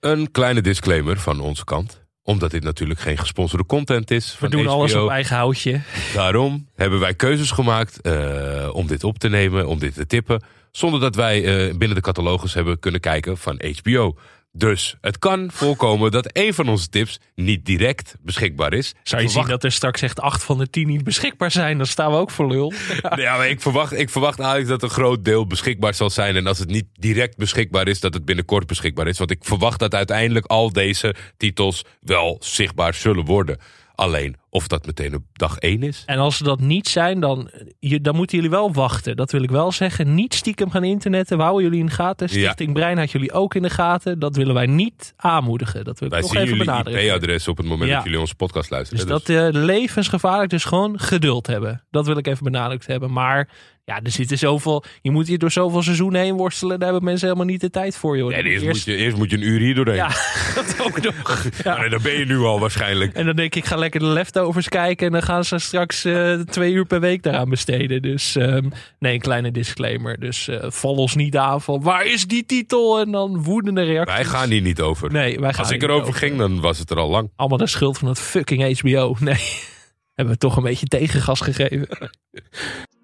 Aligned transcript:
Een 0.00 0.30
kleine 0.30 0.60
disclaimer 0.60 1.18
van 1.18 1.40
onze 1.40 1.64
kant. 1.64 2.02
Omdat 2.22 2.50
dit 2.50 2.62
natuurlijk 2.62 3.00
geen 3.00 3.18
gesponsorde 3.18 3.66
content 3.66 4.10
is. 4.10 4.36
We 4.38 4.48
doen 4.48 4.66
alles 4.66 4.94
op 4.94 5.08
eigen 5.08 5.36
houtje. 5.36 5.80
Daarom 6.14 6.68
hebben 6.74 7.00
wij 7.00 7.14
keuzes 7.14 7.50
gemaakt 7.50 8.00
eh, 8.00 8.70
om 8.72 8.86
dit 8.86 9.04
op 9.04 9.18
te 9.18 9.28
nemen, 9.28 9.66
om 9.66 9.78
dit 9.78 9.94
te 9.94 10.06
tippen. 10.06 10.42
Zonder 10.70 11.00
dat 11.00 11.14
wij 11.14 11.44
eh, 11.44 11.76
binnen 11.76 11.96
de 11.96 12.02
catalogus 12.02 12.54
hebben 12.54 12.78
kunnen 12.78 13.00
kijken 13.00 13.38
van 13.38 13.62
HBO. 13.82 14.16
Dus 14.52 14.96
het 15.00 15.18
kan 15.18 15.50
voorkomen 15.52 16.10
dat 16.10 16.30
een 16.32 16.54
van 16.54 16.68
onze 16.68 16.88
tips 16.88 17.20
niet 17.34 17.66
direct 17.66 18.16
beschikbaar 18.20 18.72
is. 18.72 18.94
Zou 19.02 19.22
je 19.22 19.28
zien 19.28 19.46
dat 19.46 19.64
er 19.64 19.72
straks 19.72 20.02
echt 20.02 20.20
8 20.20 20.42
van 20.42 20.58
de 20.58 20.70
10 20.70 20.86
niet 20.86 21.04
beschikbaar 21.04 21.50
zijn, 21.50 21.76
dan 21.76 21.86
staan 21.86 22.10
we 22.10 22.16
ook 22.16 22.30
voor 22.30 22.48
lul. 22.48 22.72
Ja, 23.16 23.36
maar 23.36 23.48
ik 23.48 23.60
verwacht, 23.60 23.92
ik 23.92 24.10
verwacht 24.10 24.38
eigenlijk 24.38 24.70
dat 24.70 24.82
een 24.82 24.96
groot 24.96 25.24
deel 25.24 25.46
beschikbaar 25.46 25.94
zal 25.94 26.10
zijn. 26.10 26.36
En 26.36 26.46
als 26.46 26.58
het 26.58 26.68
niet 26.68 26.86
direct 26.94 27.36
beschikbaar 27.36 27.88
is, 27.88 28.00
dat 28.00 28.14
het 28.14 28.24
binnenkort 28.24 28.66
beschikbaar 28.66 29.06
is. 29.06 29.18
Want 29.18 29.30
ik 29.30 29.44
verwacht 29.44 29.78
dat 29.78 29.94
uiteindelijk 29.94 30.46
al 30.46 30.72
deze 30.72 31.14
titels 31.36 31.84
wel 32.00 32.36
zichtbaar 32.40 32.94
zullen 32.94 33.24
worden. 33.24 33.58
Alleen 33.94 34.36
of 34.50 34.66
dat 34.68 34.86
meteen 34.86 35.14
op 35.14 35.22
dag 35.32 35.58
1 35.58 35.82
is. 35.82 36.02
En 36.06 36.18
als 36.18 36.36
ze 36.36 36.44
dat 36.44 36.60
niet 36.60 36.88
zijn, 36.88 37.20
dan, 37.20 37.50
je, 37.78 38.00
dan 38.00 38.16
moeten 38.16 38.36
jullie 38.36 38.50
wel 38.52 38.72
wachten. 38.72 39.16
Dat 39.16 39.32
wil 39.32 39.42
ik 39.42 39.50
wel 39.50 39.72
zeggen. 39.72 40.14
Niet 40.14 40.34
stiekem 40.34 40.70
gaan 40.70 40.84
internetten. 40.84 41.36
We 41.36 41.42
houden 41.42 41.64
jullie 41.64 41.80
in 41.80 41.86
de 41.86 41.92
gaten. 41.92 42.26
Ja. 42.30 42.32
Stichting 42.32 42.72
Brein 42.72 42.98
had 42.98 43.10
jullie 43.10 43.32
ook 43.32 43.54
in 43.54 43.62
de 43.62 43.70
gaten. 43.70 44.18
Dat 44.18 44.36
willen 44.36 44.54
wij 44.54 44.66
niet 44.66 45.14
aanmoedigen. 45.16 45.84
Dat 45.84 45.98
wil 45.98 46.08
ik 46.08 46.14
Wij 46.14 46.22
nog 46.22 46.30
zien 46.30 46.40
even 46.40 46.52
jullie 46.56 46.66
benadrukken. 46.66 47.04
IP-adres 47.06 47.48
op 47.48 47.56
het 47.56 47.66
moment 47.66 47.88
Ja. 47.88 47.94
dat 47.94 48.04
jullie 48.04 48.20
onze 48.20 48.34
podcast 48.34 48.70
luisteren. 48.70 49.06
Dus 49.06 49.24
dat 49.24 49.28
eh, 49.28 49.48
levensgevaarlijk. 49.64 50.50
Dus 50.50 50.64
gewoon 50.64 50.98
geduld 50.98 51.46
hebben. 51.46 51.84
Dat 51.90 52.06
wil 52.06 52.16
ik 52.16 52.26
even 52.26 52.44
benadrukt 52.44 52.86
hebben. 52.86 53.12
Maar 53.12 53.48
ja, 53.84 54.00
er 54.02 54.10
zitten 54.10 54.38
zoveel. 54.38 54.84
Je 55.02 55.10
moet 55.10 55.26
hier 55.28 55.38
door 55.38 55.50
zoveel 55.50 55.82
seizoenen 55.82 56.20
heen 56.20 56.34
worstelen. 56.36 56.78
Daar 56.78 56.88
hebben 56.88 57.08
mensen 57.08 57.26
helemaal 57.26 57.48
niet 57.48 57.60
de 57.60 57.70
tijd 57.70 57.96
voor. 57.96 58.16
Joh. 58.16 58.28
Nee, 58.28 58.42
eerst, 58.42 58.64
Eerst- 58.64 58.86
Moet 58.86 58.96
je, 58.96 59.02
eerst 59.02 59.16
moet 59.16 59.30
je 59.30 59.36
een 59.36 59.42
uur 59.42 59.58
hier 59.60 59.74
doorheen. 59.74 59.94
Ja, 59.94 60.08
dat 60.54 60.76
ook 60.80 61.00
nog. 61.02 61.14
Ja. 61.64 61.76
Maar 61.76 61.90
daar 61.90 62.00
ben 62.00 62.18
je 62.18 62.24
nu 62.26 62.38
al 62.38 62.60
waarschijnlijk. 62.60 63.14
En 63.14 63.26
dan 63.26 63.36
denk 63.36 63.54
ik, 63.54 63.62
ik 63.62 63.68
ga 63.68 63.76
lekker 63.76 64.00
de 64.00 64.06
leftovers 64.40 64.68
kijken. 64.68 65.06
En 65.06 65.12
dan 65.12 65.22
gaan 65.22 65.44
ze 65.44 65.58
straks 65.58 66.04
eh, 66.04 66.40
twee 66.40 66.72
uur 66.72 66.84
per 66.84 67.00
week 67.00 67.22
daaraan 67.22 67.48
besteden. 67.48 68.02
Dus 68.02 68.36
ehm, 68.36 68.68
nee, 68.98 69.14
een 69.14 69.20
kleine 69.20 69.50
disclaimer. 69.50 70.20
Dus 70.20 70.48
eh, 70.48 70.70
val 70.70 70.94
ons 70.94 71.14
niet 71.14 71.36
aan 71.36 71.60
van 71.60 71.82
waar 71.82 72.06
is 72.06 72.26
die 72.26 72.46
titel? 72.46 73.00
En 73.00 73.10
dan 73.10 73.42
woedende 73.42 73.82
reacties. 73.82 74.16
Wij 74.16 74.24
gaan 74.24 74.50
hier 74.50 74.60
niet 74.60 74.80
over. 74.80 75.12
Nee, 75.12 75.40
wij 75.40 75.50
gaan 75.50 75.64
Als 75.64 75.70
ik 75.72 75.82
er 75.82 75.90
erover 75.90 76.14
ging, 76.14 76.38
dan 76.38 76.60
was 76.60 76.78
het 76.78 76.90
er 76.90 76.98
al 76.98 77.08
lang. 77.08 77.30
Allemaal 77.36 77.58
de 77.58 77.66
schuld 77.66 77.98
van 77.98 78.08
het 78.08 78.18
fucking 78.18 78.80
HBO. 78.80 79.16
Nee, 79.20 79.40
hebben 80.14 80.34
we 80.34 80.40
toch 80.40 80.56
een 80.56 80.62
beetje 80.62 80.86
tegengas 80.86 81.40
gegeven. 81.40 81.88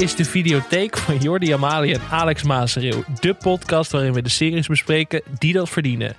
Dit 0.00 0.08
is 0.08 0.16
de 0.16 0.24
videotheek 0.24 0.96
van 0.96 1.16
Jordi 1.16 1.52
Amali 1.52 1.92
en 1.92 2.00
Alex 2.10 2.42
Maasreeuw. 2.42 3.04
De 3.20 3.34
podcast 3.34 3.90
waarin 3.90 4.12
we 4.12 4.22
de 4.22 4.28
series 4.28 4.66
bespreken 4.66 5.22
die 5.38 5.52
dat 5.52 5.68
verdienen. 5.68 6.16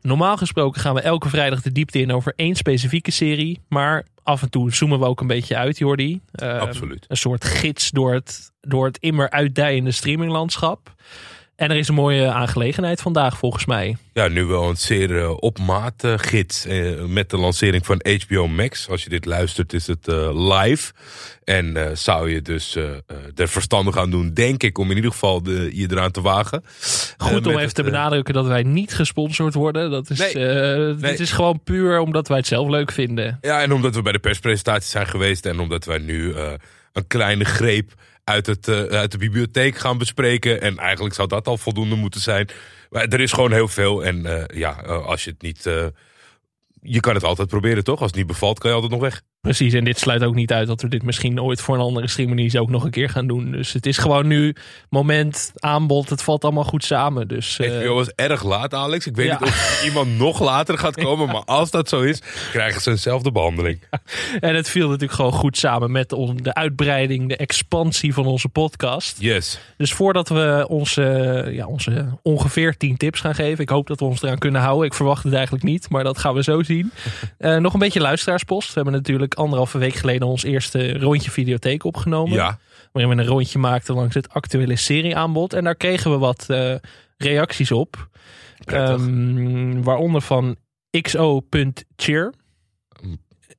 Normaal 0.00 0.36
gesproken 0.36 0.80
gaan 0.80 0.94
we 0.94 1.00
elke 1.00 1.28
vrijdag 1.28 1.62
de 1.62 1.72
diepte 1.72 1.98
in 1.98 2.12
over 2.12 2.32
één 2.36 2.54
specifieke 2.54 3.10
serie. 3.10 3.60
Maar 3.68 4.06
af 4.22 4.42
en 4.42 4.50
toe 4.50 4.74
zoomen 4.74 4.98
we 4.98 5.04
ook 5.04 5.20
een 5.20 5.26
beetje 5.26 5.56
uit, 5.56 5.78
Jordi. 5.78 6.20
Ehm, 6.32 6.58
Absoluut. 6.58 7.04
Een 7.08 7.16
soort 7.16 7.44
gids 7.44 7.90
door 7.90 8.14
het, 8.14 8.52
door 8.60 8.86
het 8.86 8.98
immer 8.98 9.30
uitdijende 9.30 9.90
streaminglandschap. 9.90 10.94
En 11.62 11.70
er 11.70 11.76
is 11.76 11.88
een 11.88 11.94
mooie 11.94 12.30
aangelegenheid 12.30 13.00
vandaag 13.00 13.38
volgens 13.38 13.66
mij. 13.66 13.96
Ja, 14.12 14.28
nu 14.28 14.44
wel 14.44 14.68
een 14.68 14.76
zeer 14.76 15.18
eh, 15.18 15.34
op 15.36 15.58
maat 15.58 16.04
gids 16.16 16.66
eh, 16.66 17.04
met 17.04 17.30
de 17.30 17.36
lancering 17.36 17.86
van 17.86 18.04
HBO 18.26 18.48
Max. 18.48 18.88
Als 18.88 19.02
je 19.02 19.08
dit 19.08 19.24
luistert 19.24 19.72
is 19.72 19.86
het 19.86 20.08
eh, 20.08 20.50
live. 20.60 20.92
En 21.44 21.96
zou 21.96 22.30
je 22.30 22.42
dus 22.42 22.76
er 23.34 23.48
verstandig 23.48 23.96
aan 23.96 24.10
doen, 24.10 24.34
denk 24.34 24.62
ik, 24.62 24.78
om 24.78 24.90
in 24.90 24.96
ieder 24.96 25.10
geval 25.10 25.42
de, 25.42 25.70
je 25.72 25.86
eraan 25.90 26.10
te 26.10 26.20
wagen. 26.20 26.64
Goed 27.16 27.46
om 27.46 27.52
even 27.52 27.62
het, 27.62 27.74
te 27.74 27.82
benadrukken 27.82 28.34
dat 28.34 28.46
wij 28.46 28.62
niet 28.62 28.94
gesponsord 28.94 29.54
worden. 29.54 29.90
Dat 29.90 30.10
is, 30.10 30.18
Nee. 30.18 30.34
Nee. 30.34 30.94
Dit 30.94 31.20
is 31.20 31.32
gewoon 31.32 31.62
puur 31.62 31.98
omdat 31.98 32.28
wij 32.28 32.36
het 32.36 32.46
zelf 32.46 32.68
leuk 32.68 32.92
vinden. 32.92 33.38
Ja, 33.40 33.62
en 33.62 33.72
omdat 33.72 33.94
we 33.94 34.02
bij 34.02 34.12
de 34.12 34.18
perspresentatie 34.18 34.90
zijn 34.90 35.06
geweest 35.06 35.46
en 35.46 35.60
omdat 35.60 35.84
wij 35.84 35.98
nu 35.98 36.34
een 36.92 37.06
kleine 37.06 37.44
greep 37.44 37.92
uit, 38.32 38.46
het, 38.46 38.68
eh, 38.68 38.84
uit 38.84 39.12
de 39.12 39.18
bibliotheek 39.18 39.76
gaan 39.76 39.98
bespreken. 39.98 40.60
En 40.60 40.78
eigenlijk 40.78 41.14
zou 41.14 41.28
dat 41.28 41.46
al 41.46 41.58
voldoende 41.58 41.94
moeten 41.94 42.20
zijn. 42.20 42.48
Maar 42.90 43.08
er 43.08 43.20
is 43.20 43.32
gewoon 43.32 43.52
heel 43.52 43.68
veel. 43.68 44.04
En 44.04 44.26
eh, 44.26 44.58
ja, 44.58 44.82
eh, 44.82 45.06
als 45.06 45.24
je 45.24 45.30
het 45.30 45.42
niet. 45.42 45.62
je 46.84 47.00
kan 47.00 47.14
het 47.14 47.24
altijd 47.24 47.48
proberen, 47.48 47.84
toch? 47.84 48.00
Als 48.00 48.10
het 48.10 48.18
niet 48.18 48.26
bevalt, 48.26 48.58
kan 48.58 48.70
je 48.70 48.76
altijd 48.76 48.92
nog 48.92 49.02
weg. 49.02 49.22
Precies, 49.42 49.72
en 49.72 49.84
dit 49.84 49.98
sluit 49.98 50.24
ook 50.24 50.34
niet 50.34 50.52
uit 50.52 50.66
dat 50.66 50.82
we 50.82 50.88
dit 50.88 51.02
misschien 51.02 51.40
ooit 51.40 51.60
voor 51.60 51.74
een 51.74 51.80
andere 51.80 52.08
streaming 52.08 52.56
ook 52.56 52.70
nog 52.70 52.84
een 52.84 52.90
keer 52.90 53.08
gaan 53.08 53.26
doen. 53.26 53.50
Dus 53.50 53.72
het 53.72 53.86
is 53.86 53.98
gewoon 53.98 54.26
nu 54.26 54.54
moment, 54.88 55.52
aanbod, 55.54 56.08
het 56.10 56.22
valt 56.22 56.44
allemaal 56.44 56.64
goed 56.64 56.84
samen. 56.84 57.28
Dus 57.28 57.58
eh, 57.58 57.70
HBO 57.80 57.94
was 57.94 58.08
erg 58.14 58.44
laat, 58.44 58.74
Alex. 58.74 59.06
Ik 59.06 59.16
weet 59.16 59.26
Ja. 59.26 59.38
niet 59.40 59.48
of 59.48 59.82
iemand 59.84 60.16
nog 60.18 60.40
later 60.40 60.78
gaat 60.78 60.94
komen. 60.94 61.26
Maar 61.26 61.44
als 61.44 61.70
dat 61.70 61.88
zo 61.88 62.00
is, 62.00 62.22
krijgen 62.50 62.80
ze 62.80 62.90
eenzelfde 62.90 63.32
behandeling. 63.32 63.80
en 64.40 64.54
het 64.54 64.68
viel 64.68 64.86
natuurlijk 64.86 65.12
gewoon 65.12 65.32
goed 65.32 65.56
samen 65.58 65.90
met 65.92 66.08
de 66.08 66.54
uitbreiding, 66.54 67.28
de 67.28 67.36
expansie 67.36 68.14
van 68.14 68.26
onze 68.26 68.48
podcast. 68.48 69.16
Yes. 69.20 69.58
Dus 69.76 69.92
voordat 69.92 70.28
we 70.28 70.64
onze, 70.68 71.02
ja, 71.52 71.66
onze 71.66 72.06
ongeveer 72.22 72.76
10 72.76 72.96
tips 72.96 73.20
gaan 73.20 73.34
geven, 73.34 73.62
ik 73.62 73.68
hoop 73.68 73.86
dat 73.86 73.98
we 73.98 74.04
ons 74.06 74.22
eraan 74.22 74.38
kunnen 74.38 74.60
houden. 74.60 74.86
Ik 74.86 74.94
verwacht 74.94 75.24
het 75.24 75.32
eigenlijk 75.34 75.64
niet, 75.64 75.88
maar 75.90 76.04
dat 76.04 76.18
gaan 76.18 76.34
we 76.34 76.42
zo 76.42 76.62
zien. 76.62 76.90
Eh, 77.38 77.56
nog 77.56 77.72
een 77.72 77.78
beetje 77.78 78.00
luisteraarspost. 78.00 78.66
We 78.68 78.74
hebben 78.74 78.92
natuurlijk 78.92 79.31
anderhalve 79.34 79.78
week 79.78 79.94
geleden 79.94 80.26
ons 80.28 80.42
eerste 80.42 80.98
rondje 80.98 81.30
videotheek 81.30 81.84
opgenomen. 81.84 82.32
Ja. 82.34 82.58
waarin 82.92 83.16
we 83.16 83.22
een 83.22 83.28
rondje 83.28 83.58
maakten 83.58 83.94
langs 83.94 84.14
het 84.14 84.28
actuele 84.28 84.76
serieaanbod. 84.76 85.52
En 85.52 85.64
daar 85.64 85.74
kregen 85.74 86.10
we 86.10 86.18
wat 86.18 86.44
eh, 86.48 86.74
reacties 87.16 87.72
op. 87.72 88.08
Ehm, 88.64 89.82
waaronder 89.82 90.20
van 90.20 90.56
xo.cheer. 91.00 92.32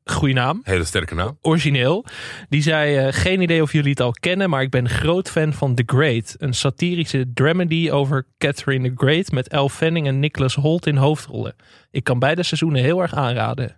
Goeie 0.05 0.33
naam, 0.33 0.61
Hele 0.63 0.83
sterke 0.83 1.15
naam. 1.15 1.37
origineel. 1.41 2.05
Die 2.49 2.61
zei, 2.61 2.95
eh, 2.97 3.07
geen 3.13 3.41
idee 3.41 3.61
of 3.61 3.71
jullie 3.71 3.89
het 3.89 3.99
al 3.99 4.11
kennen, 4.11 4.49
maar 4.49 4.61
ik 4.61 4.69
ben 4.69 4.89
groot 4.89 5.29
fan 5.29 5.53
van 5.53 5.75
The 5.75 5.83
Great. 5.85 6.35
Een 6.37 6.53
satirische 6.53 7.31
dramedy 7.33 7.89
over 7.91 8.27
Catherine 8.37 8.87
the 8.89 8.93
Great 9.05 9.31
met 9.31 9.47
Elle 9.47 9.69
Fanning 9.69 10.07
en 10.07 10.19
Nicholas 10.19 10.55
Holt 10.55 10.85
in 10.87 10.95
hoofdrollen. 10.97 11.55
Ik 11.91 12.03
kan 12.03 12.19
beide 12.19 12.43
seizoenen 12.43 12.81
heel 12.81 13.01
erg 13.01 13.13
aanraden. 13.13 13.77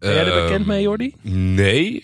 Ben 0.00 0.14
jij 0.14 0.24
er 0.26 0.42
bekend 0.42 0.60
Ehm, 0.60 0.68
mee, 0.68 0.82
Jordi? 0.82 1.14
Nee. 1.22 2.02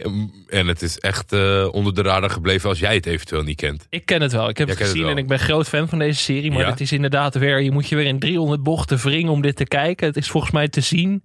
En 0.48 0.66
het 0.66 0.82
is 0.82 0.98
echt 0.98 1.32
eh, 1.32 1.68
onder 1.70 1.94
de 1.94 2.02
radar 2.02 2.30
gebleven 2.30 2.68
als 2.68 2.78
jij 2.78 2.94
het 2.94 3.06
eventueel 3.06 3.42
niet 3.42 3.56
kent. 3.56 3.86
Ik 3.90 4.06
ken 4.06 4.20
het 4.22 4.32
wel. 4.32 4.48
Ik 4.48 4.58
heb 4.58 4.68
Jij 4.68 4.76
het 4.76 4.86
gezien 4.86 5.06
en 5.08 5.16
ik 5.16 5.26
ben 5.26 5.38
groot 5.38 5.68
fan 5.68 5.88
van 5.88 5.98
deze 5.98 6.20
serie. 6.20 6.50
Maar 6.50 6.60
Ja? 6.60 6.70
het 6.70 6.80
is 6.80 6.92
inderdaad 6.92 7.34
weer, 7.34 7.60
je 7.60 7.70
moet 7.70 7.88
je 7.88 7.96
weer 7.96 8.06
in 8.06 8.18
300 8.18 8.62
bochten 8.62 8.98
wringen 8.98 9.32
om 9.32 9.42
dit 9.42 9.56
te 9.56 9.64
kijken. 9.64 10.06
Het 10.06 10.16
is 10.16 10.30
volgens 10.30 10.52
mij 10.52 10.68
te 10.68 10.80
zien 10.80 11.22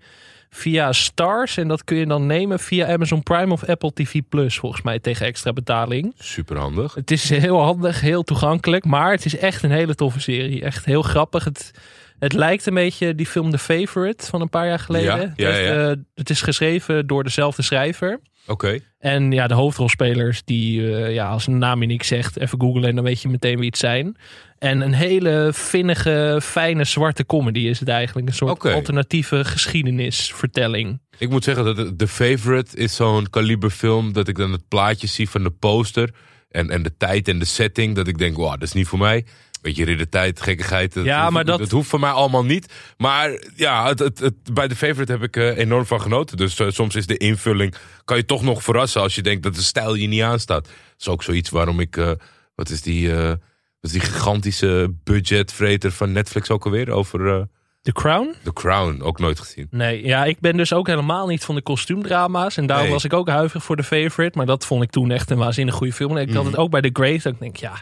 via 0.50 0.92
Stars. 0.92 1.58
En 1.58 1.68
dat 1.68 1.84
kun 1.84 1.98
je 1.98 2.06
dan 2.06 2.26
nemen 2.26 2.60
via 2.60 2.94
Amazon 2.94 3.24
Prime 3.24 3.52
of 3.54 3.64
Apple 3.64 3.94
TV 3.94 4.20
Plus. 4.30 4.58
Volgens 4.58 4.82
mij 4.82 5.00
tegen 5.00 5.26
extra 5.26 5.54
betaling. 5.54 6.14
Super 6.20 6.58
handig. 6.58 6.94
Het 6.94 7.12
is 7.12 7.30
heel 7.30 7.62
handig, 7.62 8.02
heel 8.02 8.24
toegankelijk. 8.24 8.86
Maar 8.86 9.12
het 9.12 9.26
is 9.26 9.38
echt 9.38 9.64
een 9.64 9.72
hele 9.72 9.96
toffe 9.96 10.20
serie. 10.20 10.62
Echt 10.64 10.86
heel 10.86 11.02
grappig. 11.02 11.44
Het, 11.44 11.72
het 12.22 12.34
lijkt 12.34 12.66
een 12.66 12.74
beetje 12.74 13.16
die 13.16 13.26
film 13.26 13.52
The 13.52 13.58
Favorite 13.58 14.26
van 14.26 14.42
een 14.42 14.50
paar 14.50 14.68
jaar 14.68 14.80
geleden. 14.80 15.34
Ja, 15.36 15.50
Het 15.50 15.98
eh, 15.98 16.04
het 16.16 16.30
is 16.30 16.42
geschreven 16.42 17.08
door 17.08 17.24
dezelfde 17.24 17.62
schrijver. 17.62 18.20
Oké. 18.48 18.80
En 19.00 19.32
ja, 19.32 19.48
de 19.48 19.54
hoofdrolspelers, 19.54 20.42
die, 20.46 20.96
eh, 20.96 21.14
ja, 21.14 21.30
als 21.30 21.48
een 21.48 21.58
naam 21.58 21.82
je 21.82 21.88
niks 21.88 22.08
zegt, 22.08 22.40
even 22.40 22.62
googlen 22.62 22.90
en 22.90 22.96
dan 22.96 23.04
weet 23.04 23.22
je 23.22 23.28
meteen 23.28 23.58
wie 23.58 23.66
het 23.66 23.78
zijn. 23.78 24.18
En 24.58 24.82
een 24.82 24.94
hele 24.94 25.50
vinnige, 25.54 26.40
fijne 26.44 26.84
zwarte 26.84 27.26
comedy 27.26 27.60
is 27.60 27.80
het 27.80 27.90
eigenlijk. 27.90 28.28
Een 28.28 28.34
soort 28.34 28.66
alternatieve 28.66 29.46
geschiedenisvertelling. 29.46 31.00
Ik 31.18 31.30
moet 31.30 31.44
zeggen 31.44 31.76
dat 31.76 32.00
The 32.00 32.08
Favorite 32.08 32.78
is 32.78 32.96
zo'n 32.96 33.30
kaliberfilm 33.30 34.14
dat 34.14 34.28
ik 34.28 34.38
dan 34.38 34.52
het 34.52 34.68
plaatje 34.68 35.08
zie 35.08 35.30
van 35.30 35.44
de 35.44 35.52
poster 35.52 36.10
en, 36.50 36.70
en 36.70 36.84
de 36.84 36.98
tijd 36.98 37.28
en 37.28 37.40
de 37.40 37.46
setting. 37.46 37.96
Dat 37.96 38.08
ik 38.08 38.18
denk, 38.18 38.36
wow, 38.36 38.52
dat 38.52 38.62
is 38.62 38.74
niet 38.74 38.88
voor 38.88 39.00
mij. 39.00 39.26
Beetje 39.62 39.86
riddertijd, 39.86 40.42
gekkigheid. 40.42 40.94
Dat, 40.94 41.06
Ja, 41.06 41.30
maar 41.30 41.46
dat- 41.46 41.60
dat 41.60 41.72
hoeft 41.72 41.90
voor 41.90 42.00
mij 42.00 42.10
allemaal 42.12 42.46
niet. 42.46 42.74
Maar 42.98 43.40
ja, 43.56 43.88
het, 43.88 44.00
het, 44.00 44.20
het- 44.20 44.54
bij 44.54 44.68
The 44.68 44.76
Favorite 44.76 45.12
heb 45.12 45.24
ik 45.24 45.36
eh, 45.36 45.58
enorm 45.58 45.86
van 45.86 46.02
genoten. 46.02 46.38
Dus 46.38 46.60
eh, 46.60 46.68
soms 46.70 46.96
is 46.96 47.06
de 47.08 47.18
invulling, 47.18 47.76
kan 48.06 48.18
je 48.18 48.26
toch 48.26 48.44
nog 48.44 48.64
verrassen 48.64 49.02
als 49.02 49.16
je 49.16 49.22
denkt 49.22 49.44
dat 49.44 49.56
de 49.56 49.62
stijl 49.62 49.94
je 49.96 50.08
niet 50.08 50.22
aanstaat. 50.22 50.64
Dat 50.66 50.74
is 51.00 51.08
ook 51.08 51.24
zoiets 51.24 51.50
waarom 51.50 51.80
ik, 51.80 51.98
eh, 51.98 52.12
wat 52.56 52.70
is 52.70 52.82
die, 52.82 53.14
wat 53.14 53.38
is 53.82 53.92
die 53.92 54.02
gigantische 54.02 54.94
budgetvreter 55.04 55.92
van 55.92 56.12
Netflix 56.12 56.50
ook 56.50 56.66
alweer? 56.66 56.92
Over 56.92 57.48
The 57.82 57.92
Crown? 57.92 58.34
The 58.44 58.54
Crown, 58.54 59.02
ook 59.02 59.20
nooit 59.20 59.40
gezien. 59.40 59.68
Nee, 59.70 60.06
ja, 60.06 60.26
ik 60.26 60.40
ben 60.40 60.58
dus 60.58 60.74
ook 60.74 60.88
helemaal 60.88 61.28
niet 61.28 61.44
van 61.46 61.56
de 61.56 61.62
kostuumdrama's. 61.62 62.58
En 62.58 62.66
daarom 62.66 62.86
Nee. 62.86 62.94
was 62.94 63.04
ik 63.04 63.14
ook 63.14 63.28
huiverig 63.30 63.64
voor 63.64 63.76
The 63.76 63.84
Favorite. 63.84 64.38
Maar 64.38 64.46
dat 64.46 64.66
vond 64.66 64.84
ik 64.84 64.90
toen 64.90 65.12
echt 65.12 65.30
een 65.30 65.38
waanzinnig 65.38 65.76
goede 65.76 65.94
film. 65.94 66.18
En 66.18 66.22
ik 66.28 66.34
had 66.34 66.44
Mhm. 66.44 66.52
het 66.52 66.62
ook 66.62 66.72
bij 66.72 66.82
The 66.82 66.90
Great. 66.94 67.24
Dat 67.24 67.34
ik 67.34 67.40
denk, 67.40 67.56
ja, 67.56 67.82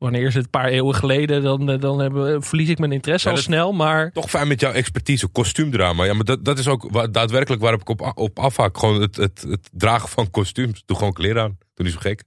wanneer 0.00 0.26
is 0.26 0.34
het 0.34 0.44
een 0.44 0.50
paar 0.50 0.68
eeuwen 0.68 0.94
geleden, 0.94 1.42
dan, 1.42 1.70
eh, 1.70 1.80
dan 1.80 2.00
hebben, 2.00 2.42
verlies 2.42 2.68
ik 2.68 2.78
mijn 2.78 2.92
interesse 2.92 3.28
Ja, 3.28 3.34
al 3.34 3.40
snel. 3.40 3.72
Maar 3.72 4.12
Toch 4.12 4.30
fijn 4.30 4.48
met 4.48 4.60
jouw 4.60 4.72
expertise, 4.72 5.28
kostuumdrama. 5.28 6.04
Ja, 6.04 6.14
maar 6.14 6.24
dat, 6.24 6.44
dat 6.44 6.58
is 6.58 6.68
ook 6.68 7.12
daadwerkelijk 7.12 7.62
waarop 7.62 7.80
ik 7.80 7.88
op, 7.88 8.12
op 8.14 8.38
afhaak. 8.38 8.78
Gewoon 8.78 9.00
het, 9.00 9.16
het, 9.16 9.44
het 9.48 9.68
dragen 9.72 10.08
van 10.08 10.30
kostuums. 10.30 10.82
Doe 10.86 10.96
gewoon 10.96 11.12
kleren 11.12 11.42
aan. 11.42 11.58
Doe 11.74 11.84
niet 11.84 11.94
zo 11.94 12.00
gek. 12.00 12.22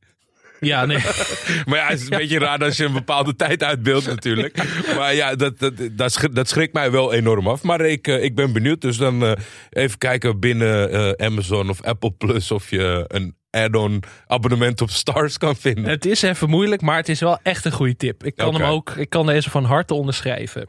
ja, 0.59 0.85
nee. 0.85 0.97
Maar 1.67 1.77
ja, 1.77 1.87
het 1.87 1.99
is 1.99 2.03
een 2.03 2.17
beetje 2.17 2.39
raar 2.39 2.63
als 2.63 2.77
je 2.77 2.85
een 2.85 2.93
bepaalde 2.93 3.35
tijd 3.35 3.63
uitbeeldt 3.63 4.05
natuurlijk. 4.05 4.57
Maar 4.97 5.15
ja, 5.15 5.35
dat, 5.35 5.59
dat, 5.59 5.73
dat, 5.91 6.11
schrikt, 6.11 6.35
dat 6.35 6.49
schrikt 6.49 6.73
mij 6.73 6.91
wel 6.91 7.13
enorm 7.13 7.47
af. 7.47 7.63
Maar 7.63 7.81
ik, 7.81 8.07
eh, 8.07 8.23
ik 8.23 8.35
ben 8.35 8.53
benieuwd. 8.53 8.81
Dus 8.81 8.97
dan 8.97 9.23
eh, 9.23 9.31
even 9.69 9.97
kijken 9.97 10.39
binnen 10.39 11.19
Amazon 11.19 11.69
of 11.69 11.81
Apple 11.83 12.11
Plus 12.11 12.51
of 12.51 12.69
je 12.69 13.05
een 13.07 13.35
add-on 13.53 14.03
abonnement 14.27 14.81
op 14.81 14.89
Stars 14.89 15.37
kan 15.37 15.55
vinden. 15.55 15.85
Het 15.85 16.05
is 16.05 16.21
even 16.21 16.49
moeilijk, 16.49 16.81
maar 16.81 16.97
het 16.97 17.09
is 17.09 17.19
wel 17.19 17.39
echt 17.43 17.65
een 17.65 17.71
goede 17.71 17.95
tip. 17.95 18.23
Ik 18.23 18.35
kan, 18.35 18.53
hem 18.53 18.63
ook, 18.63 18.89
ik 18.89 19.09
kan 19.09 19.25
deze 19.25 19.49
van 19.49 19.63
harte 19.63 19.93
onderschrijven. 19.93 20.67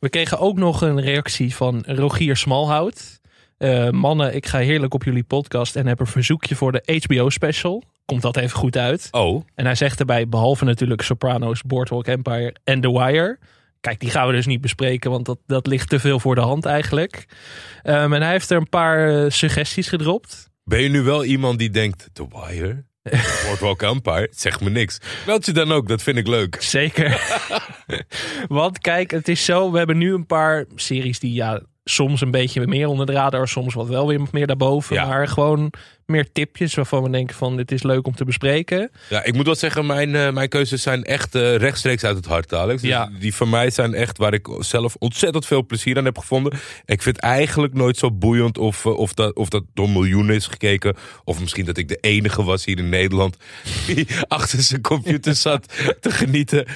We 0.00 0.08
kregen 0.08 0.38
ook 0.38 0.56
nog 0.56 0.80
een 0.80 1.00
reactie 1.00 1.54
van 1.54 1.84
Rogier 1.86 2.36
Smalhout. 2.36 3.20
Eh, 3.58 3.90
mannen, 3.90 4.34
ik 4.34 4.46
ga 4.46 4.58
heerlijk 4.58 4.94
op 4.94 5.04
jullie 5.04 5.24
podcast 5.24 5.76
en 5.76 5.86
heb 5.86 6.00
een 6.00 6.06
verzoekje 6.06 6.54
voor 6.54 6.72
de 6.72 7.00
HBO-special. 7.02 7.82
Komt 8.04 8.22
dat 8.22 8.36
even 8.36 8.58
goed 8.58 8.76
uit? 8.76 9.08
Oh, 9.10 9.44
En 9.54 9.64
hij 9.64 9.74
zegt 9.74 10.00
erbij, 10.00 10.28
behalve 10.28 10.64
natuurlijk 10.64 11.02
Sopranos, 11.02 11.62
Boardwalk 11.62 12.06
Empire 12.06 12.54
en 12.64 12.80
The 12.80 12.92
Wire. 12.92 13.38
Kijk, 13.80 14.00
die 14.00 14.10
gaan 14.10 14.26
we 14.26 14.32
dus 14.32 14.46
niet 14.46 14.60
bespreken, 14.60 15.10
want 15.10 15.26
dat, 15.26 15.38
dat 15.46 15.66
ligt 15.66 15.88
te 15.88 16.00
veel 16.00 16.20
voor 16.20 16.34
de 16.34 16.40
hand 16.40 16.64
eigenlijk. 16.64 17.26
Ehm, 17.82 18.12
en 18.12 18.22
hij 18.22 18.30
heeft 18.30 18.50
er 18.50 18.56
een 18.56 18.68
paar 18.68 19.24
eh, 19.24 19.30
suggesties 19.30 19.88
gedropt. 19.88 20.50
Ben 20.64 20.80
je 20.80 20.88
nu 20.88 21.02
wel 21.02 21.24
iemand 21.24 21.58
die 21.58 21.70
denkt, 21.70 22.08
The 22.12 22.26
Wire? 22.28 22.84
Boardwalk 23.46 23.82
Empire? 23.82 24.28
Zeg 24.30 24.60
me 24.60 24.70
niks. 24.70 25.00
Meld 25.26 25.46
je 25.46 25.52
dan 25.52 25.72
ook, 25.72 25.88
dat 25.88 26.02
vind 26.02 26.16
ik 26.16 26.26
leuk. 26.26 26.56
Zeker. 26.60 27.20
Want 28.48 28.78
kijk, 28.78 29.10
het 29.10 29.28
is 29.28 29.44
zo, 29.44 29.72
we 29.72 29.78
hebben 29.78 29.98
nu 29.98 30.14
een 30.14 30.26
paar 30.26 30.64
series 30.74 31.18
die 31.18 31.32
ja, 31.32 31.60
soms 31.84 32.20
een 32.20 32.30
beetje 32.30 32.66
meer 32.66 32.88
onder 32.88 33.06
de 33.06 33.12
radar, 33.12 33.48
soms 33.48 33.74
wat 33.74 33.88
wel 33.88 34.06
weer 34.06 34.20
meer 34.30 34.46
daarboven. 34.46 34.96
Ja. 34.96 35.06
Maar 35.06 35.28
gewoon 35.28 35.72
meer 36.06 36.32
tipjes 36.32 36.74
waarvan 36.74 37.02
we 37.02 37.10
denken 37.10 37.36
van 37.36 37.56
dit 37.56 37.72
is 37.72 37.82
leuk 37.82 38.06
om 38.06 38.14
te 38.14 38.24
bespreken. 38.24 38.90
Ja, 39.08 39.24
ik 39.24 39.34
moet 39.34 39.46
wel 39.46 39.54
zeggen, 39.54 39.86
mijn, 39.86 40.14
eh, 40.14 40.30
mijn 40.30 40.48
keuzes 40.48 40.82
zijn 40.82 41.04
echt 41.04 41.34
eh, 41.34 41.56
rechtstreeks 41.56 42.04
uit 42.04 42.16
het 42.16 42.26
hart, 42.26 42.54
Alex. 42.54 42.80
Dus 42.80 42.90
Ja. 42.90 43.10
Die 43.18 43.34
van 43.34 43.50
mij 43.50 43.70
zijn 43.70 43.94
echt 43.94 44.18
waar 44.18 44.34
ik 44.34 44.48
zelf 44.58 44.96
ontzettend 44.98 45.46
veel 45.46 45.66
plezier 45.66 45.98
aan 45.98 46.04
heb 46.04 46.18
gevonden. 46.18 46.58
Ik 46.84 47.02
vind 47.02 47.18
eigenlijk 47.18 47.74
nooit 47.74 47.96
zo 47.96 48.12
boeiend 48.12 48.58
of, 48.58 48.84
eh, 48.86 48.98
of, 48.98 49.14
dat, 49.14 49.34
of 49.34 49.48
dat 49.48 49.64
door 49.74 49.90
miljoenen 49.90 50.34
is 50.34 50.46
gekeken. 50.46 50.96
Of 51.24 51.40
misschien 51.40 51.64
dat 51.64 51.76
ik 51.76 51.88
de 51.88 51.98
enige 52.00 52.42
was 52.42 52.64
hier 52.64 52.78
in 52.78 52.88
Nederland 52.88 53.36
die 53.86 54.06
achter 54.28 54.62
zijn 54.62 54.80
computer 54.80 55.34
zat 55.34 55.74
te 56.00 56.10
genieten. 56.10 56.66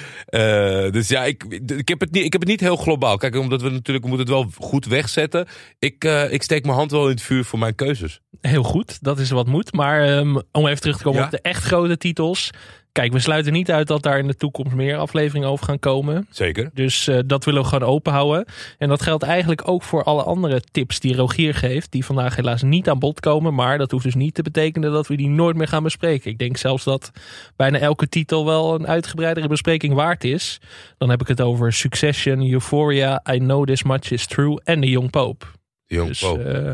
Dus 0.91 1.07
ja, 1.07 1.23
ik, 1.23 1.43
ik, 1.75 1.87
heb 1.87 1.99
het 1.99 2.11
niet, 2.11 2.23
ik 2.23 2.31
heb 2.31 2.41
het 2.41 2.49
niet 2.49 2.59
heel 2.59 2.75
globaal. 2.75 3.17
Kijk, 3.17 3.35
omdat 3.35 3.61
we 3.61 3.69
natuurlijk 3.69 4.05
we 4.05 4.11
moeten 4.11 4.35
het 4.35 4.43
wel 4.43 4.67
goed 4.67 4.85
wegzetten. 4.85 5.47
Ik, 5.79 6.03
ik 6.29 6.43
steek 6.43 6.63
mijn 6.63 6.77
hand 6.77 6.91
wel 6.91 7.03
in 7.03 7.09
het 7.09 7.21
vuur 7.21 7.45
voor 7.45 7.59
mijn 7.59 7.75
keuzes. 7.75 8.21
Heel 8.41 8.63
goed, 8.63 8.97
dat 9.01 9.18
is 9.19 9.29
wat 9.29 9.47
moet. 9.47 9.73
Maar 9.73 10.03
ehm, 10.03 10.35
om 10.51 10.67
even 10.67 10.81
terug 10.81 10.97
te 10.97 11.03
komen 11.03 11.19
Ja. 11.19 11.25
op 11.25 11.31
de 11.31 11.41
echt 11.41 11.63
grote 11.63 11.97
titels. 11.97 12.49
Kijk, 12.91 13.11
we 13.13 13.19
sluiten 13.19 13.53
niet 13.53 13.71
uit 13.71 13.87
dat 13.87 14.03
daar 14.03 14.19
in 14.19 14.27
de 14.27 14.35
toekomst 14.35 14.75
meer 14.75 14.97
afleveringen 14.97 15.49
over 15.49 15.65
gaan 15.65 15.79
komen. 15.79 16.27
Zeker. 16.29 16.69
Dus 16.73 17.07
eh, 17.07 17.19
dat 17.25 17.45
willen 17.45 17.61
we 17.61 17.67
gewoon 17.67 17.89
open 17.89 18.13
houden. 18.13 18.45
En 18.77 18.89
dat 18.89 19.01
geldt 19.01 19.23
eigenlijk 19.23 19.67
ook 19.67 19.83
voor 19.83 20.03
alle 20.03 20.23
andere 20.23 20.61
tips 20.71 20.99
die 20.99 21.15
Rogier 21.15 21.53
geeft. 21.55 21.91
Die 21.91 22.05
vandaag 22.05 22.35
helaas 22.35 22.61
niet 22.63 22.89
aan 22.89 22.99
bod 22.99 23.19
komen. 23.19 23.53
Maar 23.53 23.77
dat 23.77 23.91
hoeft 23.91 24.03
dus 24.03 24.15
niet 24.15 24.33
te 24.33 24.41
betekenen 24.41 24.91
dat 24.91 25.07
we 25.07 25.15
die 25.17 25.29
nooit 25.29 25.55
meer 25.55 25.67
gaan 25.67 25.83
bespreken. 25.83 26.31
Ik 26.31 26.37
denk 26.37 26.57
zelfs 26.57 26.83
dat 26.83 27.11
bijna 27.55 27.77
elke 27.77 28.09
titel 28.09 28.45
wel 28.45 28.75
een 28.75 28.87
uitgebreidere 28.87 29.47
bespreking 29.47 29.93
waard 29.93 30.23
is. 30.23 30.59
Dan 30.97 31.09
heb 31.09 31.21
ik 31.21 31.27
het 31.27 31.41
over 31.41 31.73
Succession, 31.73 32.51
Euphoria, 32.51 33.23
I 33.31 33.37
Know 33.37 33.65
This 33.65 33.83
Much 33.83 34.11
Is 34.11 34.25
True 34.27 34.61
en 34.63 34.81
The 34.81 34.89
Young 34.89 35.09
Pope. 35.09 35.45
Dus 35.89 36.21
eh, 36.21 36.73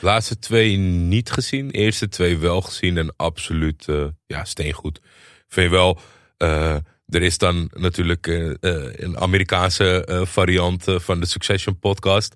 Laatste 0.00 0.38
twee 0.38 0.76
niet 0.76 1.30
gezien. 1.30 1.70
Eerste 1.70 2.08
twee 2.08 2.38
wel 2.38 2.60
gezien 2.60 2.98
en 2.98 3.14
absoluut 3.16 3.88
eh, 3.88 4.04
ja, 4.26 4.44
steengoed. 4.44 5.00
Vind 5.48 5.70
je 5.70 5.76
wel, 5.76 6.00
eh, 6.36 6.74
er 7.06 7.22
is 7.22 7.38
dan 7.38 7.70
natuurlijk 7.74 8.26
een 8.26 9.18
Amerikaanse 9.18 10.22
variant 10.28 10.84
van 10.86 11.20
de 11.20 11.26
Succession 11.26 11.78
podcast. 11.78 12.34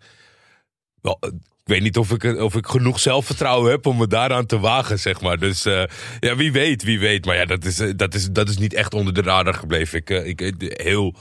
Wel, 1.01 1.19
ik 1.21 1.73
weet 1.73 1.83
niet 1.83 1.97
of 1.97 2.11
ik, 2.11 2.41
of 2.41 2.55
ik 2.55 2.67
genoeg 2.67 3.01
zelfvertrouwen 3.01 3.71
heb 3.71 3.87
om 3.87 3.97
me 3.97 4.07
daaraan 4.07 4.47
te 4.47 4.59
wagen, 4.59 4.99
zeg 4.99 5.21
maar. 5.21 5.39
Dus 5.39 5.63
ja, 6.21 6.37
wie 6.37 6.53
weet, 6.53 6.83
wie 6.83 6.99
weet. 6.99 7.25
Maar 7.25 7.37
ja, 7.37 7.45
dat 7.45 7.65
is, 7.65 7.77
dat 7.97 8.15
is, 8.15 8.31
dat 8.31 8.49
is 8.49 8.59
niet 8.59 8.75
echt 8.75 8.95
onder 8.95 9.15
de 9.15 9.23
radar 9.23 9.55
gebleven. 9.55 9.99
Ik, 9.99 10.41
ik, 10.41 10.75
heel, 10.77 11.15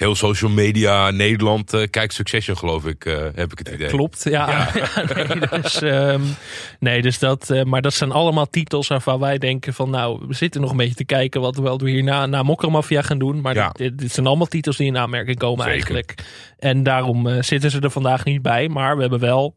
heel 0.00 0.14
social 0.14 0.50
media 0.50 1.10
Nederland 1.10 1.72
eh 1.74 1.82
kijkt 1.90 2.12
Succession, 2.14 2.56
geloof 2.56 2.86
ik, 2.86 3.04
eh, 3.04 3.18
heb 3.34 3.52
ik 3.52 3.58
het 3.58 3.68
idee. 3.68 3.88
Klopt, 3.88 4.24
ja. 4.24 4.48
Ja, 4.74 5.04
nee, 5.14 5.60
dus, 5.62 5.80
ehm, 5.82 6.20
nee, 6.78 7.02
dus 7.02 7.18
dat, 7.18 7.50
eh, 7.50 7.62
maar 7.64 7.82
dat 7.82 7.94
zijn 7.94 8.12
allemaal 8.12 8.46
titels 8.50 8.88
waarvan 8.88 9.20
wij 9.20 9.38
denken 9.38 9.74
van 9.74 9.90
nou, 9.90 10.24
we 10.28 10.34
zitten 10.34 10.60
nog 10.60 10.70
een 10.70 10.76
beetje 10.76 10.94
te 10.94 11.04
kijken 11.04 11.40
wat, 11.40 11.56
wat 11.56 11.80
we 11.80 11.90
hierna 11.90 12.26
na 12.26 12.42
Mokkermafia 12.42 13.02
gaan 13.02 13.18
doen. 13.18 13.40
Maar 13.40 13.54
Ja. 13.54 13.70
dit, 13.72 13.98
dit 13.98 14.12
zijn 14.12 14.26
allemaal 14.26 14.46
titels 14.46 14.76
die 14.76 14.86
in 14.86 14.98
aanmerking 14.98 15.38
komen 15.38 15.58
Zeker. 15.58 15.72
eigenlijk. 15.72 16.14
En 16.58 16.82
daarom 16.82 17.26
eh, 17.26 17.42
zitten 17.42 17.70
ze 17.70 17.80
er 17.80 17.90
vandaag 17.90 18.24
niet 18.24 18.42
bij. 18.42 18.68
Maar 18.68 18.94
we 18.94 19.00
hebben 19.00 19.20
wel, 19.20 19.54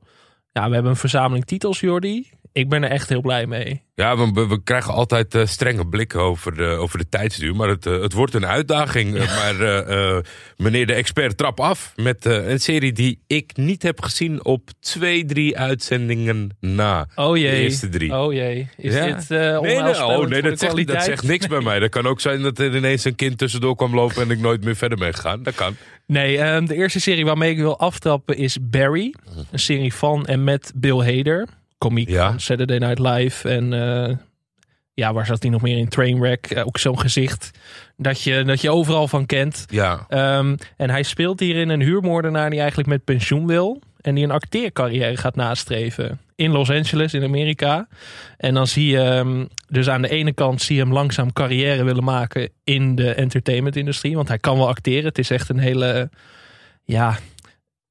ja, 0.52 0.68
we 0.68 0.74
hebben 0.74 0.92
een 0.92 0.98
verzameling 0.98 1.46
titels, 1.46 1.80
Jordi. 1.80 2.30
Ik 2.54 2.70
ben 2.70 2.84
er 2.84 2.90
echt 2.90 3.10
heel 3.10 3.22
blij 3.22 3.46
mee. 3.48 3.82
Ja, 3.96 4.18
we, 4.18 4.46
we- 4.48 4.64
krijgen 4.64 4.94
altijd 4.94 5.36
eh, 5.36 5.46
strenge 5.46 5.88
blikken 5.88 6.20
over 6.20 6.56
de, 6.56 6.64
over 6.66 6.98
de 6.98 7.10
tijdsduur. 7.10 7.56
Maar 7.56 7.70
het, 7.70 7.86
eh, 7.86 8.02
het 8.02 8.14
wordt 8.14 8.34
een 8.34 8.46
uitdaging. 8.46 9.16
Eh, 9.18 9.36
maar 9.36 10.22
meneer 10.58 10.86
de 10.88 10.94
expert, 10.94 11.38
trap 11.38 11.60
af 11.60 11.94
met 11.96 12.26
een 12.26 12.60
serie 12.60 12.92
die 12.92 13.20
ik 13.28 13.52
niet 13.58 13.84
heb 13.84 14.02
gezien 14.02 14.46
op 14.46 14.70
twee, 14.80 15.26
drie 15.26 15.58
uitzendingen 15.58 16.50
na. 16.60 17.08
Oh 17.16 17.38
jee. 17.38 17.52
De 17.52 17.58
eerste 17.58 17.90
drie. 17.90 18.14
Oh 18.18 18.34
jee. 18.34 18.70
Is 18.78 18.94
Ja. 18.94 19.06
dit 19.06 19.30
Nee, 19.30 19.62
nee, 19.62 20.04
oh, 20.06 20.28
nee 20.28 20.42
dat, 20.42 20.60
zegt, 20.60 20.60
dat 20.60 20.70
kwaliteit? 20.70 21.04
zegt 21.04 21.24
niks 21.24 21.48
bij 21.48 21.62
mij. 21.62 21.80
Dat 21.84 21.90
kan 21.90 22.08
ook 22.08 22.20
zijn 22.22 22.42
dat 22.42 22.60
er 22.60 22.76
ineens 22.76 23.04
een 23.06 23.16
kind 23.16 23.38
tussendoor 23.38 23.76
kwam 23.76 23.96
lopen 23.96 24.22
en 24.22 24.30
ik 24.32 24.40
nooit 24.40 24.64
meer 24.64 24.76
verder 24.76 24.98
ben 24.98 25.14
gegaan. 25.14 25.44
Dat 25.44 25.56
kan. 25.56 25.76
Nee, 26.08 26.38
ehm, 26.38 26.66
de 26.66 26.76
eerste 26.76 27.00
serie 27.00 27.26
waarmee 27.26 27.52
ik 27.52 27.58
wil 27.58 27.80
aftrappen 27.80 28.38
is 28.38 28.58
Barry. 28.62 29.14
Een 29.52 29.60
serie 29.60 29.94
van 29.94 30.26
en 30.26 30.44
met 30.44 30.72
Bill 30.76 31.16
Hader. 31.16 31.48
Komiek 31.84 32.10
Ja. 32.10 32.30
van 32.30 32.40
Saturday 32.40 32.78
Night 32.78 33.00
Live. 33.00 33.50
En 33.50 33.74
eh, 33.74 34.16
ja, 34.94 35.14
waar 35.14 35.26
zat 35.26 35.42
hij 35.42 35.52
nog 35.52 35.62
meer 35.62 35.78
in? 35.78 35.88
Trainwreck. 35.90 36.46
Eh, 36.46 36.66
ook 36.66 36.78
zo'n 36.78 37.00
gezicht 37.00 37.52
dat 37.98 38.22
je, 38.22 38.44
dat 38.44 38.62
je 38.62 38.70
overal 38.72 39.08
van 39.08 39.26
kent. 39.26 39.66
Ja, 39.70 40.06
Ehm, 40.10 40.56
en 40.78 40.90
hij 40.90 41.04
speelt 41.04 41.40
hierin 41.40 41.70
een 41.70 41.82
huurmoordenaar 41.82 42.50
die 42.50 42.60
eigenlijk 42.60 42.90
met 42.90 43.04
pensioen 43.04 43.48
wil. 43.48 43.82
En 44.02 44.16
die 44.16 44.24
een 44.24 44.32
acteercarrière 44.32 45.18
gaat 45.18 45.36
nastreven. 45.36 46.20
In 46.36 46.52
Los 46.52 46.70
Angeles, 46.70 47.14
in 47.14 47.24
Amerika. 47.24 47.88
En 48.38 48.54
dan 48.54 48.68
zie 48.68 48.88
je 48.88 48.98
hem, 48.98 49.48
dus 49.68 49.90
aan 49.90 50.02
de 50.02 50.10
ene 50.10 50.34
kant 50.34 50.62
zie 50.62 50.76
je 50.76 50.82
hem 50.82 50.94
langzaam 50.94 51.34
carrière 51.34 51.84
willen 51.84 52.04
maken 52.04 52.50
in 52.64 52.96
de 52.96 53.14
entertainmentindustrie. 53.14 54.16
Want 54.16 54.28
hij 54.28 54.38
kan 54.40 54.58
wel 54.58 54.68
acteren. 54.68 55.06
Het 55.06 55.18
is 55.18 55.30
echt 55.30 55.50
een 55.50 55.60
hele, 55.60 56.10
ja, 56.84 57.18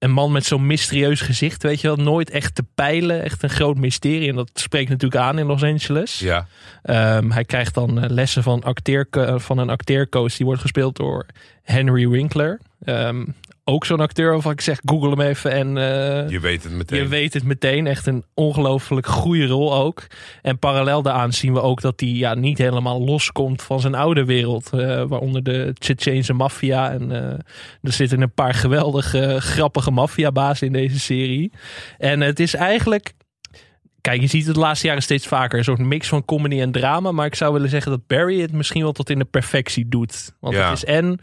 een 0.02 0.10
man 0.10 0.32
met 0.32 0.44
zo'n 0.44 0.66
mysterieus 0.66 1.20
gezicht, 1.20 1.62
weet 1.62 1.80
je 1.80 1.86
wel. 1.86 1.96
Nooit 1.96 2.30
echt 2.30 2.54
te 2.54 2.64
peilen. 2.74 3.22
Echt 3.22 3.42
een 3.42 3.50
groot 3.50 3.76
mysterie. 3.76 4.28
En 4.28 4.34
dat 4.34 4.50
spreekt 4.54 4.90
natuurlijk 4.90 5.22
aan 5.22 5.38
in 5.38 5.46
Los 5.46 5.62
Angeles. 5.62 6.18
ja. 6.18 6.46
Ehm, 6.82 7.30
hij 7.30 7.44
krijgt 7.44 7.74
dan 7.74 8.00
eh, 8.00 8.10
lessen 8.10 8.42
van, 8.42 8.62
acteer, 8.62 9.06
van 9.36 9.58
een 9.58 9.70
acteercoach. 9.70 10.36
Die 10.36 10.46
wordt 10.46 10.60
gespeeld 10.60 10.96
door 10.96 11.26
Henry 11.62 12.08
Winkler. 12.08 12.60
Ehm, 12.84 13.24
ook 13.64 13.84
zo'n 13.86 14.00
acteur 14.00 14.32
waarvan 14.32 14.52
ik 14.52 14.60
zeg, 14.60 14.80
google 14.84 15.10
hem 15.10 15.20
even. 15.20 15.50
En 15.50 15.76
eh, 15.78 16.28
je 16.30 16.40
weet 16.40 16.62
het 16.62 16.72
meteen. 16.72 16.98
je 17.02 17.08
weet 17.08 17.34
het 17.34 17.44
meteen. 17.44 17.86
Echt 17.86 18.06
een 18.06 18.24
ongelooflijk 18.34 19.06
goede 19.06 19.46
rol 19.46 19.74
ook. 19.74 20.06
En 20.42 20.58
parallel 20.58 21.02
daaraan 21.02 21.32
zien 21.32 21.52
we 21.52 21.60
ook 21.60 21.80
dat 21.80 22.00
hij 22.00 22.08
ja, 22.08 22.34
niet 22.34 22.58
helemaal 22.58 23.04
loskomt 23.04 23.62
van 23.62 23.80
zijn 23.80 23.94
oude 23.94 24.24
wereld. 24.24 24.70
eh, 24.72 25.02
waaronder 25.06 25.42
de 25.42 25.74
Tsjetsjeense 25.78 26.32
maffia. 26.32 26.90
En 26.90 27.12
eh, 27.12 27.38
er 27.82 27.92
zitten 27.92 28.20
een 28.20 28.32
paar 28.34 28.54
geweldige, 28.54 29.36
grappige 29.40 29.90
maffiabazen 29.90 30.66
in 30.66 30.72
deze 30.72 31.00
serie. 31.00 31.52
En 31.98 32.20
het 32.20 32.40
is 32.40 32.54
eigenlijk... 32.54 33.12
Kijk, 34.00 34.20
je 34.20 34.26
ziet 34.26 34.46
het 34.46 34.54
de 34.54 34.60
laatste 34.60 34.86
jaren 34.86 35.02
steeds 35.02 35.26
vaker. 35.26 35.58
Een 35.58 35.64
soort 35.64 35.78
mix 35.78 36.08
van 36.08 36.24
comedy 36.24 36.60
en 36.60 36.72
drama. 36.72 37.12
Maar 37.12 37.26
ik 37.26 37.34
zou 37.34 37.52
willen 37.52 37.68
zeggen 37.68 37.90
dat 37.90 38.06
Barry 38.06 38.40
het 38.40 38.52
misschien 38.52 38.82
wel 38.82 38.92
tot 38.92 39.10
in 39.10 39.18
de 39.18 39.24
perfectie 39.24 39.88
doet. 39.88 40.34
Want 40.40 40.54
Ja. 40.54 40.68
het 40.68 40.76
is 40.76 40.84
en 40.84 41.20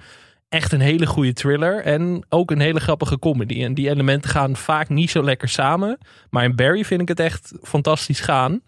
echt 0.50 0.72
een 0.72 0.80
hele 0.80 1.06
goede 1.06 1.34
thriller. 1.34 1.82
En 1.84 2.26
ook 2.30 2.52
een 2.52 2.60
hele 2.60 2.80
grappige 2.80 3.20
comedy. 3.20 3.64
En 3.64 3.74
die 3.74 3.90
elementen 3.90 4.30
gaan 4.30 4.56
vaak 4.56 4.90
niet 4.90 5.10
zo 5.12 5.24
lekker 5.24 5.50
samen. 5.50 5.98
Maar 6.30 6.44
in 6.44 6.56
Barry 6.56 6.84
vind 6.86 7.02
ik 7.02 7.08
het 7.08 7.20
echt 7.20 7.52
fantastisch 7.64 8.20
gaan. 8.20 8.62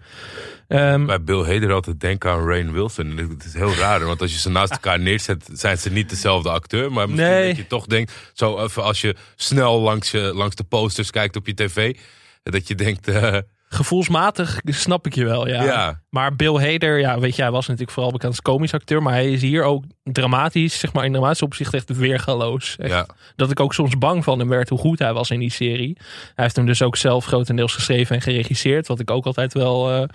Ehm, 0.68 1.06
Bij 1.06 1.24
Bill 1.24 1.44
Hader 1.54 1.74
altijd 1.74 2.00
denken 2.00 2.32
aan 2.32 2.48
Rain 2.48 2.72
Wilson. 2.72 3.18
En 3.18 3.30
Het 3.30 3.46
is 3.46 3.54
heel 3.54 3.74
raar, 3.74 4.06
want 4.06 4.22
als 4.22 4.32
je 4.32 4.40
ze 4.40 4.50
naast 4.50 4.72
elkaar 4.72 5.00
neerzet, 5.00 5.50
zijn 5.54 5.78
ze 5.78 5.92
niet 5.92 6.10
dezelfde 6.10 6.50
acteur. 6.50 6.92
Maar 6.92 7.10
misschien 7.10 7.30
Nee. 7.32 7.48
dat 7.48 7.58
je 7.58 7.68
toch 7.68 7.86
denkt, 7.86 8.14
zo 8.34 8.64
even 8.64 8.84
als 8.84 9.02
je 9.02 9.16
snel 9.36 9.80
langs, 9.82 10.12
je, 10.12 10.20
langs 10.20 10.56
de 10.56 10.64
posters 10.64 11.12
kijkt 11.12 11.36
op 11.36 11.48
je 11.48 11.54
tv, 11.54 11.98
dat 12.44 12.68
je 12.68 12.76
denkt, 12.76 13.08
eh, 13.08 13.38
Gevoelsmatig 13.74 14.62
snap 14.66 15.06
ik 15.06 15.16
je 15.16 15.26
wel, 15.26 15.48
ja. 15.48 15.64
Ja. 15.64 16.02
Maar 16.10 16.36
Bill 16.36 16.72
Hader, 16.72 17.00
ja, 17.00 17.20
weet 17.20 17.36
je, 17.36 17.42
hij 17.42 17.52
was 17.52 17.66
natuurlijk 17.68 17.92
vooral 17.94 18.12
bekend 18.12 18.32
als 18.32 18.42
komisch 18.42 18.74
acteur. 18.74 19.02
Maar 19.02 19.14
hij 19.14 19.32
is 19.32 19.42
hier 19.42 19.64
ook 19.64 19.84
dramatisch, 20.04 20.80
zeg 20.80 20.94
maar 20.94 21.06
in 21.06 21.12
dramatisch 21.12 21.42
opzicht 21.42 21.74
echt 21.74 21.98
weergaloos. 21.98 22.76
Echt, 22.78 22.92
Ja. 22.92 23.06
Dat 23.36 23.52
ik 23.52 23.60
ook 23.60 23.74
soms 23.74 23.98
bang 23.98 24.24
van 24.24 24.40
hem 24.40 24.48
werd 24.48 24.70
hoe 24.70 24.80
goed 24.80 25.00
hij 25.00 25.14
was 25.14 25.30
in 25.30 25.40
die 25.40 25.52
serie. 25.52 25.98
Hij 26.36 26.44
heeft 26.44 26.56
hem 26.56 26.66
dus 26.66 26.82
ook 26.82 26.96
zelf 26.98 27.26
grotendeels 27.26 27.74
geschreven 27.74 28.16
en 28.16 28.22
geregisseerd. 28.22 28.88
Wat 28.88 29.00
ik 29.00 29.12
ook 29.12 29.26
altijd 29.26 29.54
wel, 29.54 29.92
eh, 29.92 30.08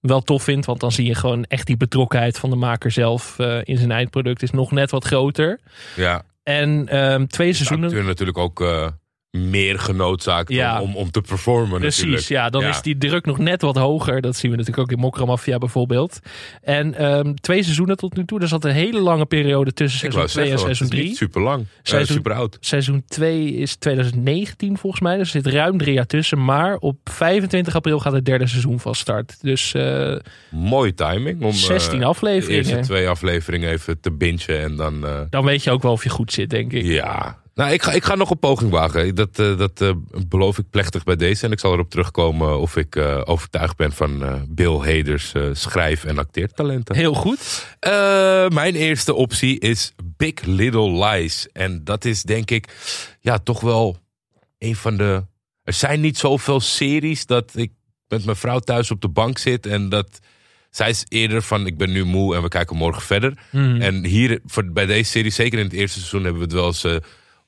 wel 0.00 0.20
tof 0.20 0.42
vind. 0.42 0.64
Want 0.64 0.80
dan 0.80 0.92
zie 0.92 1.06
je 1.06 1.14
gewoon 1.14 1.44
echt 1.44 1.66
die 1.66 1.76
betrokkenheid 1.76 2.38
van 2.38 2.50
de 2.50 2.56
maker 2.56 2.90
zelf 2.90 3.38
eh, 3.38 3.58
in 3.62 3.78
zijn 3.78 3.90
eindproduct 3.90 4.42
is 4.42 4.50
nog 4.50 4.70
net 4.70 4.90
wat 4.90 5.04
groter. 5.04 5.60
ja. 5.96 6.22
En 6.42 6.88
ehm, 6.88 7.26
twee 7.26 7.52
seizoenen. 7.52 8.04
natuurlijk 8.06 8.38
ook 8.38 8.60
eh, 8.60 8.86
meer 9.38 9.78
genoodzaakt 9.78 10.52
Ja. 10.52 10.80
om, 10.80 10.96
om, 10.96 11.10
te 11.10 11.20
performen 11.20 11.80
Precies, 11.80 11.98
natuurlijk. 12.00 12.28
ja. 12.28 12.50
Dan 12.50 12.62
Ja. 12.62 12.68
is 12.68 12.82
die 12.82 12.98
druk 12.98 13.26
nog 13.26 13.38
net 13.38 13.62
wat 13.62 13.76
hoger. 13.76 14.20
Dat 14.20 14.36
zien 14.36 14.50
we 14.50 14.56
natuurlijk 14.56 14.82
ook 14.88 14.92
in 14.96 15.02
Mokramafia 15.02 15.58
bijvoorbeeld. 15.58 16.18
En 16.62 16.94
ehm, 16.94 17.34
twee 17.34 17.62
seizoenen 17.62 17.96
tot 17.96 18.16
nu 18.16 18.24
toe. 18.24 18.40
Er 18.40 18.48
zat 18.48 18.64
een 18.64 18.70
hele 18.70 19.00
lange 19.00 19.26
periode 19.26 19.72
tussen 19.72 20.06
Ik 20.06 20.12
seizoen 20.12 20.20
wou 20.42 20.46
2 20.48 20.52
en 20.52 20.58
seizoen 20.58 20.86
het 20.86 20.94
is 20.94 20.98
3. 20.98 21.08
niet 21.08 21.16
super 21.16 21.42
lang. 21.42 21.66
Seizoen- 21.82 22.16
super 22.16 22.32
oud. 22.32 22.56
Seizoen 22.60 23.04
2 23.08 23.52
is 23.54 23.74
2019 23.76 24.78
volgens 24.78 25.02
mij. 25.02 25.16
Dus 25.16 25.34
er 25.34 25.42
zit 25.42 25.52
ruim 25.52 25.78
drie 25.78 25.94
jaar 25.94 26.06
tussen. 26.06 26.44
Maar 26.44 26.76
op 26.76 26.96
25 27.04 27.74
april 27.74 27.98
gaat 28.00 28.12
het 28.12 28.24
derde 28.24 28.46
seizoen 28.46 28.80
van 28.80 28.94
start. 28.94 29.38
Dus 29.42 29.74
eh, 29.74 30.16
Mooie 30.50 30.94
timing 30.94 31.42
om 31.42 31.52
16 31.52 31.92
eh, 31.94 31.98
de 32.00 32.04
afleveringen. 32.06 32.64
eerste 32.76 32.92
twee 32.92 33.08
afleveringen 33.08 33.70
even 33.70 34.00
te 34.00 34.10
bingen 34.10 34.60
en 34.62 34.76
dan... 34.76 35.06
eh, 35.06 35.20
Dan 35.30 35.44
weet 35.44 35.64
je 35.64 35.70
ook 35.70 35.82
wel 35.82 35.92
of 35.92 36.02
je 36.02 36.08
goed 36.10 36.32
zit, 36.32 36.50
denk 36.50 36.72
ik. 36.72 36.84
Ja, 36.84 37.40
nou, 37.54 37.72
ik 37.72 37.82
ga, 37.82 37.92
ik 37.92 38.04
ga 38.04 38.14
nog 38.14 38.30
een 38.30 38.38
poging 38.38 38.70
wagen. 38.70 39.14
Dat, 39.14 39.38
eh, 39.38 39.58
dat 39.58 39.80
eh, 39.80 39.92
beloof 40.26 40.58
ik 40.58 40.70
plechtig 40.70 41.04
bij 41.04 41.16
deze. 41.16 41.46
En 41.46 41.52
ik 41.52 41.60
zal 41.60 41.72
erop 41.72 41.90
terugkomen 41.90 42.58
of 42.58 42.76
ik 42.76 42.96
eh, 42.96 43.20
overtuigd 43.24 43.76
ben 43.76 43.92
van 43.92 44.44
Bill 44.48 44.76
Haders 44.76 45.32
eh, 45.32 45.42
schrijf- 45.52 46.04
en 46.04 46.18
acteertalenten. 46.18 46.96
Heel 46.96 47.14
goed. 47.14 47.66
Mijn 48.54 48.74
eerste 48.74 49.14
optie 49.14 49.58
is 49.58 49.92
Big 50.16 50.40
Little 50.42 51.06
Lies. 51.06 51.48
En 51.52 51.84
dat 51.84 52.04
is 52.04 52.22
denk 52.22 52.50
ik 52.50 52.76
ja, 53.20 53.38
toch 53.38 53.60
wel 53.60 53.96
een 54.58 54.76
van 54.76 54.96
de... 54.96 55.24
Er 55.62 55.72
zijn 55.72 56.00
niet 56.00 56.18
zoveel 56.18 56.60
series 56.60 57.26
dat 57.26 57.52
ik 57.54 57.70
met 58.08 58.24
mijn 58.24 58.36
vrouw 58.36 58.58
thuis 58.58 58.90
op 58.90 59.00
de 59.00 59.08
bank 59.08 59.38
zit 59.38 59.66
en 59.66 59.88
dat... 59.88 60.18
Zij 60.70 60.90
is 60.90 61.04
eerder 61.08 61.42
van, 61.42 61.66
ik 61.66 61.76
ben 61.76 61.92
nu 61.92 62.04
moe 62.04 62.34
en 62.36 62.42
we 62.42 62.48
kijken 62.48 62.76
morgen 62.76 63.02
verder. 63.02 63.38
Hmm. 63.50 63.80
En 63.80 64.04
hier, 64.04 64.40
voor, 64.46 64.72
bij 64.72 64.86
deze 64.86 65.10
serie, 65.10 65.30
zeker 65.30 65.58
in 65.58 65.64
het 65.64 65.74
eerste 65.74 65.98
seizoen, 65.98 66.24
hebben 66.24 66.40
we 66.40 66.46
het 66.46 66.54
wel 66.54 66.66
eens, 66.66 66.84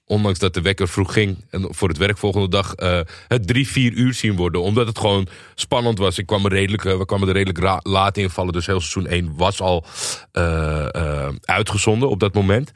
ondanks 0.06 0.38
dat 0.38 0.54
de 0.54 0.60
wekker 0.60 0.88
vroeg 0.88 1.12
ging 1.12 1.44
en 1.50 1.66
voor 1.70 1.88
het 1.88 1.98
werk 1.98 2.18
volgende 2.18 2.48
dag, 2.48 2.74
eh, 2.74 3.00
het 3.28 3.46
drie, 3.46 3.68
vier 3.68 3.92
uur 3.92 4.14
zien 4.14 4.36
worden. 4.36 4.62
Omdat 4.62 4.86
het 4.86 4.98
gewoon 4.98 5.26
spannend 5.54 5.98
was. 5.98 6.18
Ik 6.18 6.26
kwam 6.26 6.46
redelijk, 6.46 6.84
eh, 6.84 6.96
we 6.96 7.04
kwamen 7.04 7.28
er 7.28 7.34
redelijk 7.34 7.80
laat 7.82 8.16
invallen, 8.16 8.52
dus 8.52 8.66
heel 8.66 8.80
seizoen 8.80 9.12
1 9.12 9.36
was 9.36 9.60
al 9.60 9.84
eh, 10.32 11.28
uitgezonden 11.40 12.08
op 12.08 12.20
dat 12.20 12.34
moment. 12.34 12.72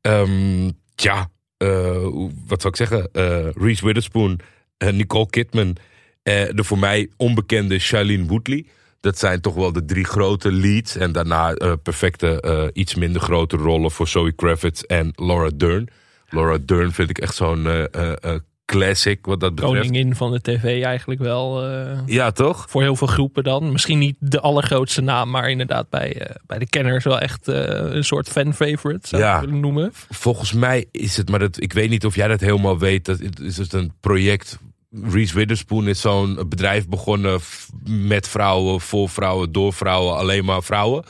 Ehm 0.00 0.70
ja, 0.96 1.28
wat 2.46 2.60
zou 2.60 2.68
ik 2.68 2.76
zeggen? 2.76 3.08
Reese 3.54 3.86
Witherspoon, 3.86 4.40
Nicole 4.78 5.30
Kidman, 5.30 5.76
de 6.22 6.64
voor 6.64 6.78
mij 6.78 7.10
onbekende 7.16 7.78
Shailene 7.78 8.26
Woodley. 8.26 8.66
Dat 9.00 9.18
zijn 9.18 9.40
toch 9.40 9.54
wel 9.54 9.72
de 9.72 9.84
drie 9.84 10.04
grote 10.04 10.52
leads. 10.52 10.96
En 10.96 11.12
daarna 11.12 11.54
perfecte, 11.82 12.70
iets 12.72 12.94
minder 12.94 13.22
grote 13.22 13.56
rollen 13.56 13.90
voor 13.90 14.08
Zoe 14.08 14.32
Kravitz 14.32 14.82
en 14.82 15.12
Laura 15.16 15.50
Dern. 15.56 15.88
Laura 16.34 16.58
Dern 16.66 16.92
vind 16.92 17.10
ik 17.10 17.18
echt 17.18 17.34
zo'n 17.34 17.66
eh, 17.66 17.84
eh, 17.94 18.12
eh, 18.20 18.34
classic 18.64 19.26
wat 19.26 19.40
dat 19.40 19.54
betreft. 19.54 19.86
Koningin 19.86 20.14
van 20.14 20.32
de 20.32 20.40
tv 20.40 20.82
eigenlijk 20.82 21.20
wel. 21.20 21.68
Ja, 22.06 22.30
toch? 22.30 22.66
voor 22.68 22.82
heel 22.82 22.96
veel 22.96 23.06
groepen 23.06 23.44
dan. 23.44 23.72
Misschien 23.72 23.98
niet 23.98 24.16
de 24.18 24.40
allergrootste 24.40 25.00
naam, 25.00 25.30
maar 25.30 25.50
inderdaad 25.50 25.88
bij, 25.90 26.30
bij 26.46 26.58
de 26.58 26.68
kenners 26.68 27.04
wel 27.04 27.20
echt 27.20 27.46
een 27.46 28.04
soort 28.04 28.28
fan-favorite, 28.28 29.08
zou 29.08 29.22
Ja. 29.22 29.34
ik 29.34 29.44
willen 29.44 29.60
noemen. 29.60 29.90
Volgens 30.10 30.52
mij 30.52 30.84
is 30.90 31.16
het, 31.16 31.30
maar 31.30 31.38
dat, 31.38 31.62
ik 31.62 31.72
weet 31.72 31.90
niet 31.90 32.04
of 32.04 32.14
jij 32.14 32.28
dat 32.28 32.40
helemaal 32.40 32.78
weet. 32.78 33.04
Dat 33.04 33.20
is 33.42 33.56
het 33.56 33.72
een 33.72 33.92
project. 34.00 34.58
Reese 35.02 35.34
Witherspoon 35.34 35.88
is 35.88 36.00
zo'n 36.00 36.34
bedrijf 36.48 36.88
begonnen 36.88 37.40
met 37.84 38.28
vrouwen, 38.28 38.80
voor 38.80 39.08
vrouwen, 39.08 39.52
door 39.52 39.72
vrouwen, 39.72 40.16
alleen 40.16 40.44
maar 40.44 40.62
vrouwen. 40.62 41.04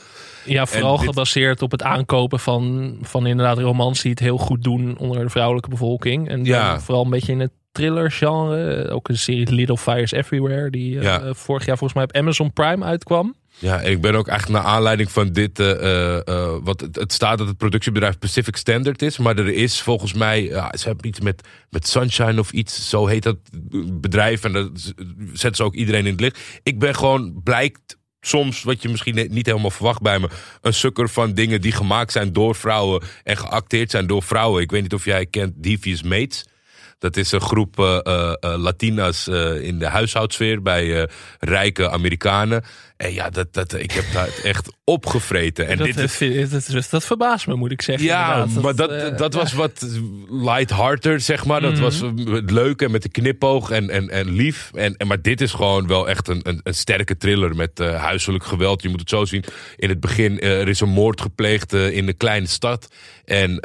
Ja, 0.45 0.65
vooral 0.65 0.97
dit- 0.97 1.05
gebaseerd 1.07 1.61
op 1.61 1.71
het 1.71 1.83
aankopen 1.83 2.39
van, 2.39 2.95
van 3.01 3.25
inderdaad 3.27 3.57
romans 3.57 4.01
die 4.01 4.11
het 4.11 4.19
heel 4.19 4.37
goed 4.37 4.63
doen 4.63 4.97
onder 4.97 5.19
de 5.23 5.29
vrouwelijke 5.29 5.69
bevolking. 5.69 6.29
En 6.29 6.45
Ja. 6.45 6.79
vooral 6.79 7.03
een 7.03 7.09
beetje 7.09 7.31
in 7.31 7.39
het 7.39 7.51
thriller 7.71 8.11
genre. 8.11 8.89
Ook 8.89 9.09
een 9.09 9.17
serie 9.17 9.51
Little 9.53 9.77
Fires 9.77 10.11
Everywhere, 10.11 10.69
die 10.69 10.99
eh, 10.99 11.33
vorig 11.33 11.65
jaar 11.65 11.77
volgens 11.77 11.93
mij 11.93 12.03
op 12.03 12.15
Amazon 12.15 12.53
Prime 12.53 12.85
uitkwam. 12.85 13.35
Ja, 13.59 13.79
ik 13.81 14.01
ben 14.01 14.15
ook 14.15 14.27
eigenlijk 14.27 14.63
naar 14.63 14.71
aanleiding 14.73 15.11
van 15.11 15.31
dit. 15.31 15.59
eh, 15.59 16.27
eh, 16.27 16.53
wat 16.63 16.81
het, 16.81 16.95
het 16.95 17.13
staat 17.13 17.37
dat 17.37 17.47
het 17.47 17.57
productiebedrijf 17.57 18.19
Pacific 18.19 18.55
Standard 18.55 19.01
is. 19.01 19.17
Maar 19.17 19.37
er 19.37 19.49
is 19.53 19.81
volgens 19.81 20.13
mij. 20.13 20.47
Ze 20.71 20.87
hebben 20.87 21.07
iets 21.07 21.19
met, 21.19 21.47
met 21.69 21.87
Sunshine 21.87 22.39
of 22.39 22.51
iets. 22.51 22.89
Zo 22.89 23.05
heet 23.07 23.23
dat 23.23 23.37
bedrijf. 23.93 24.43
En 24.43 24.53
dat 24.53 24.69
z- 24.73 24.91
zetten 25.33 25.55
ze 25.55 25.63
ook 25.63 25.75
iedereen 25.75 26.05
in 26.05 26.11
het 26.11 26.21
licht. 26.21 26.39
Ik 26.63 26.79
ben 26.79 26.95
gewoon, 26.95 27.41
blijkt 27.43 27.97
soms, 28.27 28.63
wat 28.63 28.81
je 28.81 28.89
misschien 28.89 29.27
niet 29.31 29.45
helemaal 29.45 29.71
verwacht 29.71 30.01
bij 30.01 30.19
me. 30.19 30.29
Een 30.61 30.73
sukker 30.73 31.09
van 31.09 31.33
dingen 31.33 31.61
die 31.61 31.71
gemaakt 31.71 32.11
zijn 32.11 32.33
door 32.33 32.55
vrouwen. 32.55 33.03
En 33.23 33.37
geacteerd 33.37 33.91
zijn 33.91 34.07
door 34.07 34.23
vrouwen. 34.23 34.61
Ik 34.61 34.71
weet 34.71 34.81
niet 34.81 34.93
of 34.93 35.05
jij 35.05 35.25
kent 35.25 35.53
Devious 35.55 36.03
Mates. 36.03 36.45
Dat 36.99 37.17
is 37.17 37.31
een 37.31 37.41
groep 37.41 37.79
eh, 37.79 37.99
eh, 38.03 38.33
eh, 38.39 38.55
Latina's 38.57 39.27
in 39.61 39.79
de 39.79 39.87
huishoudsfeer 39.87 40.61
bij 40.61 41.09
rijke 41.39 41.89
Amerikanen. 41.89 42.63
En 42.97 43.13
ja, 43.13 43.29
dat, 43.29 43.53
dat, 43.53 43.73
ik 43.73 43.91
heb 43.91 44.05
daar 44.13 44.29
echt 44.43 44.71
opgevreten. 44.83 45.67
En 45.67 45.77
dat, 45.77 45.85
dit 45.85 46.21
is, 46.21 46.49
dat, 46.49 46.65
dat, 46.71 46.87
dat 46.89 47.05
verbaast 47.05 47.47
me, 47.47 47.55
moet 47.55 47.71
ik 47.71 47.81
zeggen. 47.81 48.05
ja, 48.05 48.45
maar 48.61 48.75
dat, 48.75 48.91
eh, 48.91 49.17
dat 49.17 49.33
was 49.33 49.53
wat 49.53 49.85
lighthearted, 50.29 51.23
zeg 51.23 51.45
maar. 51.45 51.61
Dat 51.61 51.71
Mhm. 51.73 51.81
was 51.81 51.99
het 51.99 52.51
leuke 52.51 52.89
met 52.89 53.01
de 53.01 53.09
knipoog 53.09 53.69
en, 53.69 53.89
en, 53.89 54.09
en 54.09 54.29
lief. 54.29 54.71
En, 54.73 54.97
en, 54.97 55.07
maar 55.07 55.21
dit 55.21 55.41
is 55.41 55.51
gewoon 55.51 55.87
wel 55.87 56.09
echt 56.09 56.27
een, 56.27 56.39
een, 56.43 56.59
een 56.63 56.73
sterke 56.73 57.17
thriller 57.17 57.55
met 57.55 57.79
eh, 57.79 58.01
huiselijk 58.01 58.43
geweld. 58.43 58.81
Je 58.81 58.89
moet 58.89 58.99
het 58.99 59.09
zo 59.09 59.25
zien. 59.25 59.43
In 59.75 59.89
het 59.89 59.99
begin, 59.99 60.39
eh, 60.39 60.59
er 60.59 60.67
is 60.67 60.79
een 60.79 60.89
moord 60.89 61.21
gepleegd 61.21 61.73
in 61.73 62.07
een 62.07 62.17
kleine 62.17 62.47
stad. 62.47 62.87
En 63.25 63.59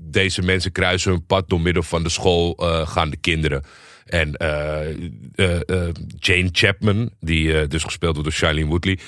deze 0.00 0.42
mensen 0.42 0.72
kruisen 0.72 1.10
hun 1.10 1.26
pad 1.26 1.48
door 1.48 1.60
middel 1.60 1.82
van 1.82 2.02
de 2.02 2.08
school 2.08 2.54
gaan 2.86 3.10
de 3.10 3.16
kinderen. 3.16 3.64
En 4.04 4.36
eh, 4.36 4.90
eh, 5.34 5.60
eh, 5.66 5.94
Jane 6.18 6.48
Chapman, 6.52 7.10
die 7.20 7.66
dus 7.66 7.82
gespeeld 7.82 8.14
wordt 8.14 8.28
door 8.28 8.38
Shailene 8.38 8.68
Woodley. 8.68 8.98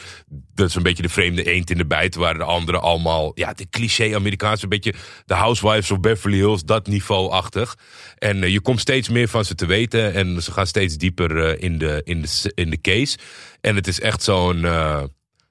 Dat 0.54 0.68
is 0.68 0.74
een 0.74 0.82
beetje 0.82 1.02
de 1.02 1.08
vreemde 1.08 1.44
eend 1.44 1.70
in 1.70 1.76
de 1.76 1.86
bijt. 1.86 2.14
Waar 2.14 2.38
de 2.38 2.44
anderen 2.44 2.82
allemaal, 2.82 3.32
ja, 3.34 3.52
de 3.52 3.68
cliché 3.68 4.14
Amerikaanse, 4.14 4.64
een 4.64 4.68
beetje 4.70 4.94
de 5.26 5.34
Housewives 5.34 5.90
of 5.90 6.00
Beverly 6.00 6.36
Hills, 6.36 6.64
dat 6.64 6.86
niveau-achtig. 6.86 7.76
En 8.18 8.50
je 8.50 8.60
komt 8.60 8.80
steeds 8.80 9.08
meer 9.08 9.28
van 9.28 9.44
ze 9.44 9.54
te 9.54 9.66
weten. 9.66 10.14
En 10.14 10.42
ze 10.42 10.52
gaan 10.52 10.66
steeds 10.66 10.96
dieper 10.96 11.60
in, 11.60 11.78
de, 11.78 12.00
in, 12.04 12.22
de, 12.22 12.52
in 12.54 12.70
de 12.70 12.80
case. 12.80 13.18
En 13.60 13.74
het 13.74 13.86
is 13.86 14.00
echt 14.00 14.22
zo'n. 14.22 14.66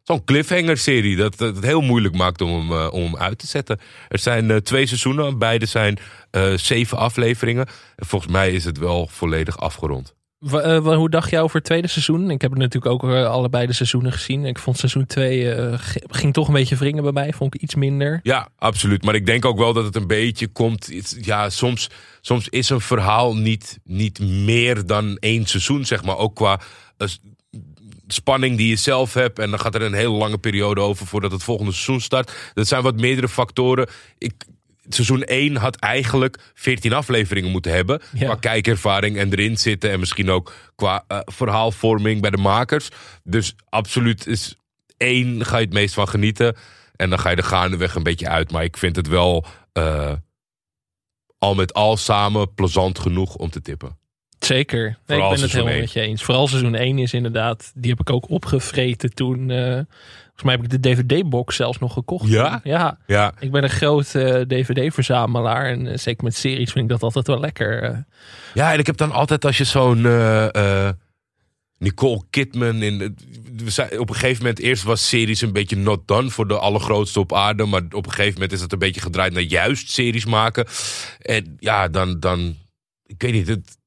Zo'n 0.06 0.24
cliffhanger-serie 0.24 1.16
dat 1.16 1.38
dat 1.38 1.56
het 1.56 1.66
heel 1.66 1.82
moeilijk 1.82 2.16
maakt 2.16 2.42
om 2.42 2.50
hem, 2.50 2.72
eh, 2.72 2.94
om 2.94 3.04
hem 3.04 3.18
uit 3.18 3.38
te 3.38 3.48
zetten. 3.48 3.80
Er 4.08 4.20
zijn 4.20 4.52
eh, 4.52 4.58
twee 4.58 4.86
seizoenen, 4.86 5.38
beide 5.38 5.66
zijn 5.66 5.98
eh, 6.32 6.54
zeven 6.54 6.98
afleveringen. 6.98 7.66
En 7.96 8.06
volgens 8.06 8.32
mij 8.32 8.52
is 8.52 8.66
het 8.66 8.78
wel 8.78 9.08
volledig 9.08 9.58
afgerond. 9.58 10.14
Hoe 10.40 11.10
dacht 11.10 11.30
jij 11.30 11.42
over 11.42 11.56
het 11.56 11.66
tweede 11.66 11.88
seizoen? 11.88 12.30
Ik 12.30 12.42
heb 12.42 12.52
het 12.52 12.60
natuurlijk 12.60 12.94
ook 12.94 13.04
allebei 13.12 13.68
de 13.68 13.74
seizoenen 13.74 14.12
gezien. 14.12 14.46
Ik 14.46 14.60
vond 14.60 14.78
seizoen 14.78 15.06
2 15.06 15.56
ging 16.10 16.34
toch 16.34 16.48
een 16.48 16.54
beetje 16.54 16.76
wringen 16.76 17.04
bij 17.04 17.12
mij. 17.12 17.34
Vond 17.34 17.56
ik 17.56 17.62
iets 17.62 17.76
minder. 17.76 18.20
Ja, 18.24 18.50
absoluut. 18.58 19.04
Maar 19.04 19.16
ik 19.16 19.26
denk 19.26 19.46
ook 19.46 19.58
wel 19.58 19.74
dat 19.74 19.86
het 19.86 19.96
een 19.96 20.08
beetje 20.08 20.48
komt. 20.48 20.92
Ja, 21.22 21.50
soms, 21.50 21.90
soms 22.22 22.50
is 22.50 22.70
een 22.70 22.82
verhaal 22.82 23.36
niet, 23.36 23.80
niet 23.84 24.20
meer 24.20 24.86
dan 24.86 25.18
één 25.18 25.46
seizoen, 25.46 25.86
zeg 25.86 26.04
maar. 26.04 26.18
Ook 26.18 26.36
qua 26.36 26.60
spanning 28.08 28.58
die 28.58 28.68
je 28.68 28.76
zelf 28.76 29.14
hebt. 29.14 29.40
En 29.40 29.50
dan 29.50 29.60
gaat 29.60 29.76
er 29.76 29.82
een 29.82 29.94
hele 29.94 30.10
lange 30.10 30.38
periode 30.38 30.82
over 30.82 31.08
voordat 31.08 31.32
het 31.32 31.44
volgende 31.44 31.72
seizoen 31.72 32.02
start. 32.02 32.52
Dat 32.54 32.68
zijn 32.68 32.84
wat 32.84 33.00
meerdere 33.00 33.30
factoren. 33.30 33.88
Ik, 34.18 34.34
seizoen 34.90 35.24
1 35.24 35.56
had 35.56 35.76
eigenlijk 35.76 36.40
14 36.54 36.94
afleveringen 36.94 37.52
moeten 37.52 37.72
hebben. 37.72 38.02
Ja. 38.14 38.26
Qua 38.26 38.36
kijkervaring 38.36 39.18
en 39.18 39.32
erin 39.32 39.58
zitten. 39.58 39.92
En 39.92 40.00
misschien 40.00 40.30
ook 40.30 40.54
qua 40.76 41.04
eh, 41.08 41.20
verhaalvorming 41.26 42.22
bij 42.22 42.32
de 42.32 42.38
makers. 42.38 42.90
Dus 43.24 43.56
absoluut 43.70 44.28
is 44.28 44.56
één 44.98 45.46
ga 45.46 45.58
je 45.58 45.66
het 45.66 45.74
meest 45.74 45.94
van 45.94 46.08
genieten. 46.08 46.56
En 46.96 47.10
dan 47.10 47.20
ga 47.20 47.30
je 47.30 47.36
er 47.36 47.44
gaandeweg 47.44 47.96
een 47.96 48.04
beetje 48.04 48.30
uit. 48.30 48.52
Maar 48.52 48.64
ik 48.64 48.78
vind 48.78 48.96
het 48.96 49.08
wel 49.08 49.46
eh, 49.74 50.12
al 51.38 51.56
met 51.56 51.74
al 51.74 51.98
samen 51.98 52.54
plezant 52.54 53.00
genoeg 53.00 53.36
om 53.36 53.50
te 53.50 53.62
tippen. 53.62 53.98
Zeker. 54.40 54.98
Nee, 55.06 55.22
ik 55.22 55.30
ben 55.30 55.42
het 55.42 55.52
helemaal 55.52 55.80
met 55.80 55.92
je 55.92 56.02
eens. 56.02 56.24
Vooral 56.24 56.48
seizoen 56.48 56.76
1 56.76 56.98
is 57.00 57.14
inderdaad, 57.14 57.72
die 57.76 57.90
heb 57.92 58.00
ik 58.00 58.10
ook 58.10 58.30
opgevreten 58.30 59.14
toen. 59.14 59.50
eh, 59.50 59.58
volgens 60.24 60.44
mij 60.44 60.54
heb 60.56 60.64
ik 60.64 60.70
de 60.70 60.80
DVD-box 60.80 61.56
zelfs 61.56 61.80
nog 61.80 61.94
gekocht. 61.94 62.30
Ja? 62.30 62.60
Ja. 62.64 62.98
Ja, 63.08 63.34
Ik 63.40 63.52
ben 63.52 63.64
een 63.64 63.70
groot 63.70 64.16
eh, 64.16 64.42
DVD-verzamelaar. 64.42 65.66
En 65.66 65.88
eh, 65.88 65.98
zeker 65.98 66.24
met 66.24 66.36
series 66.36 66.72
vind 66.72 66.86
ik 66.86 66.92
dat 66.92 67.04
altijd 67.04 67.28
wel 67.28 67.40
lekker. 67.40 68.06
ja 68.54 68.74
en 68.74 68.80
ik 68.80 68.86
heb 68.86 68.98
dan 68.98 69.12
altijd 69.12 69.46
als 69.46 69.58
je 69.58 69.64
zo'n... 69.64 70.06
Nicole 71.78 72.24
Kidman. 72.30 72.82
In, 72.82 73.18
we 73.56 73.70
zijn, 73.70 74.00
op 74.00 74.10
een 74.10 74.16
gegeven 74.16 74.38
moment, 74.42 74.60
eerst 74.60 74.84
was 74.84 75.08
series 75.08 75.42
een 75.42 75.54
beetje 75.54 75.76
not 75.76 76.08
done 76.08 76.30
voor 76.30 76.48
de 76.48 76.58
allergrootste 76.60 77.20
op 77.20 77.34
aarde. 77.34 77.66
Maar 77.66 77.82
op 77.92 78.06
een 78.06 78.12
gegeven 78.12 78.34
moment 78.34 78.52
is 78.52 78.62
het 78.62 78.72
een 78.74 78.80
beetje 78.80 79.02
gedraaid 79.02 79.34
naar 79.34 79.42
juist 79.42 79.90
series 79.92 80.26
maken. 80.26 80.66
En 81.20 81.56
ja, 81.60 81.88
dan, 81.88 82.20
dan 82.20 82.56
ik 83.06 83.22
weet 83.22 83.34
niet, 83.34 83.48
het, 83.48 83.78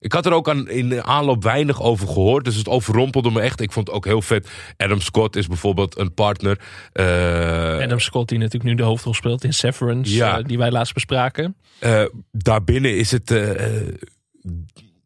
ik 0.00 0.12
had 0.12 0.26
er 0.26 0.32
ook 0.32 0.48
aan, 0.48 0.68
in 0.68 0.88
de 0.88 1.02
aanloop 1.02 1.42
weinig 1.42 1.82
over 1.82 2.06
gehoord. 2.06 2.44
Dus 2.44 2.56
het 2.56 2.68
overrompelde 2.68 3.30
me 3.30 3.40
echt. 3.40 3.60
Ik 3.60 3.72
vond 3.72 3.86
het 3.86 3.96
ook 3.96 4.04
heel 4.04 4.22
vet. 4.22 4.48
Adam 4.76 5.00
Scott 5.00 5.36
is 5.36 5.46
bijvoorbeeld 5.46 5.98
een 5.98 6.14
partner. 6.14 6.58
Eh, 6.92 7.82
Adam 7.82 7.98
Scott, 7.98 8.28
die 8.28 8.38
natuurlijk 8.38 8.64
nu 8.64 8.74
de 8.74 8.82
hoofdrol 8.82 9.14
speelt 9.14 9.44
in 9.44 9.52
Severance, 9.54 10.14
Ja. 10.14 10.38
eh, 10.38 10.44
die 10.44 10.58
wij 10.58 10.70
laatst 10.70 10.94
bespraken. 10.94 11.56
eh, 11.78 12.04
daarbinnen 12.32 12.96
is 12.96 13.10
het. 13.10 13.30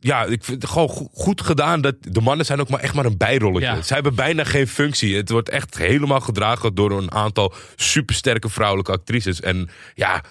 ja, 0.00 0.24
ik 0.24 0.44
vind 0.44 0.62
het 0.62 0.70
gewoon 0.70 0.88
go- 0.88 1.08
goed 1.12 1.40
gedaan. 1.40 1.80
Dat 1.80 1.94
de 2.00 2.20
mannen 2.20 2.46
zijn 2.46 2.60
ook 2.60 2.68
maar 2.68 2.80
echt 2.80 2.94
maar 2.94 3.04
een 3.04 3.16
bijrolletje. 3.16 3.68
Ja. 3.68 3.82
Ze 3.82 3.94
hebben 3.94 4.14
bijna 4.14 4.44
geen 4.44 4.68
functie. 4.68 5.16
Het 5.16 5.30
wordt 5.30 5.48
echt 5.48 5.78
helemaal 5.78 6.20
gedragen 6.20 6.74
door 6.74 6.90
een 6.90 7.12
aantal 7.12 7.52
supersterke 7.76 8.48
vrouwelijke 8.48 8.92
actrices. 8.92 9.40
En 9.40 9.68
ja, 9.94 10.24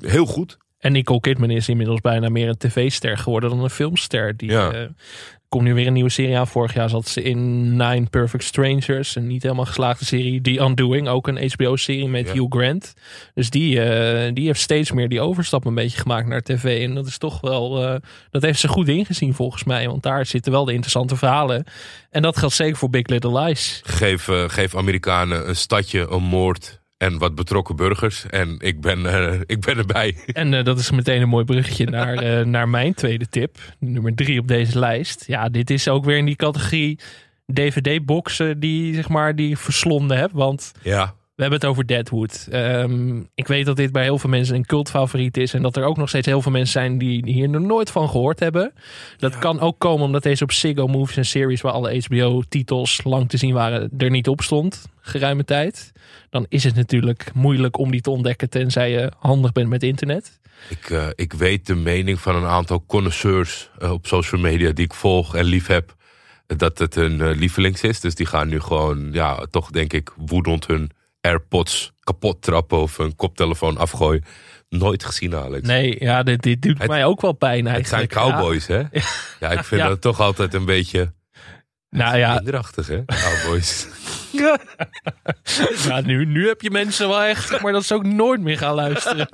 heel 0.00 0.26
goed. 0.26 0.56
En 0.78 0.92
Nicole 0.92 1.20
Kidman 1.20 1.50
is 1.50 1.68
inmiddels 1.68 2.00
bijna 2.00 2.28
meer 2.28 2.48
een 2.48 2.56
tv-ster 2.58 3.18
geworden 3.18 3.50
dan 3.50 3.62
een 3.62 3.70
filmster. 3.70 4.36
Die 4.36 4.50
Ja. 4.50 4.70
eh, 4.72 4.80
komt 5.48 5.64
nu 5.64 5.74
weer 5.74 5.86
een 5.86 5.92
nieuwe 5.92 6.10
serie 6.10 6.38
aan. 6.38 6.46
Vorig 6.48 6.74
jaar 6.74 6.88
zat 6.88 7.08
ze 7.08 7.22
in 7.22 7.70
Nine 7.76 8.06
Perfect 8.10 8.44
Strangers. 8.44 9.16
Een 9.16 9.26
niet 9.26 9.42
helemaal 9.42 9.64
geslaagde 9.64 10.04
serie. 10.04 10.40
The 10.40 10.60
Undoing, 10.60 11.08
ook 11.08 11.28
een 11.28 11.50
HBO-serie 11.52 12.08
met 12.08 12.26
Ja. 12.26 12.32
Hugh 12.32 12.46
Grant. 12.56 12.94
Dus 13.34 13.50
die, 13.50 13.80
eh, 13.82 14.30
die 14.34 14.46
heeft 14.46 14.60
steeds 14.60 14.92
meer 14.92 15.08
die 15.08 15.20
overstap 15.20 15.64
een 15.64 15.74
beetje 15.74 15.98
gemaakt 15.98 16.26
naar 16.28 16.42
tv. 16.42 16.82
En 16.84 16.94
dat 16.94 17.06
is 17.06 17.18
toch 17.18 17.40
wel... 17.40 17.84
eh, 17.84 17.94
dat 18.30 18.42
heeft 18.42 18.58
ze 18.60 18.68
goed 18.68 18.88
ingezien 18.88 19.34
volgens 19.34 19.64
mij. 19.64 19.86
Want 19.88 20.02
daar 20.02 20.26
zitten 20.26 20.52
wel 20.52 20.64
de 20.64 20.72
interessante 20.72 21.16
verhalen. 21.16 21.64
En 22.10 22.22
dat 22.22 22.36
geldt 22.36 22.54
zeker 22.54 22.76
voor 22.76 22.90
Big 22.90 23.06
Little 23.06 23.40
Lies. 23.42 23.80
Geef, 23.84 24.28
geef 24.46 24.76
Amerikanen 24.76 25.48
een 25.48 25.56
stadje, 25.56 26.08
een 26.10 26.22
moord 26.22 26.77
en 26.98 27.18
wat 27.18 27.34
betrokken 27.34 27.76
burgers. 27.76 28.26
En 28.26 28.56
ik 28.58 28.80
ben, 28.80 29.06
eh, 29.06 29.40
ik 29.54 29.60
ben 29.60 29.76
erbij. 29.76 30.16
En 30.26 30.54
eh, 30.54 30.64
dat 30.64 30.78
is 30.78 30.90
meteen 30.90 31.22
een 31.22 31.28
mooi 31.28 31.44
bruggetje 31.44 31.86
naar, 31.86 32.14
eh, 32.22 32.44
naar 32.44 32.68
mijn 32.68 32.94
tweede 32.94 33.28
tip. 33.28 33.58
Nummer 33.78 34.14
drie 34.14 34.40
op 34.40 34.48
deze 34.48 34.78
lijst. 34.78 35.24
Ja, 35.26 35.48
dit 35.48 35.70
is 35.70 35.88
ook 35.88 36.04
weer 36.04 36.16
in 36.16 36.24
die 36.24 36.36
categorie 36.36 36.98
DVD-boxen 37.52 38.60
die, 38.60 38.94
zeg 38.94 39.08
maar, 39.08 39.36
die 39.36 39.58
verslonden 39.58 40.18
heb. 40.18 40.30
Want 40.32 40.72
Ja, 40.82 41.14
we 41.38 41.44
hebben 41.44 41.60
het 41.60 41.70
over 41.70 41.86
Deadwood. 41.86 42.46
Ehm, 42.50 43.22
ik 43.34 43.46
weet 43.46 43.66
dat 43.66 43.76
dit 43.76 43.92
bij 43.92 44.02
heel 44.02 44.18
veel 44.18 44.30
mensen 44.30 44.54
een 44.54 44.66
cultfavoriet 44.66 45.36
is. 45.36 45.54
En 45.54 45.62
dat 45.62 45.76
er 45.76 45.84
ook 45.84 45.96
nog 45.96 46.08
steeds 46.08 46.26
heel 46.26 46.42
veel 46.42 46.52
mensen 46.52 46.72
zijn 46.72 46.98
die 46.98 47.22
hier 47.24 47.48
nog 47.48 47.62
nooit 47.62 47.90
van 47.90 48.08
gehoord 48.08 48.40
hebben. 48.40 48.72
Dat 49.16 49.38
kan 49.38 49.60
ook 49.60 49.78
komen 49.78 50.06
omdat 50.06 50.22
deze 50.22 50.42
op 50.42 50.52
Ziggo 50.52 50.86
Movies 50.86 51.16
en 51.16 51.24
Series... 51.24 51.60
waar 51.60 51.72
alle 51.72 52.02
HBO-titels 52.06 53.00
lang 53.04 53.28
te 53.28 53.36
zien 53.36 53.54
waren, 53.54 53.90
er 53.98 54.10
niet 54.10 54.28
op 54.28 54.40
stond. 54.40 54.88
Geruime 55.00 55.44
tijd. 55.44 55.92
Dan 56.30 56.46
is 56.48 56.64
het 56.64 56.74
natuurlijk 56.74 57.30
moeilijk 57.34 57.78
om 57.78 57.90
die 57.90 58.00
te 58.00 58.10
ontdekken... 58.10 58.50
tenzij 58.50 58.90
je 58.90 59.12
handig 59.18 59.52
bent 59.52 59.68
met 59.68 59.82
internet. 59.82 60.40
ik, 60.68 60.90
eh, 60.90 61.06
ik 61.14 61.32
weet 61.32 61.66
de 61.66 61.74
mening 61.74 62.20
van 62.20 62.36
een 62.36 62.48
aantal 62.48 62.84
connoisseurs 62.86 63.70
eh, 63.78 63.92
op 63.92 64.06
social 64.06 64.40
media 64.40 64.72
die 64.72 64.84
ik 64.84 64.94
volg 64.94 65.34
en 65.34 65.44
lief 65.44 65.66
heb. 65.66 65.94
Dat 66.46 66.78
het 66.78 66.94
hun 66.94 67.20
eh, 67.20 67.36
lievelings 67.36 67.82
is. 67.82 68.00
Dus 68.00 68.14
die 68.14 68.26
gaan 68.26 68.48
nu 68.48 68.60
gewoon, 68.60 69.12
ja, 69.12 69.46
toch 69.50 69.70
denk 69.70 69.92
ik, 69.92 70.10
woedend 70.16 70.66
hun 70.66 70.90
AirPods 71.20 71.92
kapot 72.00 72.42
trappen 72.42 72.78
of 72.78 72.96
hun 72.96 73.16
koptelefoon 73.16 73.76
afgooien. 73.76 74.24
Nooit 74.68 75.04
gezien, 75.04 75.34
Alex. 75.34 75.66
Nee, 75.66 75.96
ja, 75.98 76.22
dit, 76.22 76.42
dit 76.42 76.62
doet 76.62 76.78
Het- 76.78 76.88
mij 76.88 77.04
ook 77.04 77.20
wel 77.20 77.32
pijn 77.32 77.66
Het 77.66 77.88
zijn 77.88 78.06
cowboys, 78.06 78.66
hè? 78.66 78.78
Ja, 79.40 79.50
ik 79.50 79.64
vind 79.64 79.80
Ja. 79.80 79.88
dat 79.88 80.00
toch 80.00 80.20
altijd 80.20 80.54
een 80.54 80.64
beetje. 80.64 81.12
Nou 81.90 82.16
ja, 82.16 82.34
kinderachtig, 82.36 82.86
hè? 82.86 83.04
Cowboys. 83.04 83.86
ja 85.88 86.00
nu, 86.00 86.24
nu 86.26 86.46
heb 86.48 86.60
je 86.60 86.70
mensen 86.70 87.08
wel 87.08 87.22
echt, 87.22 87.60
maar 87.60 87.72
dat 87.72 87.84
ze 87.84 87.94
ook 87.94 88.04
nooit 88.04 88.40
meer 88.40 88.58
gaan 88.58 88.74
luisteren. 88.74 89.28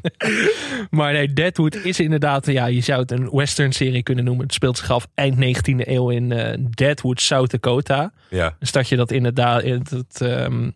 maar 0.91 1.13
nee, 1.13 1.33
Deadwood 1.33 1.75
is 1.75 2.01
inderdaad, 2.01 2.47
ja, 2.47 2.67
je 2.67 2.81
zou 2.81 3.01
het 3.01 3.11
een 3.11 3.31
western 3.33 3.73
serie 3.73 4.03
kunnen 4.03 4.25
noemen. 4.25 4.45
Het 4.45 4.55
speelt 4.55 4.79
zich 4.79 4.91
af 4.91 5.07
eind 5.15 5.35
19e 5.59 5.75
eeuw 5.89 6.11
in 6.11 6.33
eh, 6.33 6.59
Deadwood, 6.71 7.21
South 7.21 7.51
Dakota. 7.51 8.13
ja, 8.31 8.57
Een 8.59 8.67
stadje 8.67 8.97
dat 8.97 9.11
inderdaad, 9.11 9.63
dat, 9.91 10.21
ehm, 10.21 10.71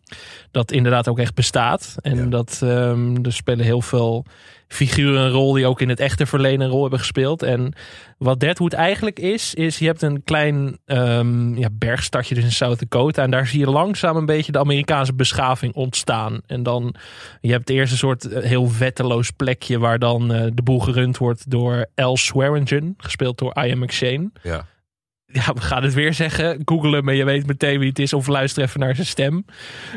dat 0.50 0.72
inderdaad 0.72 1.08
ook 1.08 1.18
echt 1.18 1.34
bestaat. 1.34 1.94
En 2.02 2.16
Ja. 2.16 2.24
dat 2.24 2.60
ehm, 2.62 3.16
er 3.24 3.32
spelen 3.32 3.64
heel 3.64 3.82
veel 3.82 4.24
figuren 4.68 5.20
een 5.20 5.30
rol 5.30 5.52
die 5.52 5.66
ook 5.66 5.80
in 5.80 5.88
het 5.88 6.00
echte 6.00 6.26
verleden 6.26 6.60
een 6.60 6.70
rol 6.70 6.80
hebben 6.80 6.98
gespeeld. 6.98 7.42
En 7.42 7.72
wat 8.18 8.40
Deadwood 8.40 8.72
eigenlijk 8.72 9.18
is, 9.18 9.54
is 9.54 9.78
je 9.78 9.86
hebt 9.86 10.02
een 10.02 10.24
klein 10.24 10.78
ehm, 10.86 11.58
ja, 11.58 11.68
bergstadje 11.72 12.34
dus 12.34 12.44
in 12.44 12.52
South 12.52 12.78
Dakota. 12.78 13.22
En 13.22 13.30
daar 13.30 13.46
zie 13.46 13.60
je 13.60 13.70
langzaam 13.70 14.16
een 14.16 14.26
beetje 14.26 14.52
de 14.52 14.58
Amerikaanse 14.58 15.14
beschaving 15.14 15.74
ontstaan. 15.74 16.40
En 16.46 16.62
dan, 16.62 16.94
je 17.40 17.52
hebt 17.52 17.70
eerst 17.70 17.92
een 17.92 17.98
soort 17.98 18.24
eh, 18.24 18.42
heel 18.42 18.70
wetteloos 18.78 19.30
plekje 19.30 19.78
waar 19.78 19.98
dan 19.98 20.32
eh, 20.32 20.46
de 20.54 20.62
boel 20.62 20.80
gerund 20.80 21.18
wordt 21.18 21.50
door 21.50 21.86
Al 21.94 22.16
Swearingen, 22.16 22.94
gespeeld 22.96 23.38
door 23.38 23.64
Ian 23.64 23.78
McShane 23.78 24.30
ja. 24.42 24.66
Ja, 25.32 25.52
we 25.52 25.60
gaan 25.60 25.82
het 25.82 25.94
weer 25.94 26.14
zeggen. 26.14 26.62
Google 26.64 26.96
hem 26.96 27.08
en 27.08 27.16
je 27.16 27.24
weet 27.24 27.46
meteen 27.46 27.78
wie 27.78 27.88
het 27.88 27.98
is. 27.98 28.12
Of 28.12 28.26
luister 28.26 28.62
even 28.62 28.80
naar 28.80 28.94
zijn 28.94 29.06
stem. 29.06 29.44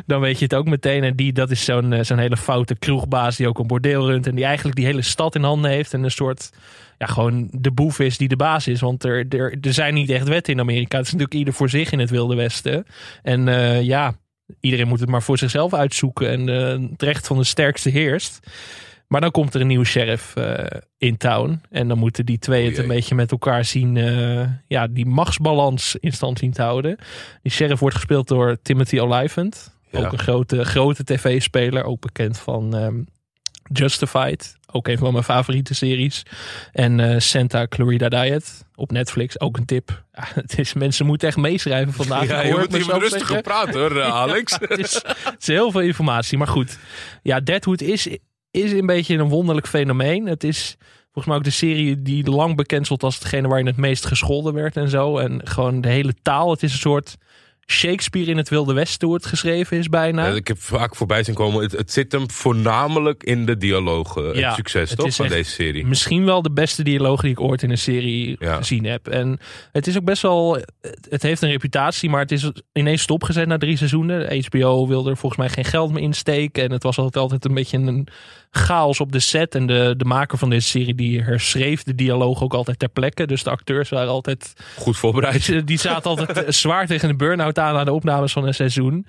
Dan 0.05 0.21
weet 0.21 0.37
je 0.37 0.43
het 0.43 0.55
ook 0.55 0.65
meteen. 0.65 1.03
En 1.03 1.15
die, 1.15 1.33
dat 1.33 1.51
is 1.51 1.65
zo'n 1.65 1.93
eh, 1.93 2.03
zo'n 2.03 2.17
hele 2.17 2.37
foute 2.37 2.75
kroegbaas 2.75 3.35
die 3.35 3.47
ook 3.47 3.59
een 3.59 3.67
bordeel 3.67 4.07
runt. 4.09 4.27
En 4.27 4.35
die 4.35 4.45
eigenlijk 4.45 4.75
die 4.75 4.85
hele 4.85 5.01
stad 5.01 5.35
in 5.35 5.43
handen 5.43 5.71
heeft. 5.71 5.93
En 5.93 6.03
een 6.03 6.11
soort, 6.11 6.49
ja, 6.97 7.05
gewoon 7.05 7.47
de 7.51 7.71
boef 7.71 7.99
is 7.99 8.17
die 8.17 8.27
de 8.27 8.35
baas 8.35 8.67
is. 8.67 8.81
Want 8.81 9.03
er, 9.03 9.25
er, 9.29 9.57
er 9.61 9.73
zijn 9.73 9.93
niet 9.93 10.09
echt 10.09 10.27
wetten 10.27 10.53
in 10.53 10.59
Amerika. 10.59 10.97
Het 10.97 11.05
is 11.05 11.11
natuurlijk 11.11 11.39
ieder 11.39 11.53
voor 11.53 11.69
zich 11.69 11.91
in 11.91 11.99
het 11.99 12.09
Wilde 12.09 12.35
Westen. 12.35 12.85
En 13.23 13.47
eh, 13.47 13.81
ja, 13.81 14.13
iedereen 14.59 14.87
moet 14.87 14.99
het 14.99 15.09
maar 15.09 15.23
voor 15.23 15.37
zichzelf 15.37 15.73
uitzoeken. 15.73 16.29
En 16.29 16.49
eh, 16.49 16.89
het 16.91 17.01
recht 17.01 17.27
van 17.27 17.37
de 17.37 17.43
sterkste 17.43 17.89
heerst. 17.89 18.39
Maar 19.11 19.21
dan 19.21 19.31
komt 19.31 19.53
er 19.53 19.61
een 19.61 19.67
nieuwe 19.67 19.85
sheriff 19.85 20.35
eh, 20.35 20.79
in 20.97 21.17
town. 21.17 21.61
En 21.69 21.87
dan 21.87 21.97
moeten 21.97 22.25
die 22.25 22.39
twee 22.39 22.65
het 22.65 22.77
een 22.77 22.87
beetje 22.87 23.15
met 23.15 23.31
elkaar 23.31 23.65
zien. 23.65 23.97
eh, 23.97 24.47
ja, 24.67 24.87
die 24.87 25.05
machtsbalans 25.05 25.95
in 25.99 26.11
stand 26.11 26.39
zien 26.39 26.51
te 26.51 26.61
houden. 26.61 26.97
Die 27.41 27.51
sheriff 27.51 27.79
wordt 27.79 27.95
gespeeld 27.95 28.27
door 28.27 28.57
Timothy 28.61 28.99
Olyphant. 28.99 29.75
Ja. 29.89 29.99
Ook 29.99 30.11
een 30.11 30.19
grote, 30.19 30.65
grote 30.65 31.03
tv-speler. 31.03 31.83
Ook 31.83 31.99
bekend 32.01 32.37
van 32.37 32.75
ehm, 32.75 33.01
Justified. 33.73 34.57
Ook 34.71 34.87
een 34.87 34.97
van 34.97 35.11
mijn 35.11 35.23
favoriete 35.23 35.73
series. 35.73 36.23
En 36.71 36.99
eh, 36.99 37.19
Santa 37.19 37.67
Clarita 37.67 38.09
Diet 38.09 38.65
op 38.75 38.91
Netflix. 38.91 39.39
Ook 39.39 39.57
een 39.57 39.65
tip. 39.65 39.89
Ja, 40.13 40.27
het 40.33 40.59
is, 40.59 40.73
mensen 40.73 41.05
moeten 41.05 41.27
echt 41.27 41.37
meeschrijven 41.37 41.93
vandaag. 41.93 42.27
ja 42.27 42.41
je 42.41 42.53
moet 42.57 42.71
mezelf 42.71 43.01
rustig 43.01 43.27
gepraat 43.27 43.73
hoor, 43.73 44.03
Alex. 44.23 44.57
het, 44.59 44.77
is, 44.79 44.93
het 44.93 45.35
is 45.39 45.47
heel 45.47 45.71
veel 45.71 45.81
informatie. 45.81 46.37
Maar 46.37 46.47
goed, 46.47 46.77
ja, 47.21 47.39
Deadwood 47.39 47.81
is, 47.81 48.07
is 48.51 48.71
een 48.71 48.85
beetje 48.85 49.17
een 49.17 49.29
wonderlijk 49.29 49.67
fenomeen. 49.67 50.25
Het 50.25 50.43
is 50.43 50.75
volgens 51.03 51.25
mij 51.25 51.35
ook 51.35 51.43
de 51.43 51.49
serie 51.49 52.01
die 52.01 52.29
lang 52.29 52.55
bekend 52.55 52.85
stond 52.85 53.03
als 53.03 53.15
hetgene 53.15 53.47
waarin 53.47 53.65
het 53.65 53.77
meest 53.77 54.05
gescholden 54.05 54.53
werd 54.53 54.77
en 54.77 54.89
zo. 54.89 55.17
En 55.17 55.41
gewoon 55.43 55.81
de 55.81 55.89
hele 55.89 56.13
taal. 56.21 56.51
Het 56.51 56.63
is 56.63 56.71
een 56.71 56.79
soort 56.79 57.17
Shakespeare 57.71 58.31
in 58.31 58.37
het 58.37 58.49
Wilde 58.49 58.73
Westen 58.73 59.07
hoe 59.07 59.15
het 59.17 59.25
geschreven 59.25 59.77
is 59.77 59.89
bijna. 59.89 60.27
Ja, 60.27 60.33
ik 60.35 60.47
heb 60.47 60.61
vaak 60.61 60.95
voorbij 60.95 61.23
zien 61.23 61.35
komen. 61.35 61.61
Het, 61.61 61.71
het 61.71 61.91
zit 61.91 62.11
hem 62.11 62.31
voornamelijk 62.31 63.23
in 63.23 63.45
de 63.45 63.57
dialogen. 63.57 64.35
Ja, 64.37 64.47
het 64.47 64.55
succes 64.55 64.89
het 64.89 64.99
toch 64.99 65.15
van 65.15 65.27
deze 65.27 65.51
serie. 65.51 65.85
Misschien 65.85 66.25
wel 66.25 66.41
de 66.41 66.51
beste 66.51 66.83
dialoog 66.83 67.21
die 67.21 67.31
ik 67.31 67.39
ooit 67.39 67.63
in 67.63 67.69
een 67.69 67.77
serie 67.77 68.35
Ja. 68.39 68.55
gezien 68.55 68.85
heb. 68.85 69.07
En 69.07 69.39
het 69.71 69.87
is 69.87 69.97
ook 69.97 70.03
best 70.03 70.21
wel. 70.21 70.53
Het 70.81 71.07
het 71.09 71.21
heeft 71.23 71.41
een 71.41 71.49
reputatie, 71.49 72.09
maar 72.09 72.21
het 72.21 72.31
is 72.31 72.51
ineens 72.73 73.01
stopgezet 73.01 73.47
na 73.47 73.57
drie 73.57 73.77
seizoenen. 73.77 74.43
HBO 74.45 74.87
wilde 74.87 75.09
er 75.09 75.17
volgens 75.17 75.41
mij 75.41 75.49
geen 75.49 75.65
geld 75.71 75.91
meer 75.91 76.03
insteken. 76.03 76.63
En 76.63 76.71
het 76.71 76.83
was 76.83 76.97
altijd, 76.97 77.17
altijd 77.23 77.45
een 77.45 77.53
beetje 77.53 77.77
een 77.77 78.07
chaos 78.51 78.99
op 78.99 79.11
de 79.11 79.19
set. 79.19 79.55
En 79.55 79.65
de, 79.65 79.93
de 79.97 80.05
maker 80.05 80.37
van 80.37 80.49
deze 80.49 80.67
serie 80.67 80.95
die 80.95 81.21
herschreef 81.21 81.83
de 81.83 81.95
dialoog 81.95 82.41
ook 82.43 82.53
altijd 82.53 82.79
ter 82.79 82.89
plekke. 82.89 83.25
Dus 83.27 83.43
de 83.43 83.49
acteurs 83.49 83.89
waren 83.89 84.09
altijd 84.11 84.53
Goed 84.77 84.97
voorbereid. 84.97 85.61
die, 85.67 85.79
zaten 85.79 86.09
altijd 86.09 86.55
zwaar 86.55 86.87
tegen 86.87 87.07
de 87.07 87.15
burn-out 87.15 87.59
aan 87.59 87.75
aan 87.75 87.85
de 87.85 87.93
opnames 87.93 88.31
van 88.33 88.47
een 88.47 88.53
seizoen. 88.53 89.05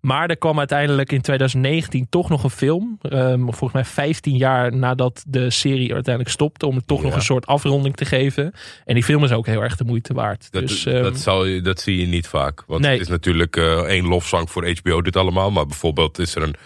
Maar 0.00 0.28
er 0.30 0.36
kwam 0.36 0.58
uiteindelijk 0.58 1.12
in 1.12 1.20
2019 1.20 2.06
toch 2.10 2.28
nog 2.28 2.44
een 2.44 2.50
film. 2.50 2.98
ehm, 3.00 3.40
volgens 3.40 3.72
mij 3.72 3.84
15 3.84 4.36
jaar 4.36 4.76
nadat 4.76 5.24
de 5.28 5.50
serie 5.50 5.92
uiteindelijk 5.94 6.34
stopte. 6.34 6.66
Om 6.66 6.76
het 6.76 6.86
toch 6.86 6.98
Ja. 7.00 7.04
nog 7.06 7.14
een 7.14 7.22
soort 7.22 7.46
afronding 7.46 7.96
te 7.96 8.04
geven. 8.04 8.52
En 8.84 8.94
die 8.94 9.04
film 9.04 9.24
is 9.24 9.32
ook 9.32 9.46
heel 9.46 9.62
erg 9.62 9.76
de 9.76 9.84
moeite 9.84 10.14
waard. 10.14 10.48
Dat, 10.50 10.68
dus 10.68 10.86
ehm, 10.86 11.02
dat, 11.02 11.18
zal 11.18 11.44
je, 11.46 11.60
dat 11.60 11.80
zie 11.80 12.00
je 12.00 12.06
niet 12.06 12.26
vaak. 12.26 12.64
Want 12.66 12.80
Nee. 12.82 12.92
het 12.92 13.00
is 13.00 13.08
natuurlijk 13.08 13.56
eh, 13.56 13.78
één 13.78 14.06
lofzang 14.06 14.50
voor 14.50 14.68
HBO 14.82 15.02
dit 15.02 15.16
allemaal. 15.16 15.50
Maar 15.50 15.66
bijvoorbeeld 15.66 16.18
is 16.18 16.34
er 16.34 16.42
een 16.42 16.54
eh, 16.54 16.60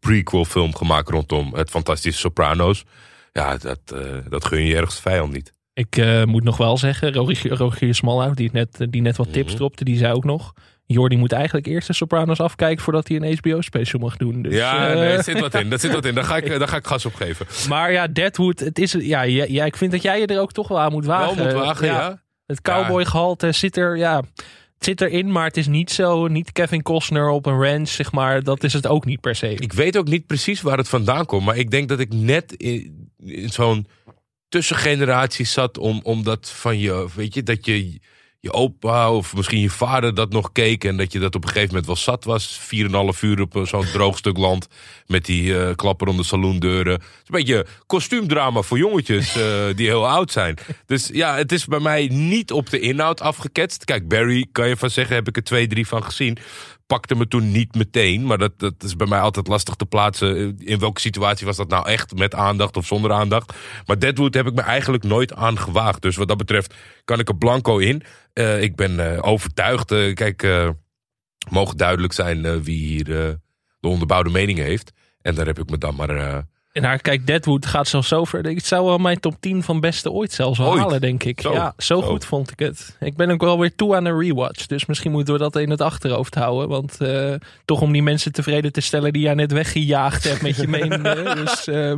prequel 0.00 0.44
film 0.44 0.74
gemaakt 0.74 1.08
rondom 1.08 1.54
het 1.54 1.70
fantastische 1.70 2.20
Sopranos. 2.20 2.84
Ja, 3.32 3.56
dat, 3.56 3.80
eh, 3.94 3.98
dat 4.28 4.44
gun 4.44 4.64
je 4.64 4.76
ergens 4.76 5.00
vijand 5.00 5.32
niet. 5.32 5.52
ik 5.74 5.96
eh, 5.96 6.24
moet 6.24 6.44
nog 6.44 6.56
wel 6.56 6.76
zeggen, 6.78 7.12
Rogier, 7.12 7.52
Rogier 7.52 7.94
Smallhout, 7.94 8.36
die 8.36 8.50
net, 8.52 8.86
die 8.90 9.02
net 9.02 9.16
wat 9.16 9.32
tips 9.32 9.48
Mhm. 9.48 9.56
dropte, 9.56 9.84
die 9.84 9.96
zei 9.96 10.12
ook 10.12 10.24
nog... 10.24 10.52
Jordi 10.86 11.16
moet 11.16 11.32
eigenlijk 11.32 11.66
eerst 11.66 11.86
de 11.86 11.92
Sopranos 11.92 12.40
afkijken 12.40 12.84
voordat 12.84 13.08
hij 13.08 13.16
een 13.16 13.36
HBO-special 13.38 14.00
mag 14.00 14.16
doen. 14.16 14.42
Dus, 14.42 14.54
ja, 14.54 14.88
eh, 14.88 14.94
nee, 14.94 15.08
er 15.12 15.22
zit 15.22 15.40
wat 15.40 15.54
in. 15.54 15.70
Dat 15.70 15.80
zit 15.80 15.92
wat 15.92 16.04
in. 16.04 16.14
Daar 16.14 16.24
ga 16.24 16.36
ik, 16.36 16.58
daar 16.58 16.68
ga 16.68 16.76
ik 16.76 16.86
gas 16.86 17.06
op 17.06 17.14
geven. 17.14 17.46
Maar 17.68 17.92
ja, 17.92 18.06
Deadwood, 18.06 18.60
het 18.60 18.78
is, 18.78 18.92
ja, 18.92 19.22
ja, 19.22 19.64
ik 19.64 19.76
vind 19.76 19.92
dat 19.92 20.02
jij 20.02 20.20
je 20.20 20.26
er 20.26 20.40
ook 20.40 20.52
toch 20.52 20.68
wel 20.68 20.80
aan 20.80 20.92
moet 20.92 21.04
wagen. 21.04 21.36
Wel 21.36 21.44
moet 21.44 21.54
wagen, 21.54 21.86
ja. 21.86 22.22
Het 22.46 22.60
cowboy 22.60 23.04
gehalte 23.04 23.52
zit 23.52 23.76
er, 23.76 23.96
ja, 23.96 24.22
zit 24.84 25.00
erin, 25.00 25.32
maar 25.32 25.46
het 25.46 25.56
is 25.56 25.66
niet 25.66 25.90
zo, 25.90 26.26
niet 26.26 26.52
Kevin 26.52 26.82
Costner 26.82 27.28
op 27.28 27.46
een 27.46 27.62
ranch, 27.62 27.88
zeg 27.88 28.12
maar. 28.12 28.42
Dat 28.42 28.64
is 28.64 28.72
het 28.72 28.86
ook 28.86 29.04
niet 29.04 29.20
per 29.20 29.34
se. 29.34 29.54
Ik 29.54 29.72
weet 29.72 29.96
ook 29.96 30.08
niet 30.08 30.26
precies 30.26 30.60
waar 30.60 30.76
het 30.76 30.88
vandaan 30.88 31.26
komt. 31.26 31.44
Maar 31.44 31.56
ik 31.56 31.70
denk 31.70 31.88
dat 31.88 32.00
ik 32.00 32.12
net 32.12 32.52
in, 32.52 33.10
in 33.18 33.48
zo'n 33.48 33.86
tussengeneratie 34.48 35.46
zat 35.46 35.78
om, 35.78 36.00
om 36.02 36.22
dat 36.22 36.50
van 36.50 36.78
je, 36.78 37.08
weet 37.14 37.34
je, 37.34 37.42
dat 37.42 37.66
je 37.66 38.00
je 38.42 38.52
opa 38.52 39.12
of 39.12 39.34
misschien 39.34 39.60
je 39.60 39.70
vader 39.70 40.14
dat 40.14 40.32
nog 40.32 40.52
keek. 40.52 40.84
En 40.84 40.96
dat 40.96 41.12
je 41.12 41.18
dat 41.18 41.34
op 41.34 41.42
een 41.42 41.48
gegeven 41.48 41.68
moment 41.68 41.86
wel 41.86 41.96
zat 41.96 42.24
was. 42.24 42.60
4,5 43.14 43.20
uur 43.20 43.40
op 43.40 43.56
eh, 43.56 43.64
zo'n 43.64 43.90
droog 43.92 44.18
stuk 44.18 44.36
land. 44.36 44.68
Met 45.06 45.24
die 45.24 45.42
uh, 45.42 45.70
klapperende 45.74 46.22
saloondeuren. 46.24 46.92
Het 46.92 47.02
is 47.02 47.08
een 47.26 47.34
beetje 47.34 47.66
kostuumdrama 47.86 48.62
voor 48.62 48.78
jongetjes 48.78 49.36
uh, 49.36 49.44
die 49.76 49.86
heel 49.86 50.08
oud 50.08 50.32
zijn. 50.32 50.58
Dus 50.86 51.10
ja, 51.12 51.36
het 51.36 51.52
is 51.52 51.66
bij 51.66 51.80
mij 51.80 52.08
niet 52.12 52.52
op 52.52 52.70
de 52.70 52.80
inhoud 52.80 53.20
afgeketst. 53.20 53.84
Kijk, 53.84 54.08
Barry 54.08 54.46
kan 54.52 54.68
je 54.68 54.76
van 54.76 54.90
zeggen, 54.90 55.14
heb 55.14 55.28
ik 55.28 55.36
er 55.36 55.44
twee, 55.44 55.66
drie 55.66 55.86
van 55.86 56.04
gezien 56.04 56.38
pakte 56.92 57.14
me 57.14 57.28
toen 57.28 57.50
niet 57.50 57.74
meteen. 57.74 58.26
Maar 58.26 58.38
dat, 58.38 58.58
dat 58.58 58.82
is 58.82 58.96
bij 58.96 59.06
mij 59.06 59.20
altijd 59.20 59.46
lastig 59.46 59.74
te 59.74 59.86
plaatsen. 59.86 60.58
In 60.58 60.78
welke 60.78 61.00
situatie 61.00 61.46
was 61.46 61.56
dat 61.56 61.68
nou 61.68 61.88
echt? 61.88 62.14
Met 62.14 62.34
aandacht 62.34 62.76
of 62.76 62.86
zonder 62.86 63.12
aandacht? 63.12 63.52
Maar 63.86 63.98
Deadwood 63.98 64.34
heb 64.34 64.46
ik 64.46 64.54
me 64.54 64.60
eigenlijk 64.60 65.04
nooit 65.04 65.34
aan 65.34 65.58
gewaagd. 65.58 66.02
Dus 66.02 66.16
wat 66.16 66.28
dat 66.28 66.36
betreft 66.36 66.74
kan 67.04 67.18
ik 67.18 67.28
er 67.28 67.36
blanco 67.36 67.78
in. 67.78 68.02
Uh, 68.34 68.62
ik 68.62 68.76
ben 68.76 68.92
uh, 68.92 69.18
overtuigd. 69.20 69.92
Uh, 69.92 70.14
kijk, 70.14 70.46
mogen 71.50 71.76
duidelijk 71.76 72.12
zijn 72.12 72.62
wie 72.62 72.86
hier 72.86 73.04
de 73.04 73.88
onderbouwde 73.88 74.30
mening 74.30 74.58
heeft. 74.58 74.92
En 75.22 75.34
daar 75.34 75.46
heb 75.46 75.58
ik 75.58 75.70
me 75.70 75.78
dan 75.78 75.94
maar 75.94 76.44
en 76.72 76.84
haar, 76.84 76.98
kijk, 76.98 77.26
Deadwood 77.26 77.66
gaat 77.66 77.88
zelfs 77.88 78.08
zo 78.08 78.24
ver. 78.24 78.42
Het 78.42 78.66
zou 78.66 78.84
wel 78.84 78.98
mijn 78.98 79.20
top 79.20 79.36
10 79.40 79.62
van 79.62 79.80
beste 79.80 80.10
ooit 80.10 80.32
zelfs 80.32 80.60
ooit. 80.60 80.80
halen, 80.80 81.00
denk 81.00 81.24
ik. 81.24 81.40
Zo, 81.40 81.52
ja, 81.52 81.74
zo, 81.78 82.02
goed 82.02 82.24
vond 82.24 82.50
ik 82.50 82.58
het. 82.58 82.96
Ik 83.00 83.16
ben 83.16 83.30
ook 83.30 83.40
wel 83.40 83.58
weer 83.58 83.74
toe 83.74 83.96
aan 83.96 84.04
een 84.04 84.18
rewatch. 84.18 84.66
Dus 84.66 84.86
misschien 84.86 85.10
moeten 85.12 85.34
we 85.34 85.40
dat 85.40 85.56
in 85.56 85.70
het 85.70 85.80
achterhoofd 85.80 86.34
houden. 86.34 86.68
Want 86.68 86.96
uh, 87.00 87.34
toch 87.64 87.80
om 87.80 87.92
die 87.92 88.02
mensen 88.02 88.32
tevreden 88.32 88.72
te 88.72 88.80
stellen 88.80 89.12
die 89.12 89.22
jij 89.22 89.34
net 89.34 89.52
weggejaagd 89.52 90.24
hebt 90.24 90.42
met 90.42 90.56
je 90.56 90.68
meningen. 90.78 91.36
dus 91.36 91.68
uh, 91.68 91.92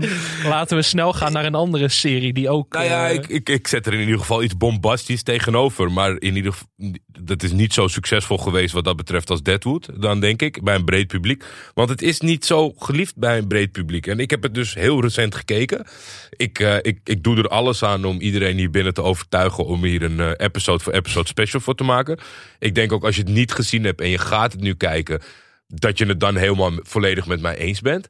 laten 0.44 0.76
we 0.76 0.82
snel 0.82 1.12
gaan 1.12 1.32
naar 1.32 1.44
een 1.44 1.54
andere 1.54 1.88
serie 1.88 2.32
die 2.32 2.48
ook... 2.50 2.72
Nou 2.72 2.84
ja, 2.84 3.08
uh, 3.08 3.14
ik, 3.14 3.26
ik, 3.26 3.48
ik 3.48 3.66
zet 3.68 3.86
er 3.86 3.94
in 3.94 4.00
ieder 4.00 4.18
geval 4.18 4.42
iets 4.42 4.56
bombastisch 4.56 5.22
tegenover. 5.22 5.92
Maar 5.92 6.16
in 6.18 6.36
ieder 6.36 6.52
geval, 6.52 6.68
dat 7.06 7.42
is 7.42 7.52
niet 7.52 7.72
zo 7.72 7.88
succesvol 7.88 8.38
geweest 8.38 8.74
wat 8.74 8.84
dat 8.84 8.96
betreft 8.96 9.30
als 9.30 9.42
Deadwood. 9.42 9.88
Dan 10.00 10.20
denk 10.20 10.42
ik, 10.42 10.62
bij 10.62 10.74
een 10.74 10.84
breed 10.84 11.06
publiek. 11.06 11.44
Want 11.74 11.88
het 11.88 12.02
is 12.02 12.20
niet 12.20 12.44
zo 12.44 12.72
geliefd 12.78 13.16
bij 13.16 13.38
een 13.38 13.46
breed 13.46 13.72
publiek. 13.72 14.06
En 14.06 14.18
ik 14.18 14.30
heb 14.30 14.42
het 14.42 14.54
dus 14.54 14.63
dus 14.64 14.74
heel 14.74 15.00
recent 15.00 15.34
gekeken. 15.34 15.86
Ik, 16.30 16.58
uh, 16.58 16.76
ik, 16.76 16.98
ik 17.04 17.22
doe 17.22 17.36
er 17.36 17.48
alles 17.48 17.82
aan 17.82 18.04
om 18.04 18.20
iedereen 18.20 18.56
hier 18.56 18.70
binnen 18.70 18.94
te 18.94 19.02
overtuigen 19.02 19.64
om 19.64 19.84
hier 19.84 20.02
een 20.02 20.18
uh, 20.18 20.30
episode 20.36 20.82
voor 20.82 20.92
episode 20.92 21.28
special 21.28 21.60
voor 21.60 21.74
te 21.74 21.84
maken. 21.84 22.18
Ik 22.58 22.74
denk 22.74 22.92
ook 22.92 23.04
als 23.04 23.16
je 23.16 23.22
het 23.22 23.30
niet 23.30 23.52
gezien 23.52 23.84
hebt 23.84 24.00
en 24.00 24.08
je 24.08 24.18
gaat 24.18 24.52
het 24.52 24.60
nu 24.60 24.74
kijken, 24.74 25.22
dat 25.66 25.98
je 25.98 26.06
het 26.06 26.20
dan 26.20 26.36
helemaal 26.36 26.72
volledig 26.82 27.26
met 27.26 27.40
mij 27.40 27.56
eens 27.56 27.80
bent. 27.80 28.08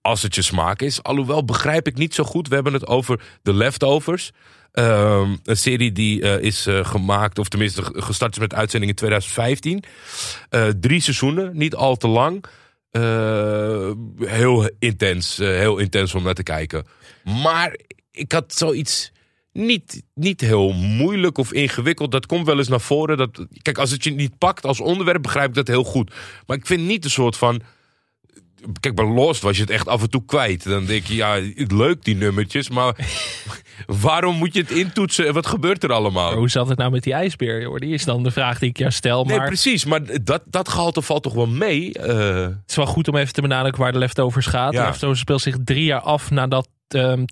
Als 0.00 0.22
het 0.22 0.34
je 0.34 0.42
smaak 0.42 0.82
is. 0.82 1.02
Alhoewel 1.02 1.44
begrijp 1.44 1.86
ik 1.86 1.96
niet 1.96 2.14
zo 2.14 2.24
goed. 2.24 2.48
We 2.48 2.54
hebben 2.54 2.72
het 2.72 2.86
over 2.86 3.20
The 3.42 3.54
Leftovers. 3.54 4.30
Um, 4.72 5.38
een 5.44 5.56
serie 5.56 5.92
die 5.92 6.22
uh, 6.22 6.38
is 6.38 6.66
gemaakt, 6.82 7.38
of 7.38 7.48
tenminste 7.48 7.82
gestart 7.94 8.32
is 8.32 8.38
met 8.38 8.54
uitzending 8.54 8.90
in 8.90 8.96
2015. 8.96 9.84
Uh, 10.50 10.68
drie 10.80 11.00
seizoenen, 11.00 11.50
niet 11.56 11.74
al 11.74 11.96
te 11.96 12.08
lang. 12.08 12.44
Uh, 12.92 13.90
heel 14.18 14.70
intens, 14.78 15.40
uh, 15.40 15.48
heel 15.48 15.78
intens 15.78 16.14
om 16.14 16.22
naar 16.22 16.34
te 16.34 16.42
kijken. 16.42 16.86
Maar 17.42 17.76
ik 18.10 18.32
had 18.32 18.54
zoiets 18.54 19.12
niet, 19.52 20.02
niet 20.14 20.40
heel 20.40 20.72
moeilijk 20.72 21.38
of 21.38 21.52
ingewikkeld. 21.52 22.12
Dat 22.12 22.26
komt 22.26 22.46
wel 22.46 22.58
eens 22.58 22.68
naar 22.68 22.80
voren. 22.80 23.16
Dat, 23.16 23.46
kijk, 23.62 23.78
als 23.78 23.90
het 23.90 24.04
je 24.04 24.10
niet 24.10 24.38
pakt 24.38 24.66
als 24.66 24.80
onderwerp, 24.80 25.22
begrijp 25.22 25.48
ik 25.48 25.54
dat 25.54 25.66
heel 25.66 25.84
goed. 25.84 26.14
Maar 26.46 26.56
ik 26.56 26.66
vind 26.66 26.86
niet 26.86 27.04
een 27.04 27.10
soort 27.10 27.36
van. 27.36 27.62
Kijk, 28.80 28.94
bij 28.94 29.04
Lost 29.04 29.42
was 29.42 29.56
je 29.56 29.62
het 29.62 29.70
echt 29.70 29.88
af 29.88 30.02
en 30.02 30.10
toe 30.10 30.24
kwijt. 30.26 30.64
Dan 30.64 30.84
denk 30.84 31.04
je, 31.04 31.14
ja, 31.14 31.40
leuk 31.54 32.04
die 32.04 32.16
nummertjes, 32.16 32.70
maar 32.70 32.96
waarom 34.02 34.36
moet 34.36 34.54
je 34.54 34.60
het 34.60 34.70
intoetsen 34.70 35.26
en 35.26 35.34
wat 35.34 35.46
gebeurt 35.46 35.84
er 35.84 35.92
allemaal? 35.92 36.28
Maar 36.28 36.38
hoe 36.38 36.50
zat 36.50 36.68
het 36.68 36.78
nou 36.78 36.90
met 36.90 37.02
die 37.02 37.12
ijsbeer? 37.12 37.80
Die 37.80 37.94
is 37.94 38.04
dan 38.04 38.22
de 38.22 38.30
vraag 38.30 38.58
die 38.58 38.68
ik 38.68 38.78
jou 38.78 38.90
stel. 38.90 39.24
Maar... 39.24 39.38
Nee, 39.38 39.46
precies, 39.46 39.84
maar 39.84 40.24
dat, 40.24 40.42
dat 40.46 40.68
gehalte 40.68 41.02
valt 41.02 41.22
toch 41.22 41.34
wel 41.34 41.46
mee? 41.46 41.98
Uh... 41.98 42.06
Het 42.40 42.62
is 42.66 42.76
wel 42.76 42.86
goed 42.86 43.08
om 43.08 43.16
even 43.16 43.32
te 43.32 43.40
benadrukken 43.40 43.82
waar 43.82 43.92
de 43.92 43.98
leftovers 43.98 44.46
gaat. 44.46 44.72
Ja. 44.72 44.80
De 44.80 44.86
leftovers 44.86 45.20
speelt 45.20 45.40
zich 45.40 45.56
drie 45.64 45.84
jaar 45.84 46.00
af 46.00 46.30
nadat 46.30 46.68
um, 46.94 47.24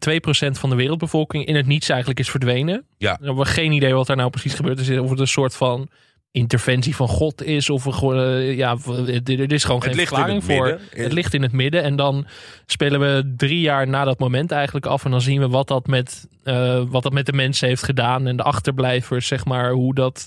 2% 0.49 0.51
van 0.51 0.71
de 0.71 0.77
wereldbevolking 0.77 1.47
in 1.47 1.57
het 1.57 1.67
niets 1.67 1.89
eigenlijk 1.89 2.21
is 2.21 2.31
verdwenen. 2.31 2.85
Ja. 2.99 3.17
We 3.21 3.27
hebben 3.27 3.47
geen 3.47 3.73
idee 3.73 3.95
wat 3.95 4.07
daar 4.07 4.17
nou 4.17 4.31
precies 4.31 4.55
gebeurd 4.55 4.79
is. 4.79 4.99
Of 4.99 5.11
het 5.11 5.21
een 5.21 5.27
soort 5.27 5.55
van 5.55 5.89
interventie 6.31 6.97
van 6.97 7.09
God 7.09 7.43
is. 7.43 7.71
Of 7.71 8.03
uh, 8.03 8.57
ja, 8.57 8.77
er 9.25 9.53
is 9.53 9.65
gewoon 9.65 9.83
geen 9.83 9.95
verklaring 9.95 10.45
voor. 10.45 10.81
Het 10.91 11.13
ligt 11.13 11.35
in 11.35 11.43
het 11.43 11.53
midden. 11.53 11.83
En 11.83 11.97
dan 11.97 12.27
spelen 12.67 13.01
we 13.01 13.35
drie 13.37 13.61
jaar 13.61 13.89
na 13.89 14.05
dat 14.05 14.19
moment 14.19 14.51
eigenlijk 14.51 14.87
af. 14.87 15.05
En 15.05 15.11
dan 15.11 15.21
zien 15.21 15.41
we 15.41 15.49
wat 15.49 15.69
dat 15.69 15.87
met, 15.87 16.29
uh, 16.45 16.83
wat 16.89 17.03
dat 17.03 17.13
met 17.13 17.27
de 17.27 17.33
mensen 17.33 17.69
heeft 17.69 17.83
gedaan. 17.83 18.27
En 18.27 18.37
de 18.37 18.43
achterblijvers, 18.43 19.27
zeg 19.27 19.45
maar, 19.45 19.71
hoe 19.71 19.95
dat 19.95 20.27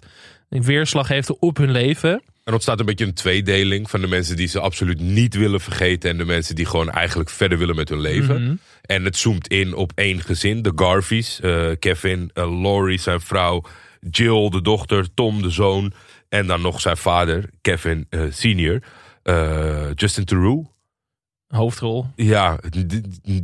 een 0.50 0.64
weerslag 0.64 1.08
heeft 1.08 1.40
op 1.40 1.58
hun 1.58 1.72
leven. 1.72 2.22
Er 2.44 2.54
ontstaat 2.54 2.80
een 2.80 2.86
beetje 2.86 3.06
een 3.06 3.14
tweedeling 3.14 3.90
van 3.90 4.02
de 4.02 4.08
mensen 4.08 4.36
die 4.36 4.48
ze 4.48 4.60
absoluut 4.60 5.00
niet 5.00 5.36
willen 5.36 5.62
vergeten. 5.62 6.10
En 6.10 6.18
de 6.18 6.26
mensen 6.26 6.56
die 6.56 6.66
gewoon 6.66 6.90
eigenlijk 6.90 7.30
verder 7.30 7.58
willen 7.58 7.76
met 7.76 7.90
hun 7.90 8.02
leven. 8.02 8.42
Mm 8.42 8.48
-hmm. 8.48 8.60
En 8.82 9.04
het 9.04 9.18
zoomt 9.18 9.48
in 9.48 9.74
op 9.74 9.92
één 9.96 10.22
gezin, 10.22 10.62
de 10.62 10.72
Garveys. 10.76 11.40
Uh, 11.44 11.72
Kevin, 11.80 12.30
Laurie, 12.34 13.00
zijn 13.00 13.22
vrouw. 13.22 13.64
Jill, 14.10 14.50
de 14.50 14.62
dochter, 14.62 15.14
Tom, 15.14 15.42
de 15.42 15.50
zoon. 15.50 15.94
En 16.30 16.48
dan 16.48 16.62
nog 16.62 16.82
zijn 16.82 16.98
vader, 16.98 17.50
Kevin 17.62 18.08
uh, 18.10 18.22
senior. 18.32 18.80
Uh, 19.24 19.94
Justin 19.96 20.26
Theroux. 20.26 20.70
Hoofdrol. 21.48 22.06
Ja, 22.16 22.60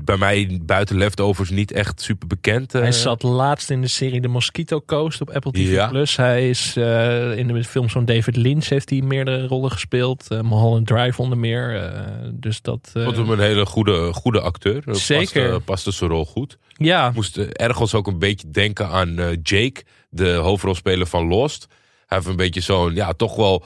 bij 0.03 0.17
mij 0.17 0.59
buiten 0.61 0.97
Leftovers 0.97 1.49
niet 1.49 1.71
echt 1.71 2.01
super 2.01 2.27
bekend. 2.27 2.73
Hij 2.73 2.91
zat 2.91 3.23
laatst 3.23 3.69
in 3.69 3.81
de 3.81 3.87
serie 3.87 4.21
The 4.21 4.27
Mosquito 4.27 4.81
Coast 4.85 5.21
op 5.21 5.29
Apple 5.29 5.51
TV+. 5.51 5.69
Ja. 5.69 5.87
Plus. 5.87 6.15
Hij 6.15 6.49
is 6.49 6.75
uh, 6.77 7.37
in 7.37 7.47
de 7.47 7.63
film 7.63 7.89
van 7.89 8.05
David 8.05 8.35
Lynch 8.35 8.65
heeft 8.65 8.89
hij 8.89 9.01
meerdere 9.01 9.47
rollen 9.47 9.71
gespeeld. 9.71 10.25
Uh, 10.29 10.41
Mulholland 10.41 10.87
Drive 10.87 11.21
onder 11.21 11.37
meer. 11.37 11.75
Uh, 11.75 12.29
dus 12.33 12.61
dat... 12.61 12.89
Vond 12.93 13.15
hem 13.15 13.29
een 13.29 13.39
hele 13.39 13.65
goede, 13.65 14.13
goede 14.13 14.41
acteur. 14.41 14.83
Zeker. 14.85 15.49
Paste, 15.49 15.61
paste 15.65 15.91
zijn 15.91 16.09
rol 16.09 16.25
goed. 16.25 16.57
Ja. 16.73 17.11
Moest 17.15 17.37
ergens 17.37 17.93
ook 17.93 18.07
een 18.07 18.19
beetje 18.19 18.49
denken 18.49 18.89
aan 18.89 19.15
Jake, 19.43 19.83
de 20.09 20.33
hoofdrolspeler 20.33 21.07
van 21.07 21.27
Lost. 21.27 21.67
Hij 22.05 22.17
heeft 22.17 22.29
een 22.29 22.35
beetje 22.35 22.61
zo'n, 22.61 22.95
ja, 22.95 23.13
toch 23.13 23.35
wel 23.35 23.65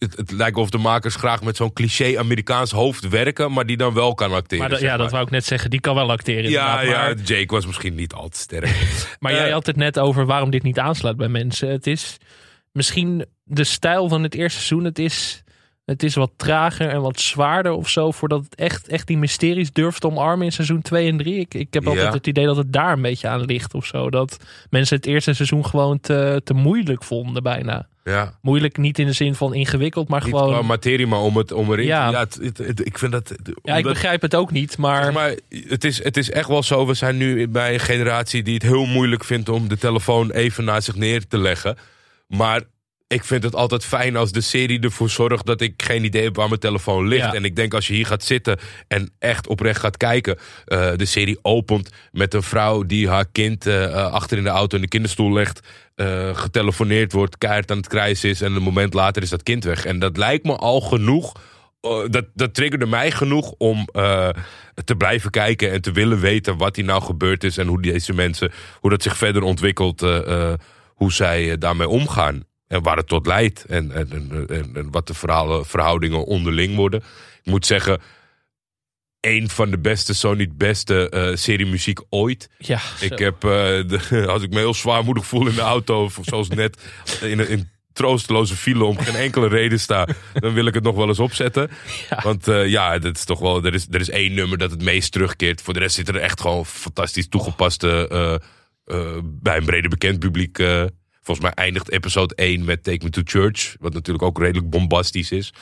het, 0.00 0.16
het, 0.16 0.30
lijkt 0.30 0.56
of 0.56 0.70
de 0.70 0.78
makers 0.78 1.14
graag 1.14 1.42
met 1.42 1.56
zo'n 1.56 1.72
cliché 1.72 2.18
Amerikaans 2.18 2.70
hoofd 2.70 3.08
werken, 3.08 3.52
maar 3.52 3.66
die 3.66 3.76
dan 3.76 3.94
wel 3.94 4.14
kan 4.14 4.32
acteren. 4.32 4.68
Maar, 4.68 4.78
zeg 4.78 4.88
ja, 4.88 4.96
dat 4.96 5.10
wou 5.10 5.24
ik 5.24 5.30
net 5.30 5.44
zeggen. 5.44 5.70
Die 5.70 5.80
kan 5.80 5.94
wel 5.94 6.10
acteren. 6.10 6.50
Ja, 6.50 6.74
maar... 6.74 6.86
ja, 6.86 7.14
Jake 7.24 7.54
was 7.54 7.66
misschien 7.66 7.94
niet 7.94 8.12
al 8.12 8.28
te 8.28 8.38
sterk. 8.38 8.96
maar 9.20 9.32
uh, 9.32 9.38
jij 9.38 9.50
had 9.50 9.66
het 9.66 9.76
net 9.76 9.98
over 9.98 10.26
waarom 10.26 10.50
dit 10.50 10.62
niet 10.62 10.78
aanslaat 10.78 11.16
bij 11.16 11.28
mensen. 11.28 11.68
Het 11.68 11.86
is 11.86 12.16
misschien 12.72 13.26
de 13.42 13.64
stijl 13.64 14.08
van 14.08 14.22
het 14.22 14.34
eerste 14.34 14.58
seizoen. 14.58 14.84
Het 14.84 14.98
is, 14.98 15.42
het 15.90 16.02
is 16.02 16.14
wat 16.14 16.30
trager 16.36 16.88
en 16.88 17.00
wat 17.00 17.20
zwaarder 17.20 17.72
of 17.72 17.88
zo, 17.88 18.10
voordat 18.10 18.44
het 18.44 18.54
echt, 18.54 18.88
echt 18.88 19.06
die 19.06 19.18
mysteries 19.18 19.72
durft 19.72 20.00
te 20.00 20.06
omarmen 20.06 20.46
in 20.46 20.52
seizoen 20.52 20.82
2 20.82 21.10
en 21.10 21.16
3. 21.16 21.38
Ik, 21.38 21.54
ik 21.54 21.74
heb 21.74 21.86
altijd 21.86 22.06
ja. 22.06 22.12
het 22.12 22.26
idee 22.26 22.44
dat 22.46 22.56
het 22.56 22.72
daar 22.72 22.92
een 22.92 23.02
beetje 23.02 23.28
aan 23.28 23.44
ligt 23.44 23.74
of 23.74 23.86
zo. 23.86 24.10
Dat 24.10 24.36
mensen 24.70 24.96
het 24.96 25.06
eerste 25.06 25.34
seizoen 25.34 25.66
gewoon 25.66 26.00
te, 26.00 26.40
te 26.44 26.54
moeilijk 26.54 27.04
vonden 27.04 27.42
bijna. 27.42 27.88
Ja. 28.04 28.38
Moeilijk 28.42 28.76
niet 28.76 28.98
in 28.98 29.06
de 29.06 29.12
zin 29.12 29.34
van 29.34 29.54
ingewikkeld, 29.54 30.08
maar 30.08 30.24
niet 30.24 30.34
gewoon... 30.34 30.66
materie, 30.66 31.06
maar 31.06 31.20
om 31.20 31.36
het 31.36 31.52
om 31.52 31.72
erin 31.72 31.86
ja. 31.86 32.10
ja 32.10 32.18
het, 32.18 32.38
het, 32.42 32.58
het, 32.58 32.86
ik 32.86 32.98
vind 32.98 33.12
dat... 33.12 33.34
Ja, 33.62 33.76
ik 33.76 33.84
begrijp 33.84 34.22
het 34.22 34.34
ook 34.34 34.50
niet, 34.50 34.78
maar... 34.78 35.12
maar 35.12 35.34
het, 35.48 35.84
is, 35.84 36.04
het 36.04 36.16
is 36.16 36.30
echt 36.30 36.48
wel 36.48 36.62
zo, 36.62 36.86
we 36.86 36.94
zijn 36.94 37.16
nu 37.16 37.48
bij 37.48 37.74
een 37.74 37.80
generatie 37.80 38.42
die 38.42 38.54
het 38.54 38.62
heel 38.62 38.86
moeilijk 38.86 39.24
vindt 39.24 39.48
om 39.48 39.68
de 39.68 39.78
telefoon 39.78 40.30
even 40.30 40.64
naast 40.64 40.84
zich 40.84 40.96
neer 40.96 41.26
te 41.26 41.38
leggen. 41.38 41.76
Maar 42.26 42.62
ik 43.12 43.24
vind 43.24 43.42
het 43.42 43.54
altijd 43.54 43.84
fijn 43.84 44.16
als 44.16 44.32
de 44.32 44.40
serie 44.40 44.80
ervoor 44.80 45.10
zorgt 45.10 45.46
dat 45.46 45.60
ik 45.60 45.82
geen 45.82 46.04
idee 46.04 46.22
heb 46.22 46.36
waar 46.36 46.48
mijn 46.48 46.60
telefoon 46.60 47.08
ligt. 47.08 47.24
Ja. 47.24 47.34
En 47.34 47.44
ik 47.44 47.56
denk 47.56 47.74
als 47.74 47.86
je 47.86 47.94
hier 47.94 48.06
gaat 48.06 48.24
zitten 48.24 48.58
en 48.88 49.10
echt 49.18 49.46
oprecht 49.46 49.80
gaat 49.80 49.96
kijken. 49.96 50.38
Uh, 50.66 50.92
de 50.96 51.04
serie 51.04 51.38
opent 51.42 51.90
met 52.12 52.34
een 52.34 52.42
vrouw 52.42 52.82
die 52.82 53.08
haar 53.08 53.26
kind 53.32 53.66
uh, 53.66 53.92
achter 53.94 54.38
in 54.38 54.44
de 54.44 54.48
auto 54.48 54.76
in 54.76 54.82
de 54.82 54.88
kinderstoel 54.88 55.32
legt. 55.32 55.60
Uh, 55.96 56.36
getelefoneerd 56.36 57.12
wordt, 57.12 57.38
keihard 57.38 57.70
aan 57.70 57.76
het 57.76 57.88
krijsen 57.88 58.28
is. 58.28 58.40
En 58.40 58.54
een 58.54 58.62
moment 58.62 58.94
later 58.94 59.22
is 59.22 59.30
dat 59.30 59.42
kind 59.42 59.64
weg. 59.64 59.84
En 59.84 59.98
dat 59.98 60.16
lijkt 60.16 60.44
me 60.44 60.56
al 60.56 60.80
genoeg. 60.80 61.32
Dat, 62.10 62.24
dat 62.34 62.54
triggerde 62.54 62.86
mij 62.86 63.10
genoeg 63.10 63.54
om 63.58 63.84
te 64.84 64.94
blijven 64.96 65.30
kijken 65.30 65.70
en 65.70 65.80
te 65.80 65.92
willen 65.92 66.20
weten 66.20 66.56
wat 66.56 66.76
hier 66.76 66.84
nou 66.84 67.02
gebeurd 67.02 67.44
is. 67.44 67.58
En 67.58 67.66
hoe 67.66 67.82
deze 67.82 68.12
mensen, 68.12 68.52
hoe 68.80 68.90
dat 68.90 69.02
zich 69.02 69.16
verder 69.16 69.42
ontwikkelt. 69.42 70.00
hoe 70.94 71.12
zij 71.12 71.58
daarmee 71.58 71.88
omgaan. 71.88 72.48
En 72.70 72.82
waar 72.82 72.96
het 72.96 73.08
tot 73.08 73.26
leidt. 73.26 73.64
En, 73.64 73.92
en, 73.92 74.10
en, 74.48 74.70
en 74.74 74.90
wat 74.90 75.06
de 75.06 75.14
verhalen, 75.14 75.66
verhoudingen 75.66 76.24
onderling 76.24 76.76
worden. 76.76 77.02
Ik 77.42 77.50
moet 77.50 77.66
zeggen, 77.66 78.00
een 79.20 79.48
van 79.48 79.70
de 79.70 79.78
beste, 79.78 80.14
zo 80.14 80.34
niet 80.34 80.58
beste 80.58 81.08
eh 81.08 81.36
serie 81.36 81.66
muziek 81.66 82.00
ooit. 82.08 82.50
Ja, 82.58 82.80
Ik 83.00 83.18
zo. 83.18 83.24
heb, 83.24 83.40
de, 83.40 84.24
als 84.34 84.42
ik 84.42 84.50
me 84.50 84.58
heel 84.58 84.74
zwaarmoedig 84.74 85.26
voel 85.26 85.46
in 85.46 85.54
de 85.54 85.60
auto, 85.60 86.04
of 86.04 86.18
zoals 86.22 86.48
net 86.48 86.82
in 87.20 87.38
een 87.38 87.48
in 87.48 87.68
troosteloze 87.92 88.56
file 88.56 88.84
om 88.84 88.98
geen 88.98 89.14
enkele 89.14 89.48
reden 89.48 89.80
sta, 89.80 90.08
dan 90.32 90.52
wil 90.52 90.66
ik 90.66 90.74
het 90.74 90.84
nog 90.84 90.96
wel 90.96 91.08
eens 91.08 91.18
opzetten. 91.18 91.70
Ja. 92.10 92.20
Want 92.22 92.48
eh, 92.48 92.66
ja, 92.66 92.98
dat 92.98 93.16
is 93.16 93.24
toch 93.24 93.38
wel, 93.38 93.64
er 93.64 93.74
is, 93.74 93.86
er 93.90 94.00
is 94.00 94.10
één 94.10 94.34
nummer 94.34 94.58
dat 94.58 94.70
het 94.70 94.82
meest 94.82 95.12
terugkeert. 95.12 95.62
Voor 95.62 95.74
de 95.74 95.80
rest 95.80 95.94
zit 95.94 96.08
er 96.08 96.16
echt 96.16 96.40
gewoon 96.40 96.66
fantastisch 96.66 97.28
toegepaste, 97.28 98.40
bij 99.24 99.56
een 99.56 99.64
breder 99.64 99.90
bekend 99.90 100.18
publiek. 100.18 100.58
Volgens 101.22 101.46
mij 101.46 101.54
eindigt 101.64 101.90
episode 101.90 102.34
1 102.34 102.64
met 102.64 102.82
Take 102.84 103.04
Me 103.04 103.10
to 103.10 103.20
Church, 103.24 103.74
wat 103.80 103.92
natuurlijk 103.92 104.24
ook 104.24 104.38
redelijk 104.38 104.70
bombastisch 104.70 105.30
is. 105.32 105.52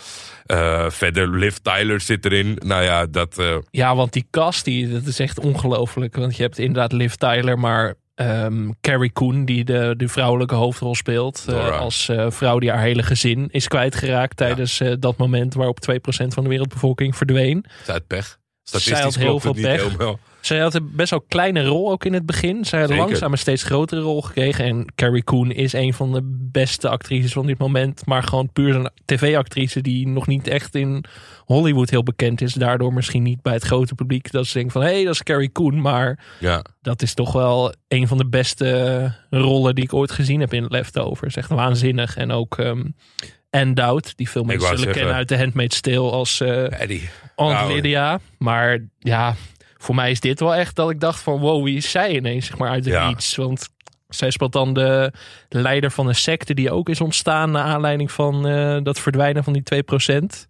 Eh, 0.46 0.90
verder, 0.90 1.28
Liv 1.38 1.56
Tyler 1.62 2.00
zit 2.00 2.24
erin. 2.24 2.58
Nou 2.64 2.82
ja, 2.82 3.06
dat... 3.06 3.38
eh, 3.38 3.56
Ja, 3.70 3.96
want 3.96 4.12
die 4.12 4.26
cast, 4.30 4.64
die, 4.64 4.88
dat 4.92 5.04
is 5.06 5.18
echt 5.18 5.38
ongelooflijk. 5.40 6.16
Want 6.16 6.36
je 6.36 6.42
hebt 6.42 6.58
inderdaad 6.58 6.92
Liv 6.92 7.12
Tyler, 7.12 7.58
maar 7.58 7.94
ehm, 8.14 8.70
Carrie 8.80 9.12
Coon, 9.12 9.44
die 9.44 9.64
de, 9.64 9.94
de 9.96 10.08
vrouwelijke 10.08 10.54
hoofdrol 10.54 10.94
speelt. 10.94 11.44
eh, 11.48 11.80
als 11.80 12.10
vrouw 12.28 12.58
die 12.58 12.70
haar 12.70 12.82
hele 12.82 13.02
gezin 13.02 13.48
is 13.50 13.68
kwijtgeraakt 13.68 14.36
tijdens 14.36 14.82
dat 14.98 15.16
moment 15.16 15.54
waarop 15.54 15.78
2% 15.90 15.94
van 16.28 16.42
de 16.42 16.48
wereldbevolking 16.48 17.16
verdween. 17.16 17.64
is 17.82 17.88
uit 17.90 18.06
pech. 18.06 18.26
Zij 18.62 18.80
Statistisch 18.80 19.14
had 19.14 19.24
heel 19.24 19.40
veel 19.40 19.52
niet 19.52 19.62
pech. 19.62 19.82
helemaal. 19.82 20.18
Zij 20.40 20.58
had 20.58 20.74
een 20.74 20.90
best 20.92 21.10
wel 21.10 21.24
kleine 21.28 21.64
rol 21.66 21.90
ook 21.90 22.04
in 22.04 22.12
het 22.12 22.26
begin. 22.26 22.64
Zij 22.64 22.80
had 22.80 22.88
Zeker. 22.88 23.04
langzaam 23.04 23.32
een 23.32 23.38
steeds 23.38 23.62
grotere 23.62 24.00
rol 24.00 24.22
gekregen. 24.22 24.64
En 24.64 24.92
Carrie 24.94 25.24
Coon 25.24 25.50
is 25.50 25.72
een 25.72 25.94
van 25.94 26.12
de 26.12 26.20
beste 26.52 26.88
actrices 26.88 27.32
van 27.32 27.46
dit 27.46 27.58
moment. 27.58 28.06
Maar 28.06 28.22
gewoon 28.22 28.52
puur 28.52 28.74
een 28.74 28.90
tv-actrice 29.04 29.80
die 29.80 30.08
nog 30.08 30.26
niet 30.26 30.46
echt 30.46 30.74
in 30.74 31.04
Hollywood 31.44 31.90
heel 31.90 32.02
bekend 32.02 32.40
is. 32.40 32.52
Daardoor 32.52 32.92
misschien 32.92 33.22
niet 33.22 33.42
bij 33.42 33.52
het 33.52 33.64
grote 33.64 33.94
publiek. 33.94 34.30
Dat 34.30 34.46
ze 34.46 34.52
denken 34.52 34.72
van, 34.72 34.82
hé, 34.82 34.88
hey, 34.94 35.04
dat 35.04 35.14
is 35.14 35.22
Carrie 35.22 35.52
Coon. 35.52 35.80
Maar 35.80 36.18
Ja, 36.40 36.64
dat 36.82 37.02
is 37.02 37.14
toch 37.14 37.32
wel 37.32 37.74
een 37.88 38.08
van 38.08 38.18
de 38.18 38.26
beste 38.28 39.12
rollen 39.30 39.74
die 39.74 39.84
ik 39.84 39.94
ooit 39.94 40.10
gezien 40.10 40.40
heb 40.40 40.52
in 40.52 40.66
Leftovers. 40.68 41.36
Echt 41.36 41.48
waanzinnig. 41.50 42.16
En 42.16 42.30
ook 42.30 42.58
ehm 42.58 42.84
Anne 43.50 43.72
Dowd, 43.74 44.16
die 44.16 44.30
veel 44.30 44.44
mensen 44.44 44.62
zullen 44.66 44.78
zeggen- 44.78 44.96
kennen 44.98 45.14
uit 45.16 45.28
The 45.28 45.36
Handmaid's 45.38 45.80
Tale 45.80 46.10
als. 46.10 46.40
Aunt 46.40 47.54
Nou, 47.54 47.72
Lydia. 47.74 48.20
Maar 48.38 48.78
ja, 48.98 49.34
voor 49.78 49.94
mij 49.94 50.10
is 50.10 50.20
dit 50.20 50.40
wel 50.40 50.54
echt 50.54 50.76
dat 50.76 50.90
ik 50.90 51.00
dacht 51.00 51.20
van 51.20 51.38
wow, 51.40 51.64
wie 51.64 51.76
is 51.76 51.90
zij 51.90 52.16
ineens 52.16 52.46
zeg 52.46 52.58
maar 52.58 52.70
uit 52.70 52.84
de 52.84 52.90
Ja. 52.90 53.08
niets. 53.08 53.36
Want 53.36 53.68
zij 54.08 54.30
speelt 54.30 54.52
dan 54.52 54.72
de 54.74 55.12
leider 55.48 55.90
van 55.90 56.06
een 56.08 56.14
secte 56.14 56.54
die 56.54 56.70
ook 56.70 56.88
is 56.88 57.00
ontstaan 57.00 57.50
naar 57.50 57.64
aanleiding 57.64 58.12
van 58.12 58.46
eh, 58.46 58.78
dat 58.82 59.00
verdwijnen 59.00 59.44
van 59.44 59.52
die 59.52 59.62
2%. 59.62 60.46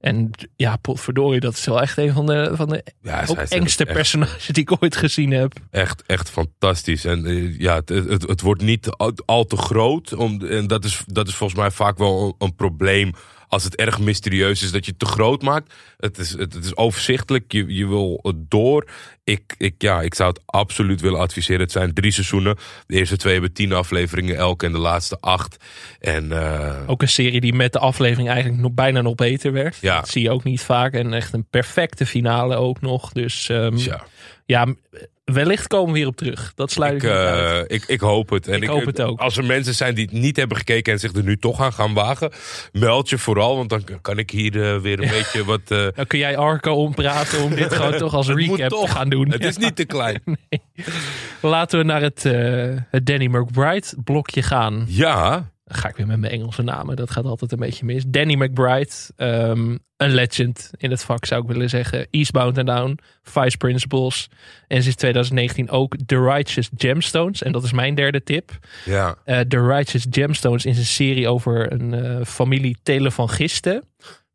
En 0.00 0.30
ja, 0.56 0.76
potverdorie, 0.76 1.40
dat 1.40 1.52
is 1.54 1.64
wel 1.64 1.80
echt 1.82 1.98
een 1.98 2.12
van 2.12 2.26
de, 2.26 2.50
van 2.54 2.68
de 2.68 2.84
Ja, 3.02 3.24
engste 3.48 3.84
echt, 3.84 3.92
personages 3.94 4.46
die 4.46 4.62
ik 4.62 4.76
ooit 4.82 4.96
gezien 4.96 5.30
heb. 5.30 5.52
echt, 5.70 6.02
echt 6.06 6.30
fantastisch. 6.30 7.04
En 7.04 7.26
eh, 7.26 7.58
ja, 7.58 7.74
het, 7.74 7.88
het, 7.88 8.22
het 8.28 8.40
wordt 8.40 8.62
niet 8.62 8.88
al, 8.90 9.12
al 9.24 9.44
te 9.44 9.56
groot. 9.56 10.12
Om, 10.14 10.44
en 10.46 10.66
dat 10.66 10.84
is, 10.84 11.02
dat 11.06 11.28
is 11.28 11.34
volgens 11.34 11.58
mij 11.60 11.70
vaak 11.70 11.98
wel 11.98 12.24
een, 12.26 12.34
een 12.46 12.54
probleem. 12.54 13.12
Als 13.48 13.64
het 13.64 13.76
erg 13.76 13.98
mysterieus 13.98 14.62
is 14.62 14.70
dat 14.70 14.84
je 14.84 14.90
het 14.90 15.00
te 15.00 15.06
groot 15.06 15.42
maakt. 15.42 15.74
Het 15.96 16.18
is, 16.18 16.30
het, 16.30 16.54
het 16.54 16.64
is 16.64 16.76
overzichtelijk. 16.76 17.52
Je, 17.52 17.74
je 17.74 17.86
wil 17.86 18.18
het 18.22 18.50
door. 18.50 18.86
Ik, 19.24 19.54
ik, 19.58 19.74
ja, 19.78 20.02
ik 20.02 20.14
zou 20.14 20.28
het 20.28 20.40
absoluut 20.46 21.00
willen 21.00 21.20
adviseren. 21.20 21.60
Het 21.60 21.72
zijn 21.72 21.94
drie 21.94 22.12
seizoenen. 22.12 22.56
De 22.86 22.96
eerste 22.96 23.16
twee 23.16 23.32
hebben 23.32 23.52
tien 23.52 23.72
afleveringen 23.72 24.36
elk. 24.36 24.62
En 24.62 24.72
de 24.72 24.78
laatste 24.78 25.16
acht. 25.20 25.56
En 26.00 26.32
eh, 26.32 26.76
Ook 26.86 27.02
een 27.02 27.08
serie 27.08 27.40
die 27.40 27.54
met 27.54 27.72
de 27.72 27.78
aflevering 27.78 28.28
eigenlijk 28.28 28.60
nog 28.62 28.72
bijna 28.72 29.00
nog 29.00 29.14
beter 29.14 29.52
werd. 29.52 29.76
Ja. 29.80 30.00
Dat 30.00 30.08
zie 30.08 30.22
je 30.22 30.30
ook 30.30 30.44
niet 30.44 30.60
vaak. 30.60 30.92
En 30.92 31.12
echt 31.12 31.32
een 31.32 31.46
perfecte 31.50 32.06
finale 32.06 32.56
ook 32.56 32.80
nog. 32.80 33.12
Dus 33.12 33.48
ehm, 33.48 33.76
ja. 34.46 34.66
Wellicht 35.32 35.66
komen 35.66 35.90
we 35.92 35.96
hierop 35.96 36.16
terug. 36.16 36.52
Dat 36.54 36.70
sluit 36.70 36.94
ik, 36.94 37.02
Ik, 37.02 37.08
eh, 37.08 37.58
ik, 37.66 37.84
ik 37.86 38.00
hoop 38.00 38.30
het. 38.30 38.48
En 38.48 38.62
Ik 38.62 38.68
hoop 38.68 38.84
het 38.86 39.00
ook. 39.00 39.20
Als 39.20 39.36
er 39.36 39.44
mensen 39.44 39.74
zijn 39.74 39.94
die 39.94 40.04
het 40.04 40.14
niet 40.14 40.36
hebben 40.36 40.56
gekeken 40.56 40.92
en 40.92 40.98
zich 40.98 41.12
er 41.12 41.22
nu 41.22 41.36
toch 41.36 41.60
aan 41.60 41.72
gaan 41.72 41.94
wagen, 41.94 42.30
meld 42.72 43.08
je 43.08 43.18
vooral. 43.18 43.56
Want 43.56 43.68
dan 43.70 43.82
kan 44.02 44.18
ik 44.18 44.30
hier 44.30 44.62
eh, 44.74 44.80
weer 44.80 45.02
een 45.02 45.08
beetje 45.08 45.44
wat. 45.44 45.60
eh, 45.68 45.86
Dan 45.94 46.06
kun 46.06 46.18
jij 46.18 46.36
Arco 46.36 46.72
ompraten 46.74 47.42
om 47.42 47.54
dit 47.54 47.74
gewoon 47.74 47.96
toch 48.06 48.14
als 48.14 48.28
recap 48.28 48.56
te 48.56 48.66
toch. 48.68 48.92
gaan 48.92 49.08
doen. 49.08 49.30
het 49.30 49.44
is 49.44 49.56
niet 49.56 49.76
te 49.76 49.84
klein. 49.96 50.22
Laten 51.40 51.78
we 51.78 51.84
naar 51.84 52.00
het, 52.02 52.22
het 52.90 53.06
Danny 53.06 53.26
McBride 53.26 53.86
blokje 54.04 54.42
gaan. 54.42 54.84
Ja, 54.88 55.50
Dan 55.68 55.78
ga 55.78 55.88
ik 55.88 55.96
weer 55.96 56.06
met 56.06 56.18
mijn 56.18 56.32
Engelse 56.32 56.62
namen. 56.62 56.96
Dat 56.96 57.10
gaat 57.10 57.24
altijd 57.24 57.52
een 57.52 57.58
beetje 57.58 57.84
mis. 57.84 58.04
Danny 58.06 58.34
McBride. 58.34 58.90
ehm, 59.16 59.76
een 59.96 60.14
legend 60.14 60.70
in 60.76 60.90
het 60.90 61.02
vak 61.04 61.24
zou 61.24 61.42
ik 61.42 61.48
willen 61.48 61.68
zeggen. 61.68 62.06
Eastbound 62.10 62.58
and 62.58 62.66
Down. 62.66 62.98
Vice 63.22 63.56
Principals. 63.56 64.28
En 64.66 64.82
sinds 64.82 64.96
2019 64.96 65.70
ook 65.70 65.94
The 66.06 66.22
Righteous 66.22 66.68
Gemstones. 66.76 67.42
En 67.42 67.52
dat 67.52 67.64
is 67.64 67.72
mijn 67.72 67.94
derde 67.94 68.22
tip. 68.22 68.58
ja. 68.84 69.16
Eh, 69.24 69.40
The 69.40 69.66
Righteous 69.66 70.06
Gemstones 70.10 70.64
is 70.64 70.78
een 70.78 70.84
serie 70.84 71.28
over 71.28 71.72
een 71.72 71.94
eh, 71.94 72.24
familie 72.24 72.76
televangisten. 72.82 73.84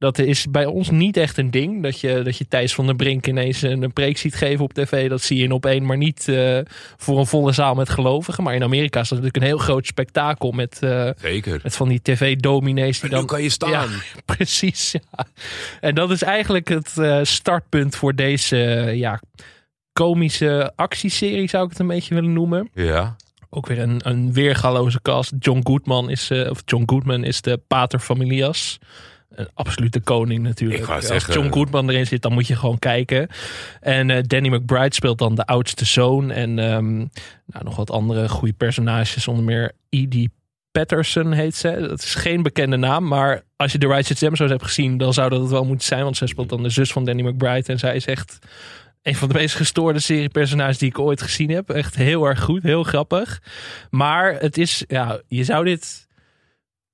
Dat 0.03 0.19
is 0.19 0.49
bij 0.49 0.65
ons 0.65 0.89
niet 0.89 1.17
echt 1.17 1.37
een 1.37 1.51
ding. 1.51 1.83
Dat 1.83 1.99
je, 1.99 2.21
dat 2.23 2.37
je 2.37 2.47
Thijs 2.47 2.73
van 2.73 2.85
der 2.85 2.95
Brink 2.95 3.27
ineens 3.27 3.61
een, 3.61 3.83
een 3.83 3.93
preek 3.93 4.17
ziet 4.17 4.35
geven 4.35 4.63
op 4.63 4.73
tv. 4.73 5.09
Dat 5.09 5.21
zie 5.21 5.37
je 5.37 5.43
in 5.43 5.51
op 5.51 5.65
één, 5.65 5.85
maar 5.85 5.97
niet 5.97 6.27
eh, 6.27 6.59
voor 6.97 7.19
een 7.19 7.25
volle 7.25 7.51
zaal 7.51 7.75
met 7.75 7.89
gelovigen. 7.89 8.43
Maar 8.43 8.55
in 8.55 8.63
Amerika 8.63 8.99
is 8.99 9.09
dat 9.09 9.17
natuurlijk 9.17 9.43
een 9.43 9.49
heel 9.49 9.65
groot 9.65 9.85
spektakel 9.85 10.51
met, 10.51 10.77
eh, 10.81 11.09
Zeker. 11.17 11.59
met 11.63 11.75
van 11.75 11.87
die 11.87 12.01
tv-dominees 12.01 12.99
die 12.99 13.09
dan... 13.09 13.25
kan 13.25 13.41
je 13.41 13.49
staan. 13.49 13.71
Ja, 13.71 13.85
precies. 14.35 14.91
Ja. 14.91 15.25
En 15.79 15.95
dat 15.95 16.11
is 16.11 16.21
eigenlijk 16.21 16.67
het 16.67 16.97
eh, 16.97 17.19
startpunt 17.21 17.95
voor 17.95 18.15
deze 18.15 18.57
ja, 18.95 19.21
komische 19.93 20.71
actieserie, 20.75 21.49
zou 21.49 21.63
ik 21.63 21.69
het 21.69 21.79
een 21.79 21.87
beetje 21.87 22.15
willen 22.15 22.33
noemen. 22.33 22.69
Ja. 22.73 23.15
Ook 23.49 23.67
weer 23.67 23.79
een, 23.79 23.99
een 24.03 24.33
weergaloze 24.33 25.01
cast. 25.01 25.33
John 25.39 25.59
Goodman 25.63 26.09
is, 26.09 26.31
of 26.31 26.61
John 26.65 26.83
Goodman 26.85 27.23
is 27.23 27.41
de 27.41 27.59
pater 27.67 27.99
familias. 27.99 28.79
Een 29.35 29.47
absolute 29.53 29.99
koning 29.99 30.43
natuurlijk. 30.43 30.81
Ik 30.81 30.89
Als 30.89 31.05
zeggen- 31.07 31.33
John 31.33 31.51
Goodman 31.53 31.89
erin 31.89 32.07
zit, 32.07 32.21
dan 32.21 32.33
moet 32.33 32.47
je 32.47 32.55
gewoon 32.55 32.79
kijken. 32.79 33.27
En 33.81 34.09
eh, 34.09 34.23
Danny 34.27 34.49
McBride 34.49 34.93
speelt 34.95 35.17
dan 35.17 35.35
de 35.35 35.45
oudste 35.45 35.85
zoon. 35.85 36.31
En 36.31 36.59
ehm, 36.59 36.97
nou, 37.45 37.63
nog 37.63 37.75
wat 37.75 37.91
andere 37.91 38.29
goede 38.29 38.53
personages. 38.53 39.27
Onder 39.27 39.43
meer 39.43 39.71
Edie 39.89 40.31
Patterson 40.71 41.31
heet 41.31 41.55
ze. 41.55 41.85
Dat 41.89 42.01
is 42.01 42.15
geen 42.15 42.43
bekende 42.43 42.77
naam. 42.77 43.07
Maar 43.07 43.43
als 43.55 43.71
je 43.71 43.77
The 43.77 43.87
Righteous 43.87 44.19
Gemstones 44.19 44.51
hebt 44.51 44.63
gezien, 44.63 44.97
dan 44.97 45.13
zou 45.13 45.29
dat 45.29 45.41
het 45.41 45.49
wel 45.49 45.65
moeten 45.65 45.87
zijn. 45.87 46.03
Want 46.03 46.17
zij 46.17 46.27
speelt 46.27 46.49
dan 46.49 46.63
de 46.63 46.69
zus 46.69 46.91
van 46.91 47.05
Danny 47.05 47.21
McBride. 47.21 47.71
En 47.71 47.79
zij 47.79 47.95
is 47.95 48.05
echt 48.05 48.39
een 49.01 49.15
van 49.15 49.27
de 49.27 49.33
meest 49.33 49.55
gestoorde 49.55 49.99
seriepersonages 49.99 50.77
die 50.77 50.89
ik 50.89 50.99
ooit 50.99 51.21
gezien 51.21 51.49
heb. 51.49 51.69
Echt 51.69 51.95
heel 51.95 52.25
erg 52.25 52.41
goed, 52.41 52.63
heel 52.63 52.83
grappig. 52.83 53.41
Maar 53.89 54.33
het 54.39 54.57
is, 54.57 54.83
ja, 54.87 55.19
je 55.27 55.43
zou 55.43 55.65
dit 55.65 56.02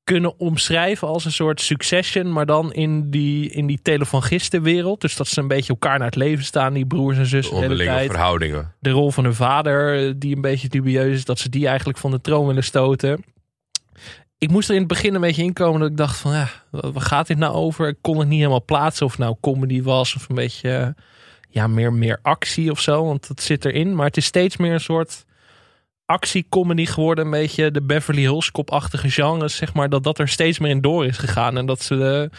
kunnen 0.10 0.40
omschrijven 0.40 1.08
als 1.08 1.26
een 1.26 1.32
soort 1.32 1.62
succession, 1.62 2.32
maar 2.32 2.46
dan 2.46 2.74
in 2.74 3.10
die, 3.10 3.50
in 3.50 3.68
die. 3.68 3.80
Dus 3.82 5.16
dat 5.16 5.28
ze 5.28 5.40
een 5.40 5.48
beetje 5.48 5.74
elkaar 5.74 5.98
naar 5.98 6.08
het 6.08 6.16
leven 6.16 6.46
staan, 6.46 6.74
die 6.74 6.86
broers 6.86 7.18
en 7.18 7.26
zussen 7.26 7.56
de 7.56 7.62
Onderlinge 7.62 8.06
verhoudingen. 8.06 8.74
De 8.80 8.90
rol 8.90 9.12
van 9.12 9.24
hun 9.24 9.34
vader, 9.34 10.20
die 10.20 10.36
een 10.36 10.42
beetje 10.42 10.70
dubieus 10.70 11.14
is, 11.14 11.26
dat 11.26 11.40
ze 11.40 11.50
die 11.50 11.68
eigenlijk 11.68 11.98
van 11.98 12.12
de 12.12 12.22
troon 12.22 12.48
willen 12.48 12.64
stoten. 12.64 13.24
Ik 14.38 14.52
moest 14.52 14.68
er 14.70 14.74
in 14.74 14.80
het 14.80 14.90
begin 14.90 15.16
een 15.16 15.22
beetje 15.22 15.44
inkomen 15.44 15.80
dat 15.80 15.90
ik 15.90 15.98
dacht 15.98 16.18
van, 16.18 16.32
ja, 16.32 16.50
waar 16.70 17.02
gaat 17.02 17.28
dit 17.28 17.38
nou 17.38 17.54
over? 17.54 17.88
Ik 17.88 17.98
kon 18.02 18.20
het 18.20 18.28
niet 18.28 18.38
helemaal 18.38 18.66
plaatsen 18.66 19.06
of 19.06 19.12
het 19.12 19.22
nou 19.22 19.36
comedy 19.42 19.82
was 19.82 20.16
of 20.16 20.30
een 20.30 20.36
beetje, 20.36 20.96
ja, 21.50 21.68
meer, 21.68 21.94
meer 21.94 22.20
actie 22.22 22.72
of 22.72 22.80
zo. 22.80 23.06
Want 23.06 23.28
dat 23.28 23.42
zit 23.42 23.66
erin. 23.66 23.96
Maar 23.96 24.06
het 24.06 24.18
is 24.18 24.26
steeds 24.26 24.58
meer 24.58 24.74
een 24.74 24.80
soort 24.80 25.26
actiecomedy 26.10 26.86
geworden. 26.86 27.26
Een 27.26 27.32
beetje 27.32 27.72
de 27.72 27.82
Beverly 27.82 28.22
Hills 28.22 28.52
kopachtige 28.52 29.10
genres, 29.10 29.56
zeg 29.56 29.74
maar. 29.74 29.90
Dat 29.90 30.04
dat 30.04 30.20
er 30.20 30.28
steeds 30.28 30.60
meer 30.60 30.72
in 30.72 30.82
door 30.82 31.06
is 31.06 31.18
gegaan. 31.18 31.58
En 31.58 31.66
dat 31.66 31.82
ze, 31.82 32.30
eh, 32.32 32.38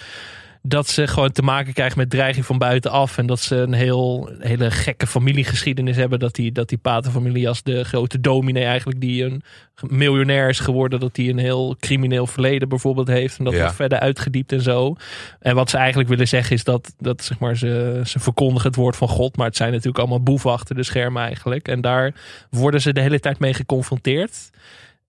dat 0.63 0.89
ze 0.89 1.07
gewoon 1.07 1.33
te 1.33 1.43
maken 1.43 1.73
krijgen 1.73 1.99
met 1.99 2.11
dreiging 2.11 2.47
van 2.47 2.59
buitenaf. 2.59 3.19
En 3.19 3.27
dat 3.27 3.41
ze 3.41 3.57
een 3.57 3.73
heel, 3.73 4.31
hele 4.39 4.71
gekke 4.71 5.07
familiegeschiedenis 5.07 5.97
hebben. 5.97 6.19
Dat 6.19 6.35
die, 6.35 6.53
dat 6.53 6.69
die 6.69 6.79
paterfamilie 6.79 7.49
als 7.49 7.63
de 7.63 7.85
grote 7.85 8.21
dominee 8.21 8.65
eigenlijk 8.65 9.01
die 9.01 9.25
een 9.25 9.43
miljonair 9.89 10.49
is 10.49 10.59
geworden. 10.59 11.01
Dat 11.01 11.15
die 11.15 11.31
een 11.31 11.39
heel 11.39 11.77
crimineel 11.81 12.27
verleden 12.27 12.69
bijvoorbeeld 12.69 13.09
heeft. 13.09 13.39
En 13.39 13.45
dat 13.45 13.53
Ja. 13.55 13.61
wordt 13.61 13.75
verder 13.75 13.99
uitgediept 13.99 14.53
en 14.53 14.61
zo. 14.63 14.97
En 15.41 15.55
wat 15.55 15.71
ze 15.71 15.77
eigenlijk 15.77 16.09
willen 16.09 16.29
zeggen 16.29 16.57
is 16.57 16.65
dat, 16.65 16.95
dat 16.99 17.25
zeg 17.25 17.39
maar, 17.39 17.57
ze, 17.57 18.01
ze 18.05 18.19
verkondigen 18.19 18.67
het 18.69 18.77
woord 18.77 18.97
van 18.97 19.09
God. 19.09 19.37
Maar 19.37 19.47
het 19.47 19.57
zijn 19.57 19.71
natuurlijk 19.71 19.99
allemaal 19.99 20.23
boeven 20.23 20.51
achter 20.51 20.75
de 20.75 20.83
schermen 20.83 21.23
eigenlijk. 21.23 21.69
En 21.69 21.81
daar 21.81 22.15
worden 22.51 22.81
ze 22.81 22.93
de 22.93 23.01
hele 23.01 23.21
tijd 23.21 23.39
mee 23.39 23.55
geconfronteerd. 23.55 24.51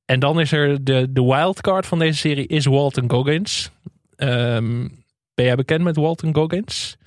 En 0.05 0.19
dan 0.19 0.39
is 0.39 0.51
er 0.51 0.83
de, 0.83 1.07
de 1.09 1.23
wildcard 1.23 1.85
van 1.85 1.99
deze 1.99 2.17
serie 2.17 2.47
is 2.47 2.65
Walton 2.65 3.09
Goggins. 3.11 3.71
Ehm, 4.15 4.87
ben 5.41 5.49
jij 5.49 5.55
bekend 5.55 5.83
met 5.83 5.95
Walton 5.95 6.35
Goggins? 6.35 6.97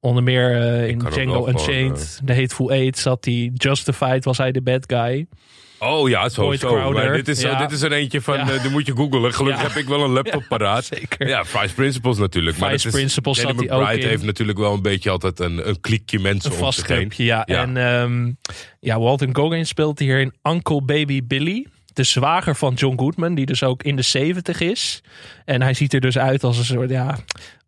Onder 0.00 0.22
meer 0.22 0.60
eh, 0.62 0.88
in 0.88 0.98
Django 0.98 1.48
Unchained, 1.48 2.20
The 2.24 2.34
Hateful 2.34 2.70
Eight 2.70 2.98
zat 2.98 3.24
hij. 3.24 3.50
Justified 3.54 4.24
was 4.24 4.38
hij 4.38 4.52
de 4.52 4.62
bad 4.62 4.84
guy. 4.86 5.26
Oh 5.78 6.08
ja, 6.08 6.28
zo. 6.28 6.52
Zo. 6.52 6.90
Maar 6.92 7.12
dit, 7.12 7.28
is, 7.28 7.40
zo- 7.40 7.48
Ja. 7.48 7.58
dit 7.58 7.70
is 7.72 7.82
er 7.82 7.92
eentje 7.92 8.20
van, 8.20 8.34
Ja. 8.34 8.50
eh, 8.52 8.62
die 8.62 8.70
moet 8.70 8.86
je 8.86 8.92
googlen. 8.96 9.34
Gelukkig 9.34 9.62
Ja. 9.62 9.68
heb 9.68 9.76
ik 9.82 9.88
wel 9.88 10.04
een 10.04 10.10
laptop 10.10 10.44
paraat. 10.58 10.84
Zeker. 10.84 11.28
Ja, 11.28 11.44
Vice 11.44 11.74
Principles 11.74 12.18
natuurlijk. 12.18 12.58
maar 12.58 12.70
Vice 12.70 12.86
is, 12.88 12.94
Principles 12.94 13.36
Danny 13.42 13.52
zat 13.58 13.68
hij 13.68 13.78
ook 13.78 13.90
in. 14.02 14.08
heeft 14.08 14.22
natuurlijk 14.22 14.58
wel 14.58 14.74
een 14.74 14.82
beetje 14.82 15.10
altijd 15.10 15.40
een, 15.40 15.68
een 15.68 15.80
kliekje 15.80 16.18
mensen 16.18 16.50
Een 16.50 16.56
om 16.56 16.62
vast 16.62 16.78
zich 16.78 16.88
heen. 16.88 17.12
Ja. 17.16 17.44
En 17.44 17.76
ehm, 17.76 18.30
ja, 18.80 18.98
Walton 19.00 19.36
Goggins 19.36 19.68
speelt 19.68 19.98
hier 19.98 20.20
in 20.20 20.34
Uncle 20.42 20.82
Baby 20.82 21.20
Billy. 21.26 21.66
De 21.92 22.04
zwager 22.04 22.56
van 22.56 22.74
John 22.74 22.98
Goodman, 22.98 23.34
die 23.34 23.46
dus 23.46 23.62
ook 23.62 23.82
in 23.82 23.96
de 23.96 24.02
70 24.02 24.60
is. 24.60 25.02
En 25.44 25.62
hij 25.62 25.74
ziet 25.74 25.94
er 25.94 26.00
dus 26.00 26.18
uit 26.18 26.44
als 26.44 26.58
een 26.58 26.64
soort, 26.64 26.90
ja, 26.90 27.18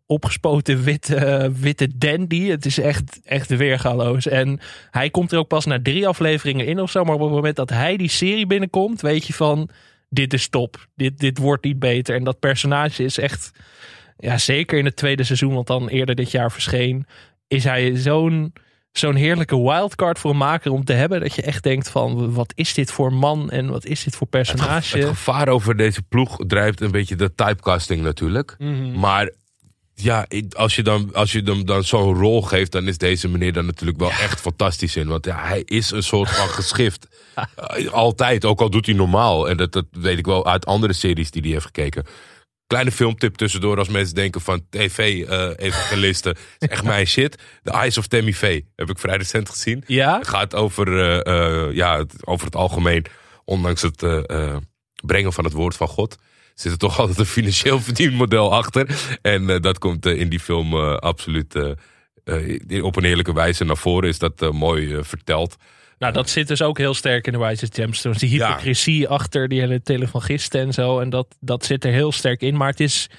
opgespoten 0.05 0.83
witte, 0.83 1.51
witte 1.59 1.97
dandy. 1.97 2.47
Het 2.47 2.65
is 2.65 2.79
echt, 2.79 3.19
echt 3.23 3.49
weergaloos. 3.49 4.27
En 4.27 4.59
hij 4.91 5.09
komt 5.09 5.31
er 5.31 5.37
ook 5.37 5.47
pas 5.47 5.65
na 5.65 5.79
drie 5.81 6.07
afleveringen 6.07 6.65
in 6.65 6.79
of 6.79 6.91
zo. 6.91 7.03
Maar 7.03 7.15
op 7.15 7.21
het 7.21 7.29
moment 7.29 7.55
dat 7.55 7.69
hij 7.69 7.97
die 7.97 8.09
serie 8.09 8.47
binnenkomt, 8.47 9.01
weet 9.01 9.25
je 9.25 9.33
van, 9.33 9.69
dit 10.09 10.33
is 10.33 10.47
top. 10.47 10.87
Dit, 10.95 11.19
dit 11.19 11.37
wordt 11.37 11.63
niet 11.63 11.79
beter. 11.79 12.15
En 12.15 12.23
dat 12.23 12.39
personage 12.39 13.03
is 13.03 13.17
echt, 13.17 13.51
ja, 14.17 14.37
zeker 14.37 14.77
in 14.77 14.85
het 14.85 14.95
tweede 14.95 15.23
seizoen, 15.23 15.53
wat 15.53 15.67
dan 15.67 15.87
eerder 15.87 16.15
dit 16.15 16.31
jaar 16.31 16.51
verscheen, 16.51 17.05
is 17.47 17.63
hij 17.63 17.95
zo'n 17.95 18.53
zo'n 18.97 19.15
heerlijke 19.15 19.61
wildcard 19.61 20.19
voor 20.19 20.31
een 20.31 20.37
maker 20.37 20.71
om 20.71 20.83
te 20.83 20.93
hebben. 20.93 21.19
Dat 21.19 21.35
je 21.35 21.41
echt 21.41 21.63
denkt 21.63 21.89
van, 21.89 22.33
wat 22.33 22.53
is 22.55 22.73
dit 22.73 22.91
voor 22.91 23.13
man 23.13 23.49
en 23.49 23.69
wat 23.69 23.85
is 23.85 24.03
dit 24.03 24.15
voor 24.15 24.27
personage? 24.27 24.97
Het 24.97 25.07
gevaar 25.07 25.47
over 25.47 25.77
deze 25.77 26.01
ploeg 26.01 26.37
drijft 26.47 26.81
een 26.81 26.91
beetje 26.91 27.15
de 27.15 27.35
typecasting 27.35 28.01
natuurlijk. 28.01 28.55
Mhm. 28.57 28.99
Maar 28.99 29.31
ja, 29.95 30.27
als 30.51 30.75
je 30.75 30.83
dan, 30.83 31.09
als 31.13 31.31
je 31.31 31.41
hem 31.41 31.65
dan 31.65 31.83
zo'n 31.83 32.13
rol 32.13 32.41
geeft, 32.41 32.71
dan 32.71 32.87
is 32.87 32.97
deze 32.97 33.27
meneer 33.27 33.53
dan 33.53 33.65
natuurlijk 33.65 33.99
wel 33.99 34.09
echt 34.09 34.41
fantastisch 34.41 34.95
in. 34.95 35.07
Want 35.07 35.25
ja, 35.25 35.47
hij 35.47 35.61
is 35.65 35.91
een 35.91 36.03
soort 36.03 36.29
van 36.29 36.47
geschift. 36.49 37.07
Eh, 37.55 37.91
Altijd, 37.91 38.45
ook 38.45 38.61
al 38.61 38.69
doet 38.69 38.85
hij 38.85 38.95
normaal. 38.95 39.49
En 39.49 39.57
dat, 39.57 39.71
dat 39.71 39.85
weet 39.91 40.17
ik 40.17 40.25
wel 40.25 40.45
uit 40.45 40.65
andere 40.65 40.93
series 40.93 41.31
die 41.31 41.41
hij 41.41 41.51
heeft 41.51 41.65
gekeken. 41.65 42.05
Kleine 42.67 42.91
filmtip 42.91 43.35
tussendoor 43.35 43.77
als 43.77 43.89
mensen 43.89 44.15
denken 44.15 44.41
van 44.41 44.65
tv-evangelisten. 44.69 46.35
is 46.59 46.67
echt 46.67 46.83
mijn 46.93 47.07
shit. 47.07 47.37
The 47.63 47.71
Eyes 47.71 47.97
of 47.97 48.07
Tammy 48.07 48.33
Faye 48.33 48.65
heb 48.75 48.89
ik 48.89 48.99
vrij 48.99 49.17
recent 49.17 49.49
gezien. 49.49 49.83
Ja? 49.87 50.17
Het 50.17 50.27
gaat 50.27 50.55
over, 50.55 50.99
eh, 50.99 51.65
eh, 51.67 51.75
ja, 51.75 51.97
het, 51.97 52.13
over 52.25 52.45
het 52.45 52.55
algemeen, 52.55 53.05
ondanks 53.45 53.81
het 53.81 54.03
eh, 54.03 54.29
eh, 54.29 54.57
brengen 55.05 55.33
van 55.33 55.43
het 55.43 55.53
woord 55.53 55.75
van 55.75 55.87
God, 55.87 56.17
zit 56.55 56.71
er 56.71 56.77
toch 56.77 56.99
altijd 56.99 57.19
een 57.19 57.25
financieel 57.25 57.79
verdienmodel 57.79 58.53
achter. 58.53 59.17
En 59.21 59.49
eh, 59.49 59.61
dat 59.61 59.77
komt 59.77 60.05
eh, 60.05 60.19
in 60.19 60.29
die 60.29 60.39
film 60.39 60.73
eh, 60.73 60.95
absoluut 60.95 61.55
op 62.81 62.95
een 62.95 63.03
eerlijke 63.03 63.33
wijze 63.33 63.63
naar 63.63 63.77
voren. 63.77 64.09
Is 64.09 64.19
dat 64.19 64.51
mooi 64.53 65.03
verteld. 65.03 65.55
Nou, 65.99 66.13
dat 66.13 66.29
zit 66.29 66.47
dus 66.47 66.61
ook 66.61 66.77
heel 66.77 66.93
sterk 66.93 67.27
in 67.27 67.33
de 67.33 67.39
Wijze 67.39 67.67
Gemstones. 67.73 68.17
Die 68.19 68.29
Ja. 68.29 68.47
hypocrisie 68.47 69.07
achter 69.07 69.47
die 69.47 69.59
hele 69.59 69.81
televangisten 69.81 70.61
en 70.61 70.73
zo. 70.73 70.99
En 70.99 71.09
dat, 71.09 71.35
dat 71.39 71.65
zit 71.65 71.85
er 71.85 71.91
heel 71.91 72.11
sterk 72.11 72.41
in. 72.41 72.57
Maar 72.57 72.69
het 72.69 72.79
is 72.79 73.09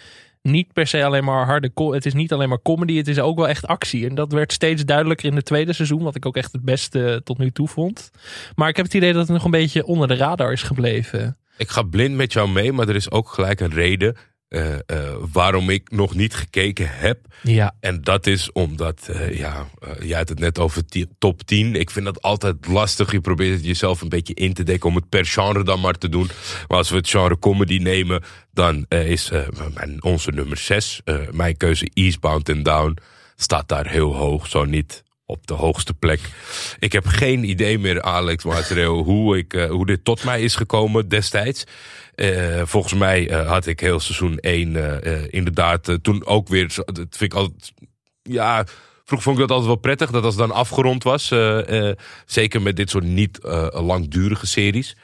niet 0.42 0.72
per 0.72 0.86
se 0.86 1.04
alleen 1.04 1.24
maar 1.24 1.46
harde... 1.46 1.70
Het 1.74 2.06
is 2.06 2.14
niet 2.14 2.32
alleen 2.32 2.48
maar 2.48 2.62
comedy. 2.62 2.96
Het 2.96 3.08
is 3.08 3.18
ook 3.18 3.36
wel 3.36 3.48
echt 3.48 3.66
actie. 3.66 4.08
En 4.08 4.14
dat 4.14 4.32
werd 4.32 4.52
steeds 4.52 4.84
duidelijker 4.84 5.26
in 5.26 5.36
het 5.36 5.44
tweede 5.44 5.72
seizoen. 5.72 6.02
Wat 6.02 6.16
ik 6.16 6.26
ook 6.26 6.36
echt 6.36 6.52
het 6.52 6.62
beste 6.62 7.20
tot 7.24 7.38
nu 7.38 7.50
toe 7.50 7.68
vond. 7.68 8.10
Maar 8.54 8.68
ik 8.68 8.76
heb 8.76 8.84
het 8.84 8.94
idee 8.94 9.12
dat 9.12 9.22
het 9.22 9.36
nog 9.36 9.44
een 9.44 9.50
beetje 9.50 9.84
onder 9.84 10.08
de 10.08 10.16
radar 10.16 10.52
is 10.52 10.62
gebleven. 10.62 11.36
Ik 11.56 11.68
ga 11.68 11.82
blind 11.82 12.14
met 12.14 12.32
jou 12.32 12.48
mee, 12.48 12.72
maar 12.72 12.88
er 12.88 12.94
is 12.94 13.10
ook 13.10 13.28
gelijk 13.28 13.60
een 13.60 13.72
reden 13.72 14.16
eh, 14.48 14.74
eh, 14.74 15.14
waarom 15.32 15.70
ik 15.70 15.90
nog 15.90 16.14
niet 16.14 16.34
gekeken 16.34 16.88
heb. 16.90 17.18
Ja. 17.42 17.74
En 17.80 18.02
dat 18.02 18.26
is 18.26 18.52
omdat, 18.52 19.08
eh, 19.08 19.38
ja, 19.38 19.68
jij 20.00 20.18
had 20.18 20.28
het 20.28 20.38
net 20.38 20.58
over 20.58 20.82
top 21.18 21.42
10. 21.42 21.74
Ik 21.74 21.90
vind 21.90 22.04
dat 22.04 22.22
altijd 22.22 22.66
lastig. 22.66 23.12
Je 23.12 23.20
probeert 23.20 23.56
het 23.56 23.64
jezelf 23.64 24.00
een 24.00 24.08
beetje 24.08 24.34
in 24.34 24.54
te 24.54 24.62
dekken 24.62 24.88
om 24.88 24.94
het 24.94 25.08
per 25.08 25.24
genre 25.24 25.64
dan 25.64 25.80
maar 25.80 25.98
te 25.98 26.08
doen. 26.08 26.30
Maar 26.68 26.78
als 26.78 26.90
we 26.90 26.96
het 26.96 27.08
genre 27.08 27.38
comedy 27.38 27.78
nemen, 27.78 28.22
dan 28.52 28.86
is 28.88 29.30
mijn, 29.74 30.02
onze 30.02 30.30
nummer 30.30 30.56
6, 30.56 31.00
mijn 31.30 31.56
keuze 31.56 31.90
Eastbound 31.94 32.48
and 32.48 32.64
Down, 32.64 32.96
staat 33.36 33.68
daar 33.68 33.86
heel 33.88 34.14
hoog, 34.14 34.46
zo 34.46 34.64
niet 34.64 35.02
op 35.26 35.46
de 35.46 35.54
hoogste 35.54 35.94
plek. 35.94 36.20
Ik 36.78 36.92
heb 36.92 37.06
geen 37.06 37.44
idee 37.44 37.78
meer, 37.78 38.02
Alex 38.02 38.44
Maatregel, 38.44 39.02
hoe, 39.02 39.38
ik, 39.38 39.54
eh, 39.54 39.70
hoe 39.70 39.86
dit 39.86 40.04
tot 40.04 40.24
mij 40.24 40.42
is 40.42 40.54
gekomen 40.56 41.08
destijds. 41.08 41.64
Eh, 42.16 42.62
volgens 42.64 42.94
mij 42.94 43.30
eh, 43.30 43.48
had 43.48 43.66
ik 43.66 43.80
heel 43.80 44.00
seizoen 44.00 44.38
1 44.40 44.76
eh, 44.76 45.14
eh, 45.14 45.24
inderdaad 45.30 45.98
toen 46.02 46.26
ook 46.26 46.48
weer, 46.48 46.74
dat 46.84 47.06
vind 47.10 47.34
ik 47.34 47.48
ja, 48.22 48.64
vroeg 49.04 49.22
vond 49.22 49.36
ik 49.36 49.40
dat 49.40 49.50
altijd 49.50 49.68
wel 49.68 49.80
prettig, 49.80 50.10
dat 50.10 50.24
als 50.24 50.34
het 50.34 50.48
dan 50.48 50.56
afgerond 50.56 51.02
was. 51.02 51.32
zeker 52.26 52.62
met 52.62 52.76
dit 52.76 52.90
soort 52.90 53.04
niet 53.04 53.38
langdurige 53.72 54.46
series. 54.46 54.96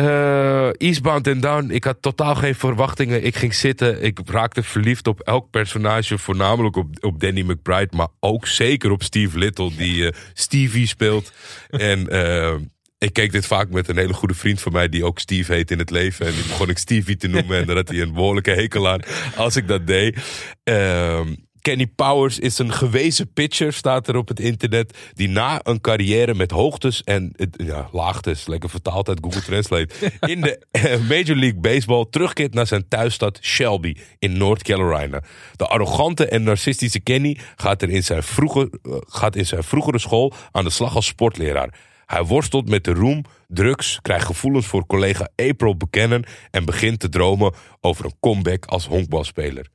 Eh, 0.00 0.68
Eastbound 0.76 1.28
and 1.28 1.42
Down, 1.42 1.70
ik 1.70 1.84
had 1.84 1.96
totaal 2.00 2.34
geen 2.34 2.54
verwachtingen. 2.54 3.24
Ik 3.24 3.36
ging 3.36 3.54
zitten, 3.54 4.02
ik 4.02 4.18
raakte 4.24 4.62
verliefd 4.62 5.06
op 5.06 5.20
elk 5.20 5.50
personage. 5.50 6.18
Voornamelijk 6.18 6.76
op, 6.76 6.86
op 7.00 7.20
Danny 7.20 7.42
McBride, 7.42 7.96
maar 7.96 8.08
ook 8.20 8.46
zeker 8.46 8.90
op 8.90 9.02
Steve 9.02 9.38
Little, 9.38 9.70
die 9.76 10.06
eh, 10.06 10.12
Stevie 10.32 10.86
speelt. 10.86 11.32
En 11.70 12.08
eh, 12.08 12.54
ik 12.98 13.12
keek 13.12 13.32
dit 13.32 13.46
vaak 13.46 13.70
met 13.70 13.88
een 13.88 13.96
hele 13.96 14.12
goede 14.12 14.34
vriend 14.34 14.60
van 14.60 14.72
mij, 14.72 14.88
die 14.88 15.04
ook 15.04 15.18
Steve 15.18 15.52
heet 15.52 15.70
in 15.70 15.78
het 15.78 15.90
leven. 15.90 16.26
En 16.26 16.32
die 16.32 16.46
begon 16.46 16.68
ik 16.68 16.78
Stevie 16.78 17.16
te 17.16 17.28
noemen 17.28 17.58
en 17.58 17.66
daar 17.66 17.76
had 17.76 17.88
hij 17.88 18.00
een 18.00 18.12
behoorlijke 18.12 18.50
hekel 18.50 18.88
aan 18.88 19.00
als 19.36 19.56
ik 19.56 19.68
dat 19.68 19.86
deed. 19.86 20.16
Ehm, 20.62 21.34
Kenny 21.60 21.86
Powers 21.86 22.38
is 22.38 22.58
een 22.58 22.72
gewezen 22.72 23.32
pitcher, 23.32 23.72
staat 23.72 24.08
er 24.08 24.16
op 24.16 24.28
het 24.28 24.40
internet. 24.40 24.98
Die 25.14 25.28
na 25.28 25.60
een 25.62 25.80
carrière 25.80 26.34
met 26.34 26.50
hoogtes 26.50 27.02
en 27.02 27.32
ja, 27.50 27.88
laagtes, 27.92 28.46
lekker 28.46 28.70
vertaald 28.70 29.08
uit 29.08 29.18
Google 29.22 29.42
Translate. 29.42 29.94
in 30.32 30.40
de 30.40 30.66
eh, 30.70 30.82
Major 31.08 31.36
League 31.36 31.60
Baseball 31.60 32.06
terugkeert 32.10 32.54
naar 32.54 32.66
zijn 32.66 32.88
thuisstad 32.88 33.38
Shelby 33.42 33.96
in 34.18 34.38
North 34.38 34.62
Carolina. 34.62 35.22
De 35.56 35.66
arrogante 35.66 36.26
en 36.26 36.42
narcistische 36.42 37.00
Kenny 37.00 37.38
gaat, 37.56 37.82
er 37.82 37.90
in 37.90 38.04
zijn 38.04 38.22
vroege, 38.22 38.70
eh, 38.82 38.92
gaat 39.00 39.36
in 39.36 39.46
zijn 39.46 39.64
vroegere 39.64 39.98
school 39.98 40.32
aan 40.50 40.64
de 40.64 40.70
slag 40.70 40.94
als 40.94 41.06
sportleraar. 41.06 41.74
Hij 42.06 42.24
worstelt 42.24 42.68
met 42.68 42.84
de 42.84 42.92
roem, 42.92 43.24
drugs, 43.48 43.98
krijgt 44.02 44.26
gevoelens 44.26 44.66
voor 44.66 44.86
collega 44.86 45.28
April 45.36 45.76
Buchanan 45.76 46.24
en 46.50 46.64
begint 46.64 47.00
te 47.00 47.08
dromen 47.08 47.54
over 47.80 48.04
een 48.04 48.16
comeback 48.20 48.64
als 48.64 48.86
honkbalspeler. 48.86 49.66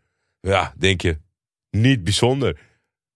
Ja, 0.41 0.74
denk 0.78 1.02
je, 1.02 1.17
niet 1.82 2.04
bijzonder. 2.04 2.58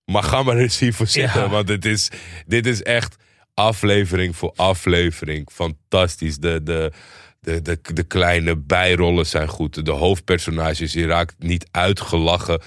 Maar 0.06 0.24
ga 0.24 0.44
maar 0.44 0.58
eens 0.58 0.80
hiervoor 0.80 1.08
zitten, 1.08 1.42
Ja. 1.42 1.50
want 1.50 1.68
dit 1.68 1.86
is, 1.86 2.10
dit 2.46 2.66
is 2.66 2.84
echt 2.84 3.16
aflevering 3.54 4.36
voor 4.36 4.54
aflevering. 4.56 5.50
Fantastisch. 5.52 6.38
De, 6.38 6.64
de, 6.64 6.92
de, 7.40 7.62
de, 7.62 7.80
de 7.94 8.04
kleine 8.04 8.58
bijrollen 8.58 9.26
zijn 9.26 9.48
goed. 9.48 9.86
De 9.86 9.92
hoofdpersonages, 9.92 10.94
je 10.94 11.06
raakt 11.06 11.36
niet 11.40 11.68
uitgelachen. 11.72 12.62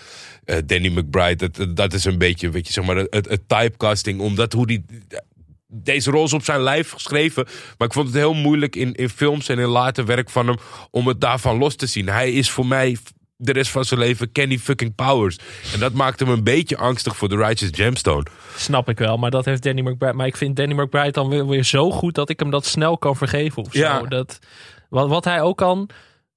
Eh, 0.45 0.57
Danny 0.67 0.89
McBride, 0.89 1.51
dat, 1.51 1.77
dat 1.77 1.93
is 1.93 2.05
een 2.05 2.19
beetje, 2.19 2.51
weet 2.51 2.67
je, 2.67 2.73
zeg 2.73 2.85
maar, 2.85 2.97
het, 2.97 3.29
het 3.29 3.49
typecasting. 3.49 4.21
Omdat 4.21 4.53
hoe 4.53 4.67
die 4.67 4.85
deze 5.75 6.11
rol 6.11 6.25
is 6.25 6.33
op 6.33 6.45
zijn 6.45 6.61
lijf 6.61 6.91
geschreven. 6.91 7.45
Maar 7.79 7.89
ik 7.89 7.95
vond 7.95 8.07
het 8.07 8.17
heel 8.17 8.35
moeilijk 8.35 8.77
in, 8.77 8.95
in 8.95 9.09
films 9.09 9.49
en 9.49 9.59
in 9.59 9.67
later 9.69 10.07
werk 10.07 10.31
van 10.31 10.47
hem 10.47 10.57
om 10.91 11.07
het 11.07 11.21
daarvan 11.21 11.59
los 11.59 11.77
te 11.77 11.87
zien. 11.87 12.09
Hij 12.09 12.33
is 12.33 12.51
voor 12.51 12.67
mij 12.67 12.97
de 13.43 13.53
rest 13.53 13.71
van 13.71 13.85
zijn 13.85 14.01
leven 14.01 14.33
Kenny 14.33 14.59
fucking 14.59 14.95
Powers. 14.95 15.39
En 15.73 15.81
dat 15.81 15.93
maakt 15.93 16.21
hem 16.21 16.29
een 16.29 16.45
beetje 16.45 16.77
angstig 16.77 17.17
voor 17.17 17.29
de 17.29 17.37
Righteous 17.37 17.71
Gemstone. 17.75 18.27
Snap 18.57 18.89
ik 18.89 18.99
wel, 18.99 19.17
maar 19.17 19.31
dat 19.31 19.45
heeft 19.45 19.63
Danny 19.63 19.81
McBride. 19.81 20.13
Maar 20.13 20.27
ik 20.27 20.37
vind 20.37 20.57
Danny 20.57 20.75
McBride 20.75 21.11
dan 21.11 21.29
weer, 21.29 21.47
weer 21.47 21.65
zo 21.65 21.91
goed 21.91 22.15
dat 22.15 22.29
ik 22.29 22.41
hem 22.41 22.51
dat 22.51 22.67
snel 22.67 22.99
kan 22.99 23.17
vergeven 23.17 23.63
of 23.63 23.73
zo. 23.73 23.79
Ja. 23.79 24.03
Dat, 24.03 24.39
wat, 24.89 25.09
wat 25.09 25.25
hij 25.25 25.41
ook 25.41 25.57
kan. 25.57 25.89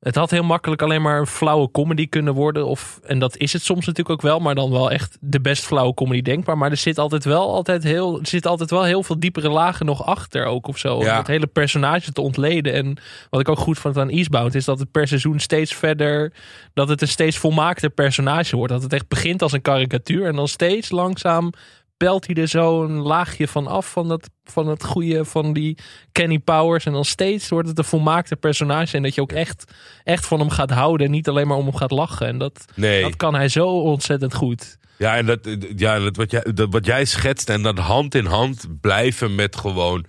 Het 0.05 0.15
had 0.15 0.31
heel 0.31 0.43
makkelijk 0.43 0.81
alleen 0.81 1.01
maar 1.01 1.19
een 1.19 1.27
flauwe 1.27 1.71
comedy 1.71 2.09
kunnen 2.09 2.33
worden. 2.33 2.67
Of, 2.67 2.99
en 3.03 3.19
dat 3.19 3.37
is 3.37 3.53
het 3.53 3.61
soms 3.61 3.85
natuurlijk 3.85 4.09
ook 4.09 4.21
wel, 4.21 4.39
maar 4.39 4.55
dan 4.55 4.71
wel 4.71 4.91
echt 4.91 5.17
de 5.21 5.41
best 5.41 5.65
flauwe 5.65 5.93
comedy 5.93 6.21
denkbaar. 6.21 6.57
Maar 6.57 6.71
er 6.71 6.77
zit 6.77 6.97
altijd 6.97 7.23
wel, 7.23 7.53
altijd 7.53 7.83
heel, 7.83 8.19
er 8.19 8.27
zit 8.27 8.45
altijd 8.45 8.69
wel 8.69 8.83
heel 8.83 9.03
veel 9.03 9.19
diepere 9.19 9.49
lagen 9.49 9.85
nog 9.85 10.05
achter 10.05 10.45
ook 10.45 10.67
of 10.67 10.77
zo. 10.77 10.95
Om 10.95 11.05
het 11.05 11.27
hele 11.27 11.47
personage 11.47 12.11
te 12.11 12.21
ontleden. 12.21 12.73
En 12.73 12.97
wat 13.29 13.39
ik 13.39 13.49
ook 13.49 13.59
goed 13.59 13.79
vond 13.79 13.97
aan 13.97 14.09
Eastbound 14.09 14.55
is 14.55 14.65
dat 14.65 14.79
het 14.79 14.91
per 14.91 15.07
seizoen 15.07 15.39
steeds 15.39 15.73
verder, 15.73 16.33
dat 16.73 16.89
het 16.89 17.01
een 17.01 17.07
steeds 17.07 17.37
volmaakter 17.37 17.89
personage 17.89 18.55
wordt. 18.55 18.73
Dat 18.73 18.83
het 18.83 18.93
echt 18.93 19.07
begint 19.07 19.41
als 19.41 19.51
een 19.51 19.61
karikatuur 19.61 20.25
en 20.27 20.35
dan 20.35 20.47
steeds 20.47 20.91
langzaam 20.91 21.51
pelt 21.97 22.25
hij 22.25 22.35
er 22.35 22.47
zo 22.47 22.83
een 22.83 22.97
laagje 23.01 23.47
van 23.47 23.67
af 23.67 23.91
van, 23.91 24.07
dat, 24.07 24.29
van 24.43 24.67
het 24.67 24.83
goede 24.83 25.25
van 25.25 25.53
die 25.53 25.77
Kenny 26.11 26.39
Powers. 26.39 26.85
En 26.85 26.93
dan 26.93 27.05
steeds 27.05 27.49
wordt 27.49 27.67
het 27.67 27.77
een 27.77 27.83
volmaakte 27.83 28.35
personage. 28.35 28.97
En 28.97 29.03
dat 29.03 29.15
je 29.15 29.21
ook 29.21 29.31
echt, 29.31 29.73
echt 30.03 30.25
van 30.25 30.39
hem 30.39 30.49
gaat 30.49 30.71
houden. 30.71 31.05
En 31.05 31.11
niet 31.11 31.27
alleen 31.27 31.47
maar 31.47 31.57
om 31.57 31.65
hem 31.65 31.75
gaat 31.75 31.91
lachen. 31.91 32.27
En 32.27 32.37
dat, 32.37 32.65
Nee. 32.75 33.01
dat 33.01 33.15
kan 33.15 33.35
hij 33.35 33.47
zo 33.49 33.67
ontzettend 33.67 34.33
goed. 34.33 34.77
Ja, 34.97 35.15
en 35.15 35.25
dat, 35.25 35.39
ja, 35.75 35.99
dat 35.99 36.15
wat, 36.15 36.31
jij, 36.31 36.45
dat 36.53 36.67
wat 36.71 36.85
jij 36.85 37.05
schetst 37.05 37.49
en 37.49 37.61
dat 37.61 37.77
hand 37.77 38.15
in 38.15 38.25
hand 38.25 38.65
blijven 38.81 39.35
met 39.35 39.55
gewoon 39.55 40.05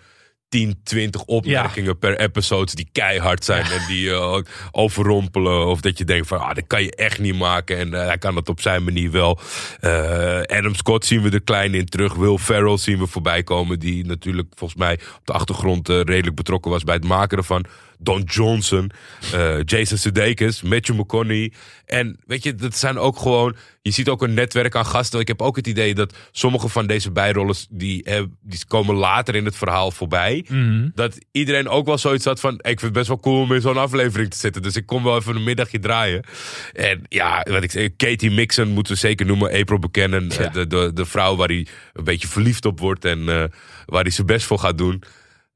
10, 0.49 0.81
20 0.83 1.23
opmerkingen 1.25 1.99
per 1.99 2.19
episode 2.19 2.75
die 2.75 2.89
keihard 2.93 3.45
zijn 3.45 3.65
en 3.65 3.87
die 3.89 4.07
uh, 4.07 4.39
overrompelen. 4.71 5.67
Of 5.67 5.81
dat 5.81 5.99
je 5.99 6.05
denkt 6.05 6.27
van, 6.27 6.41
ah, 6.41 6.55
dat 6.55 6.67
kan 6.67 6.83
je 6.83 6.97
echt 6.97 7.19
niet 7.19 7.39
maken. 7.39 7.79
En 7.79 7.89
uh, 7.89 8.07
hij 8.07 8.19
kan 8.19 8.37
het 8.37 8.49
op 8.49 8.61
zijn 8.61 8.85
manier 8.85 9.11
wel. 9.11 9.39
Uh, 9.81 10.41
Adam 10.41 10.75
Scott 10.75 11.05
zien 11.05 11.23
we 11.23 11.31
er 11.31 11.43
klein 11.43 11.75
in 11.75 11.87
terug. 11.87 12.15
Will 12.15 12.39
Ferrell 12.39 12.77
zien 12.77 12.99
we 12.99 13.07
voorbij 13.07 13.43
komen. 13.43 13.79
Die 13.79 14.07
natuurlijk 14.07 14.49
volgens 14.55 14.81
mij 14.81 14.95
op 14.95 15.27
de 15.27 15.33
achtergrond 15.33 15.89
redelijk 15.89 16.37
betrokken 16.37 16.71
was 16.71 16.85
bij 16.85 16.95
het 16.95 17.05
maken 17.05 17.39
ervan. 17.39 17.65
Don 17.99 18.23
Johnson, 18.23 18.91
uh, 19.35 19.63
Jason 19.65 19.99
Sudeikis, 19.99 20.63
Matthew 20.63 20.99
McConaughey. 20.99 21.53
En 21.87 22.19
weet 22.27 22.43
je, 22.43 22.55
dat 22.55 22.77
zijn 22.77 22.99
ook 22.99 23.19
gewoon... 23.19 23.57
Je 23.83 23.93
ziet 23.93 24.09
ook 24.09 24.23
een 24.23 24.35
netwerk 24.35 24.75
aan 24.75 24.87
gasten. 24.87 25.21
Ik 25.21 25.29
heb 25.29 25.43
ook 25.43 25.57
het 25.57 25.67
idee 25.67 25.95
dat 25.95 26.15
sommige 26.33 26.69
van 26.69 26.87
deze 26.87 27.11
bijrollen... 27.11 27.57
die, 27.71 28.05
eh, 28.05 28.23
die 28.43 28.67
komen 28.67 28.95
later 28.95 29.35
in 29.35 29.45
het 29.45 29.57
verhaal 29.57 29.91
voorbij. 29.91 30.45
Mhm. 30.49 30.89
Dat 30.95 31.19
iedereen 31.33 31.69
ook 31.69 31.87
wel 31.87 31.99
zoiets 31.99 32.25
had 32.25 32.41
van... 32.41 32.55
ik 32.55 32.63
vind 32.63 32.81
het 32.81 32.93
best 32.93 33.09
wel 33.09 33.21
cool 33.21 33.41
om 33.41 33.53
in 33.53 33.61
zo'n 33.61 33.77
aflevering 33.77 34.31
te 34.31 34.37
zitten. 34.37 34.63
Dus 34.63 34.77
ik 34.77 34.87
kom 34.87 35.03
wel 35.03 35.17
even 35.17 35.37
een 35.37 35.45
middagje 35.45 35.79
draaien. 35.79 36.25
En 36.73 37.03
ja, 37.09 37.47
wat 37.51 37.63
ik 37.63 37.71
zeg, 37.71 37.97
Katie 37.97 38.31
Mixon 38.31 38.69
moeten 38.69 38.93
we 38.93 38.99
zeker 38.99 39.27
noemen. 39.27 39.53
April 39.53 39.79
bekennen. 39.79 40.29
Ja. 40.29 40.49
De, 40.49 40.67
de, 40.67 40.91
de 40.95 41.07
vrouw 41.07 41.37
waar 41.37 41.49
hij 41.49 41.67
een 41.93 42.05
beetje 42.05 42.29
verliefd 42.29 42.65
op 42.65 42.81
wordt. 42.81 43.05
En 43.05 43.19
uh, 43.19 43.45
waar 43.87 44.03
hij 44.03 44.11
zijn 44.11 44.27
best 44.27 44.47
voor 44.47 44.59
gaat 44.59 44.79
doen. 44.79 45.03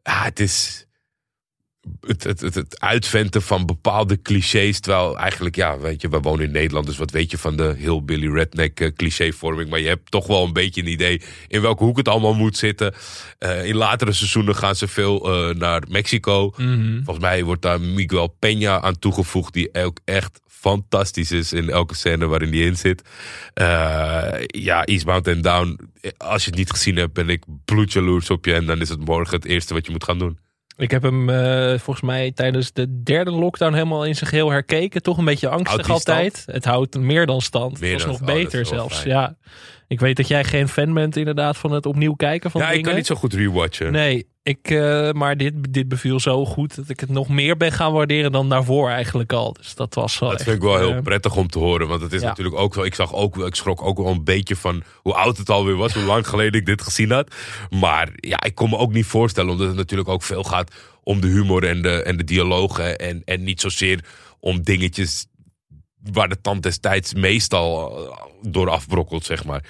Ja, 0.03 0.23
het 0.23 0.41
is 0.41 0.87
het, 2.01 2.25
het, 2.25 2.41
het, 2.41 2.55
het, 2.55 2.81
uitventen 2.81 3.43
van 3.43 3.67
bepaalde 3.67 4.23
clichés. 4.23 4.81
Terwijl 4.81 5.19
eigenlijk, 5.19 5.57
ja, 5.57 5.79
weet 5.79 6.01
je, 6.01 6.09
we 6.09 6.21
wonen 6.21 6.45
in 6.45 6.51
Nederland. 6.51 6.87
Dus 6.87 6.97
wat 6.97 7.11
weet 7.11 7.31
je 7.31 7.39
van 7.39 7.57
de 7.57 7.75
hillbilly 7.79 8.33
redneck 8.33 8.81
uh, 8.81 8.89
clichévorming. 8.97 9.71
Maar 9.71 9.81
je 9.81 9.89
hebt 9.89 10.11
toch 10.11 10.27
wel 10.27 10.45
een 10.45 10.53
beetje 10.53 10.81
een 10.81 10.89
idee 10.89 11.23
in 11.49 11.61
welke 11.61 11.85
hoek 11.85 11.97
het 11.97 12.09
allemaal 12.09 12.35
moet 12.35 12.57
zitten. 12.57 12.95
Uh, 13.39 13.65
in 13.65 13.77
latere 13.77 14.13
seizoenen 14.13 14.57
gaan 14.57 14.75
ze 14.75 14.89
veel 14.89 15.49
uh, 15.49 15.55
naar 15.55 15.83
Mexico. 15.89 16.53
Mm 16.57 16.67
-hmm. 16.67 17.05
Volgens 17.05 17.25
mij 17.25 17.45
wordt 17.45 17.63
daar 17.63 17.81
Miguel 17.81 18.37
Peña 18.47 18.81
aan 18.81 18.99
toegevoegd. 18.99 19.53
Die 19.53 19.75
ook 19.75 19.99
echt 20.05 20.41
fantastisch 20.47 21.33
is 21.33 21.53
in 21.53 21.71
elke 21.71 21.95
scène 21.95 22.27
waarin 22.27 22.51
die 22.51 22.65
in 22.65 22.77
zit. 22.77 23.03
ja, 24.47 24.85
Eastbound 24.85 25.29
and 25.29 25.43
Down. 25.43 25.79
Als 26.17 26.45
je 26.45 26.51
het 26.51 26.59
niet 26.59 26.71
gezien 26.71 26.97
hebt, 26.97 27.13
ben 27.13 27.29
ik 27.29 27.45
bloedjaloers 27.65 28.31
op 28.31 28.45
je. 28.45 28.55
En 28.55 28.67
dan 28.67 28.81
is 28.81 28.89
het 28.89 29.05
morgen 29.05 29.37
het 29.37 29.45
eerste 29.45 29.75
wat 29.75 29.87
je 29.87 29.93
moet 29.93 30.05
gaan 30.05 30.19
doen. 30.19 30.39
Ik 30.81 30.91
heb 30.91 31.03
hem 31.03 31.29
uh, 31.29 31.69
volgens 31.69 32.01
mij 32.01 32.33
tijdens 32.33 32.73
de 32.73 33.03
derde 33.03 33.31
lockdown 33.31 33.73
helemaal 33.73 34.05
in 34.07 34.15
zijn 34.15 34.31
geheel 34.31 34.51
herkeken. 34.51 35.03
Toch 35.03 35.19
een 35.19 35.25
beetje 35.25 35.49
angstig 35.49 35.91
altijd. 35.91 36.37
Stand? 36.37 36.55
Het 36.57 36.65
houdt 36.65 36.99
meer 36.99 37.27
dan 37.27 37.41
stand. 37.41 37.81
Meer 37.81 37.93
het 37.93 38.05
was 38.05 38.21
nog 38.21 38.35
beter 38.35 38.67
zelfs. 38.67 39.03
Ja. 39.03 39.37
Ik 39.91 40.01
weet 40.01 40.17
dat 40.17 40.29
jij 40.29 40.45
geen 40.45 40.69
fan 40.69 40.95
bent 40.95 41.17
inderdaad 41.17 41.57
van 41.57 41.73
het 41.73 41.87
opnieuw 41.87 42.15
kijken 42.15 42.51
van 42.51 42.61
Ja, 42.61 42.67
ik 42.67 42.73
dingen. 42.73 42.89
kan 42.89 42.97
niet 42.97 43.07
zo 43.07 43.15
goed 43.15 43.35
rewatchen. 43.35 43.93
Nee, 43.93 44.27
ik, 44.43 44.71
uh, 44.71 45.11
maar 45.11 45.37
dit, 45.37 45.55
dit 45.71 45.89
beviel 45.89 46.21
zo 46.21 46.47
goed 46.47 46.77
dat 46.77 46.89
ik 46.89 47.01
het 47.01 47.09
nog 47.09 47.29
meer 47.29 47.57
ben 47.57 47.73
gaan 47.73 47.93
waarderen 47.93 48.33
dan 48.33 48.49
daarvoor 48.49 48.89
eigenlijk 48.89 49.33
al. 49.33 49.53
Dus 49.53 49.75
dat 49.75 49.95
was 49.95 50.19
wel 50.19 50.29
Dat 50.29 50.39
echt, 50.39 50.49
vind 50.49 50.63
ik 50.63 50.69
wel 50.69 50.79
heel 50.79 50.95
uh, 50.95 51.03
prettig 51.03 51.37
om 51.37 51.49
te 51.49 51.59
horen. 51.59 51.89
Want 51.89 52.03
het 52.03 52.13
is 52.13 52.21
ja. 52.21 52.27
natuurlijk 52.29 52.57
ook 52.57 52.75
zo. 52.75 52.83
Ik 52.83 52.95
zag 52.95 53.15
ook, 53.15 53.37
ik 53.37 53.55
schrok 53.55 53.83
ook 53.83 53.99
wel 53.99 54.07
een 54.07 54.25
beetje 54.25 54.57
van 54.57 54.83
hoe 54.97 55.15
oud 55.15 55.37
het 55.37 55.51
alweer 55.51 55.77
was. 55.77 55.95
Hoe 55.95 56.05
lang 56.05 56.27
geleden 56.27 56.61
ik 56.61 56.67
dit 56.67 56.83
gezien 56.83 57.11
had. 57.11 57.35
Maar 57.71 58.09
ja, 58.15 58.43
ik 58.43 58.55
kon 58.55 58.71
me 58.71 58.77
ook 58.77 58.93
niet 58.93 59.07
voorstellen. 59.07 59.51
Omdat 59.51 59.67
het 59.67 59.77
natuurlijk 59.77 60.09
ook 60.09 60.23
veel 60.23 60.45
gaat 60.45 60.75
om 61.03 61.21
de 61.21 61.29
humor 61.29 61.65
en 61.65 61.83
de, 61.83 62.03
en 62.03 62.17
de 62.17 62.25
dialogen. 62.25 62.99
En, 62.99 63.23
en 63.25 63.43
niet 63.43 63.61
zozeer 63.61 64.05
om 64.41 64.63
dingetjes 64.63 65.27
waar 66.13 66.29
de 66.29 66.41
tand 66.41 66.63
destijds 66.63 67.15
meestal 67.15 67.99
uh, 68.03 68.17
door 68.43 68.71
afbrokkelt, 68.71 69.25
zeg 69.25 69.45
maar. 69.45 69.65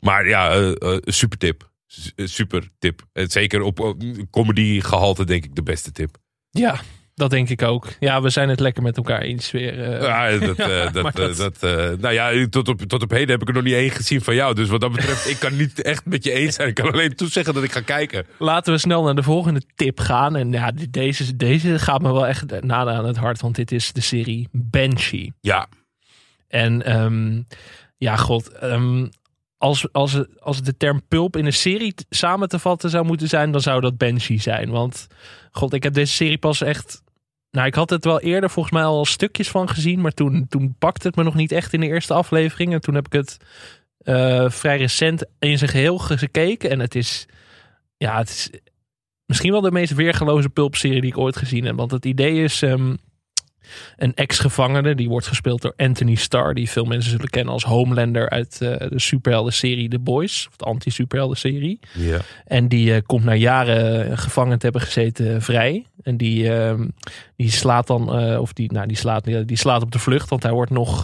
Maar 0.00 0.28
ja, 0.28 0.56
uh, 0.56 0.72
uh, 0.78 0.96
super 1.00 1.38
tip. 1.38 1.70
Super 2.16 2.68
tip. 2.78 3.06
En 3.12 3.30
zeker 3.30 3.62
op 3.62 3.96
comedy 4.30 4.80
gehalte 4.80 5.24
denk 5.24 5.44
ik 5.44 5.54
de 5.54 5.62
beste 5.62 5.92
tip. 5.92 6.16
Ja, 6.50 6.80
dat 7.16 7.30
denk 7.30 7.48
ik 7.48 7.62
ook. 7.62 7.88
Ja, 8.00 8.22
we 8.22 8.30
zijn 8.30 8.48
het 8.48 8.60
lekker 8.60 8.82
met 8.82 8.96
elkaar 8.96 9.20
eens 9.20 9.50
weer. 9.50 9.78
Uh, 9.78 10.02
ja, 10.02 10.38
dat, 10.38 10.58
uh, 10.68 10.92
dat, 10.92 11.14
dat, 11.16 11.36
dat 11.36 11.64
uh, 11.64 11.98
nou 11.98 12.14
ja, 12.14 12.48
tot 12.48 12.68
op, 12.68 12.82
tot 12.82 13.02
op 13.02 13.10
heden 13.10 13.28
heb 13.28 13.42
ik 13.42 13.48
er 13.48 13.54
nog 13.54 13.62
niet 13.62 13.74
één 13.74 13.90
gezien 13.90 14.20
van 14.20 14.34
jou. 14.34 14.54
Dus 14.54 14.68
wat 14.68 14.80
dat 14.80 14.92
betreft, 14.92 15.28
ik 15.28 15.38
kan 15.38 15.56
niet 15.56 15.82
echt 15.82 16.04
met 16.04 16.24
je 16.24 16.32
eens 16.32 16.54
zijn. 16.54 16.68
Ik 16.68 16.74
kan 16.74 16.92
alleen 16.92 17.14
toezeggen 17.14 17.54
dat 17.54 17.62
ik 17.62 17.72
ga 17.72 17.80
kijken. 17.80 18.26
Laten 18.38 18.72
we 18.72 18.78
snel 18.78 19.02
naar 19.02 19.14
de 19.14 19.22
volgende 19.22 19.62
tip 19.74 20.00
gaan. 20.00 20.36
En 20.36 20.52
ja, 20.52 20.72
deze, 20.90 21.36
deze 21.36 21.78
gaat 21.78 22.02
me 22.02 22.12
wel 22.12 22.26
echt 22.26 22.60
nader 22.60 22.94
aan 22.94 23.06
het 23.06 23.16
hart. 23.16 23.40
Want 23.40 23.54
dit 23.54 23.72
is 23.72 23.92
de 23.92 24.00
serie 24.00 24.48
Banshee. 24.52 25.32
Ja. 25.40 25.66
En 26.48 27.00
um, 27.00 27.46
ja, 27.96 28.16
god. 28.16 28.62
Um, 28.62 29.10
als, 29.58 29.92
als, 29.92 30.24
als 30.38 30.62
de 30.62 30.76
term 30.76 31.02
pulp 31.08 31.36
in 31.36 31.46
een 31.46 31.52
serie 31.52 31.94
samen 32.08 32.48
te 32.48 32.58
vatten 32.58 32.90
zou 32.90 33.04
moeten 33.04 33.28
zijn, 33.28 33.50
dan 33.50 33.60
zou 33.60 33.80
dat 33.80 33.96
Banshee 33.96 34.40
zijn. 34.40 34.70
Want, 34.70 35.06
god, 35.50 35.72
ik 35.72 35.82
heb 35.82 35.94
deze 35.94 36.12
serie 36.12 36.38
pas 36.38 36.60
echt. 36.60 37.04
Nou, 37.56 37.68
ik 37.68 37.74
had 37.74 37.90
het 37.90 38.04
wel 38.04 38.20
eerder 38.20 38.50
volgens 38.50 38.74
mij 38.74 38.84
al 38.84 39.04
stukjes 39.04 39.50
van 39.50 39.68
gezien, 39.68 40.00
maar 40.00 40.12
toen, 40.12 40.46
toen 40.48 40.74
pakte 40.78 41.06
het 41.06 41.16
me 41.16 41.22
nog 41.22 41.34
niet 41.34 41.52
echt 41.52 41.72
in 41.72 41.80
de 41.80 41.86
eerste 41.86 42.14
aflevering. 42.14 42.72
En 42.72 42.80
toen 42.80 42.94
heb 42.94 43.06
ik 43.06 43.12
het 43.12 43.36
uh, 44.02 44.50
vrij 44.50 44.78
recent 44.78 45.24
in 45.38 45.58
zijn 45.58 45.70
geheel 45.70 45.98
gekeken. 45.98 46.70
En 46.70 46.80
het 46.80 46.94
is, 46.94 47.26
ja, 47.96 48.18
het 48.18 48.28
is 48.28 48.50
misschien 49.26 49.52
wel 49.52 49.60
de 49.60 49.70
meest 49.70 49.94
weergeloze 49.94 50.48
pulpserie 50.48 51.00
die 51.00 51.10
ik 51.10 51.18
ooit 51.18 51.36
gezien 51.36 51.64
heb. 51.64 51.76
Want 51.76 51.90
het 51.90 52.04
idee 52.04 52.42
is. 52.42 52.62
Um, 52.62 52.96
een 53.96 54.14
ex-gevangene, 54.14 54.94
die 54.94 55.08
wordt 55.08 55.26
gespeeld 55.26 55.62
door 55.62 55.72
Anthony 55.76 56.14
Starr, 56.14 56.54
die 56.54 56.70
veel 56.70 56.84
mensen 56.84 57.10
zullen 57.10 57.30
kennen 57.30 57.52
als 57.52 57.64
Homelander 57.64 58.30
uit 58.30 58.58
uh, 58.62 58.76
de 58.76 59.00
superhelden-serie 59.00 59.88
The 59.88 59.98
Boys, 59.98 60.46
of 60.48 60.56
de 60.56 60.64
anti-superhelden-serie. 60.64 61.80
Ja. 61.92 62.18
En 62.44 62.68
die 62.68 62.90
uh, 62.90 62.96
komt 63.06 63.24
na 63.24 63.34
jaren 63.34 64.18
gevangen 64.18 64.58
te 64.58 64.64
hebben 64.64 64.82
gezeten 64.82 65.42
vrij. 65.42 65.86
En 66.02 66.16
die, 66.16 66.44
uh, 66.44 66.74
die 67.36 67.50
slaat 67.50 67.86
dan, 67.86 68.38
of 68.38 68.52
die, 68.52 68.72
nou, 68.72 68.86
die 68.86 68.96
slaat, 68.96 69.24
die 69.24 69.56
slaat 69.56 69.82
op 69.82 69.92
de 69.92 69.98
vlucht, 69.98 70.28
want 70.28 70.42
hij 70.42 70.52
wordt 70.52 70.70
nog, 70.70 71.02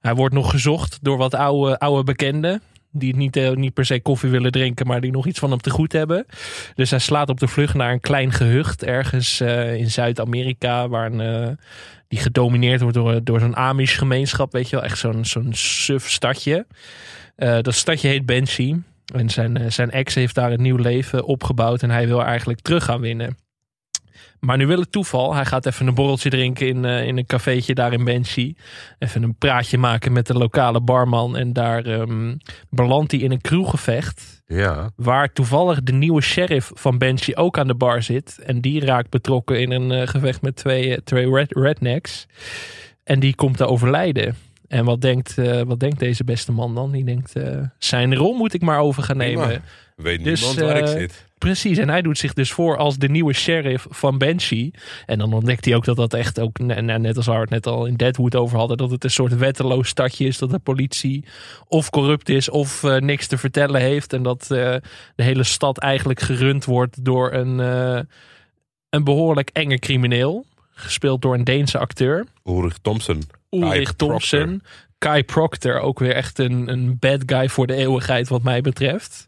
hij 0.00 0.14
wordt 0.14 0.34
nog 0.34 0.50
gezocht 0.50 0.98
door 1.02 1.16
wat 1.16 1.34
oude, 1.34 1.78
oude 1.78 2.04
bekenden 2.04 2.62
die 2.92 3.16
niet, 3.16 3.36
uh, 3.36 3.50
niet 3.50 3.74
per 3.74 3.84
se 3.84 4.00
koffie 4.00 4.30
willen 4.30 4.52
drinken, 4.52 4.86
maar 4.86 5.00
die 5.00 5.10
nog 5.10 5.26
iets 5.26 5.38
van 5.38 5.50
hem 5.50 5.60
te 5.60 5.70
goed 5.70 5.92
hebben. 5.92 6.26
Dus 6.74 6.90
hij 6.90 6.98
slaat 6.98 7.28
op 7.28 7.40
de 7.40 7.48
vlucht 7.48 7.74
naar 7.74 7.92
een 7.92 8.00
klein 8.00 8.32
gehucht 8.32 8.84
ergens 8.84 9.40
uh, 9.40 9.74
in 9.74 9.90
Zuid-Amerika, 9.90 10.88
waar 10.88 11.12
uh, 11.12 11.48
die 12.08 12.18
gedomineerd 12.18 12.80
wordt 12.80 12.96
door, 12.96 13.24
door 13.24 13.40
zo'n 13.40 13.56
Amish 13.56 13.98
gemeenschap, 13.98 14.52
weet 14.52 14.70
je 14.70 14.76
wel, 14.76 14.84
echt 14.84 14.98
zo'n 14.98 15.24
zo'n 15.24 15.54
suf 15.54 16.10
stadje. 16.10 16.66
Dat 17.36 17.74
stadje 17.74 18.08
heet 18.08 18.26
Banshee. 18.26 18.82
En 19.14 19.30
zijn, 19.30 19.72
zijn 19.72 19.90
ex 19.90 20.14
heeft 20.14 20.34
daar 20.34 20.52
een 20.52 20.62
nieuw 20.62 20.76
leven 20.76 21.24
opgebouwd 21.24 21.82
en 21.82 21.90
hij 21.90 22.06
wil 22.06 22.24
eigenlijk 22.24 22.60
terug 22.60 22.84
gaan 22.84 23.00
winnen. 23.00 23.36
Maar 24.46 24.56
nu 24.56 24.66
wil 24.66 24.80
het 24.80 24.92
toeval. 24.92 25.34
Hij 25.34 25.44
gaat 25.44 25.66
even 25.66 25.86
een 25.86 25.94
borreltje 25.94 26.30
drinken 26.30 26.66
in, 26.66 26.84
uh, 26.84 27.06
in 27.06 27.16
een 27.16 27.26
cafeetje 27.26 27.74
daar 27.74 27.92
in 27.92 28.04
Banshee. 28.04 28.56
Even 28.98 29.22
een 29.22 29.34
praatje 29.34 29.78
maken 29.78 30.12
met 30.12 30.26
de 30.26 30.34
lokale 30.34 30.80
barman. 30.80 31.36
En 31.36 31.52
daar 31.52 31.86
um, 31.86 32.38
belandt 32.70 33.12
hij 33.12 33.20
in 33.20 33.30
een 33.30 33.40
kroeggevecht. 33.40 34.42
Ja. 34.46 34.90
Waar 34.96 35.32
toevallig 35.32 35.82
de 35.82 35.92
nieuwe 35.92 36.20
sheriff 36.20 36.70
van 36.74 36.98
Banshee 36.98 37.36
ook 37.36 37.58
aan 37.58 37.66
de 37.66 37.74
bar 37.74 38.02
zit. 38.02 38.38
En 38.38 38.60
die 38.60 38.84
raakt 38.84 39.10
betrokken 39.10 39.60
in 39.60 39.70
een 39.70 39.90
uh, 39.90 40.06
gevecht 40.06 40.42
met 40.42 40.56
twee, 40.56 40.88
uh, 40.88 40.96
twee 41.04 41.30
red, 41.30 41.56
rednecks. 41.56 42.26
En 43.04 43.20
die 43.20 43.34
komt 43.34 43.56
te 43.56 43.66
overlijden. 43.66 44.36
En 44.72 44.84
wat 44.84 45.00
denkt, 45.00 45.38
uh, 45.38 45.62
wat 45.62 45.80
denkt 45.80 45.98
deze 45.98 46.24
beste 46.24 46.52
man 46.52 46.74
dan? 46.74 46.90
Die 46.90 47.04
denkt, 47.04 47.36
uh, 47.36 47.60
zijn 47.78 48.14
rol 48.14 48.34
moet 48.34 48.54
ik 48.54 48.62
maar 48.62 48.80
over 48.80 49.02
gaan 49.02 49.16
nemen. 49.16 49.46
Prima. 49.46 49.62
Weet 49.96 50.24
dus, 50.24 50.40
niemand 50.40 50.60
waar 50.60 50.76
ik 50.76 50.86
zit. 50.86 51.26
Precies, 51.38 51.78
en 51.78 51.88
hij 51.88 52.02
doet 52.02 52.18
zich 52.18 52.32
dus 52.32 52.52
voor 52.52 52.76
als 52.76 52.96
de 52.96 53.08
nieuwe 53.08 53.32
sheriff 53.32 53.86
van 53.90 54.18
Banshee. 54.18 54.74
En 55.06 55.18
dan 55.18 55.32
ontdekt 55.32 55.64
hij 55.64 55.74
ook 55.74 55.84
dat 55.84 55.96
dat 55.96 56.14
echt 56.14 56.40
ook, 56.40 56.58
net 56.58 57.16
als 57.16 57.26
waar 57.26 57.34
we 57.34 57.40
het 57.40 57.50
net 57.50 57.66
al 57.66 57.86
in 57.86 57.96
Deadwood 57.96 58.34
over 58.34 58.58
hadden, 58.58 58.76
dat 58.76 58.90
het 58.90 59.04
een 59.04 59.10
soort 59.10 59.36
wetteloos 59.36 59.88
stadje 59.88 60.26
is. 60.26 60.38
Dat 60.38 60.50
de 60.50 60.58
politie 60.58 61.24
of 61.68 61.90
corrupt 61.90 62.28
is 62.28 62.48
of 62.48 62.82
uh, 62.82 62.96
niks 62.96 63.26
te 63.26 63.38
vertellen 63.38 63.80
heeft. 63.80 64.12
En 64.12 64.22
dat 64.22 64.42
uh, 64.42 64.48
de 65.14 65.22
hele 65.22 65.44
stad 65.44 65.78
eigenlijk 65.78 66.20
gerund 66.20 66.64
wordt 66.64 67.04
door 67.04 67.32
een, 67.32 67.58
uh, 67.58 68.00
een 68.90 69.04
behoorlijk 69.04 69.50
enge 69.52 69.78
crimineel. 69.78 70.44
Gespeeld 70.70 71.22
door 71.22 71.34
een 71.34 71.44
Deense 71.44 71.78
acteur. 71.78 72.26
Ulrich 72.44 72.78
Thompson. 72.82 73.22
Ulrich 73.52 73.92
Thompson. 73.92 74.62
Kai 74.98 75.24
Proctor, 75.24 75.80
ook 75.80 75.98
weer 75.98 76.14
echt 76.14 76.38
een, 76.38 76.68
een 76.68 76.98
bad 76.98 77.22
guy 77.26 77.48
voor 77.48 77.66
de 77.66 77.74
eeuwigheid 77.74 78.28
wat 78.28 78.42
mij 78.42 78.60
betreft. 78.60 79.26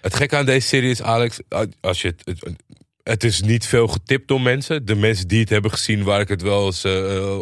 Het 0.00 0.14
gekke 0.14 0.36
aan 0.36 0.46
deze 0.46 0.68
serie 0.68 0.90
is, 0.90 1.02
Alex, 1.02 1.40
als 1.80 2.02
je 2.02 2.08
het, 2.08 2.38
het, 2.40 2.62
het 3.02 3.24
is 3.24 3.40
niet 3.40 3.66
veel 3.66 3.88
getipt 3.88 4.28
door 4.28 4.40
mensen. 4.40 4.84
De 4.84 4.94
mensen 4.94 5.28
die 5.28 5.40
het 5.40 5.48
hebben 5.48 5.70
gezien, 5.70 6.02
waar 6.02 6.20
ik 6.20 6.28
het 6.28 6.42
wel 6.42 6.66
eens 6.66 6.84
uh, 6.84 7.38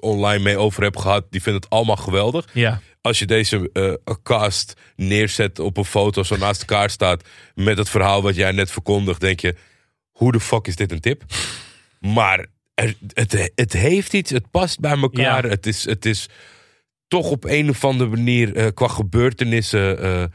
online 0.00 0.42
mee 0.42 0.58
over 0.58 0.82
heb 0.82 0.96
gehad, 0.96 1.24
die 1.30 1.42
vinden 1.42 1.62
het 1.62 1.70
allemaal 1.70 1.96
geweldig. 1.96 2.48
Ja. 2.52 2.80
Als 3.00 3.18
je 3.18 3.26
deze 3.26 3.70
uh, 3.72 4.14
cast 4.22 4.74
neerzet 4.96 5.58
op 5.58 5.76
een 5.76 5.84
foto, 5.84 6.22
zo 6.22 6.36
naast 6.36 6.60
elkaar 6.60 6.90
staat, 6.90 7.28
met 7.54 7.78
het 7.78 7.88
verhaal 7.88 8.22
wat 8.22 8.34
jij 8.34 8.52
net 8.52 8.70
verkondigt, 8.70 9.20
denk 9.20 9.40
je, 9.40 9.56
hoe 10.10 10.32
de 10.32 10.40
fuck 10.40 10.66
is 10.66 10.76
dit 10.76 10.92
een 10.92 11.00
tip? 11.00 11.22
Maar 12.00 12.46
er, 12.82 12.96
het, 13.12 13.52
het 13.54 13.72
heeft 13.72 14.14
iets, 14.14 14.30
het 14.30 14.50
past 14.50 14.80
bij 14.80 14.96
elkaar. 14.96 15.44
Ja. 15.44 15.50
Het, 15.50 15.66
is, 15.66 15.84
het 15.84 16.06
is 16.06 16.28
toch 17.08 17.30
op 17.30 17.44
een 17.44 17.68
of 17.68 17.84
andere 17.84 18.10
manier 18.10 18.56
uh, 18.56 18.66
qua 18.74 18.88
gebeurtenissen 18.88 20.30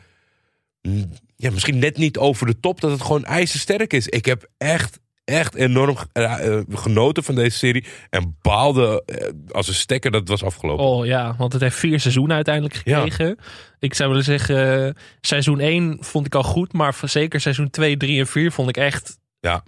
ja, 1.37 1.51
misschien 1.51 1.79
net 1.79 1.97
niet 1.97 2.17
over 2.17 2.45
de 2.45 2.59
top, 2.59 2.81
dat 2.81 2.91
het 2.91 3.01
gewoon 3.01 3.25
ijzersterk 3.25 3.93
is. 3.93 4.07
Ik 4.07 4.25
heb 4.25 4.49
echt, 4.57 4.99
echt 5.23 5.55
enorm 5.55 5.97
eh, 6.11 6.57
eh, 6.57 6.63
genoten 6.69 7.23
van 7.23 7.35
deze 7.35 7.57
serie. 7.57 7.85
En 8.09 8.37
baalde 8.41 9.03
eh, 9.05 9.29
als 9.51 9.67
een 9.67 9.73
stekker 9.73 10.11
dat 10.11 10.19
het 10.19 10.29
was 10.29 10.43
afgelopen. 10.43 10.85
Oh 10.85 11.05
ja, 11.05 11.35
want 11.37 11.53
het 11.53 11.61
heeft 11.61 11.75
vier 11.75 11.99
seizoenen 11.99 12.35
uiteindelijk 12.35 12.75
gekregen. 12.75 13.37
Ik 13.79 13.93
zou 13.93 14.09
willen 14.09 14.23
zeggen, 14.23 14.85
eh, 14.87 14.93
seizoen 15.21 15.59
1 15.59 15.97
vond 15.99 16.25
ik 16.25 16.35
al 16.35 16.43
goed. 16.43 16.73
Maar 16.73 16.95
zeker 17.01 17.41
seizoen 17.41 17.69
2, 17.69 17.97
3 17.97 18.19
en 18.19 18.27
4 18.27 18.51
vond 18.51 18.69
ik 18.69 18.77
echt 18.77 19.17
Ja. 19.39 19.63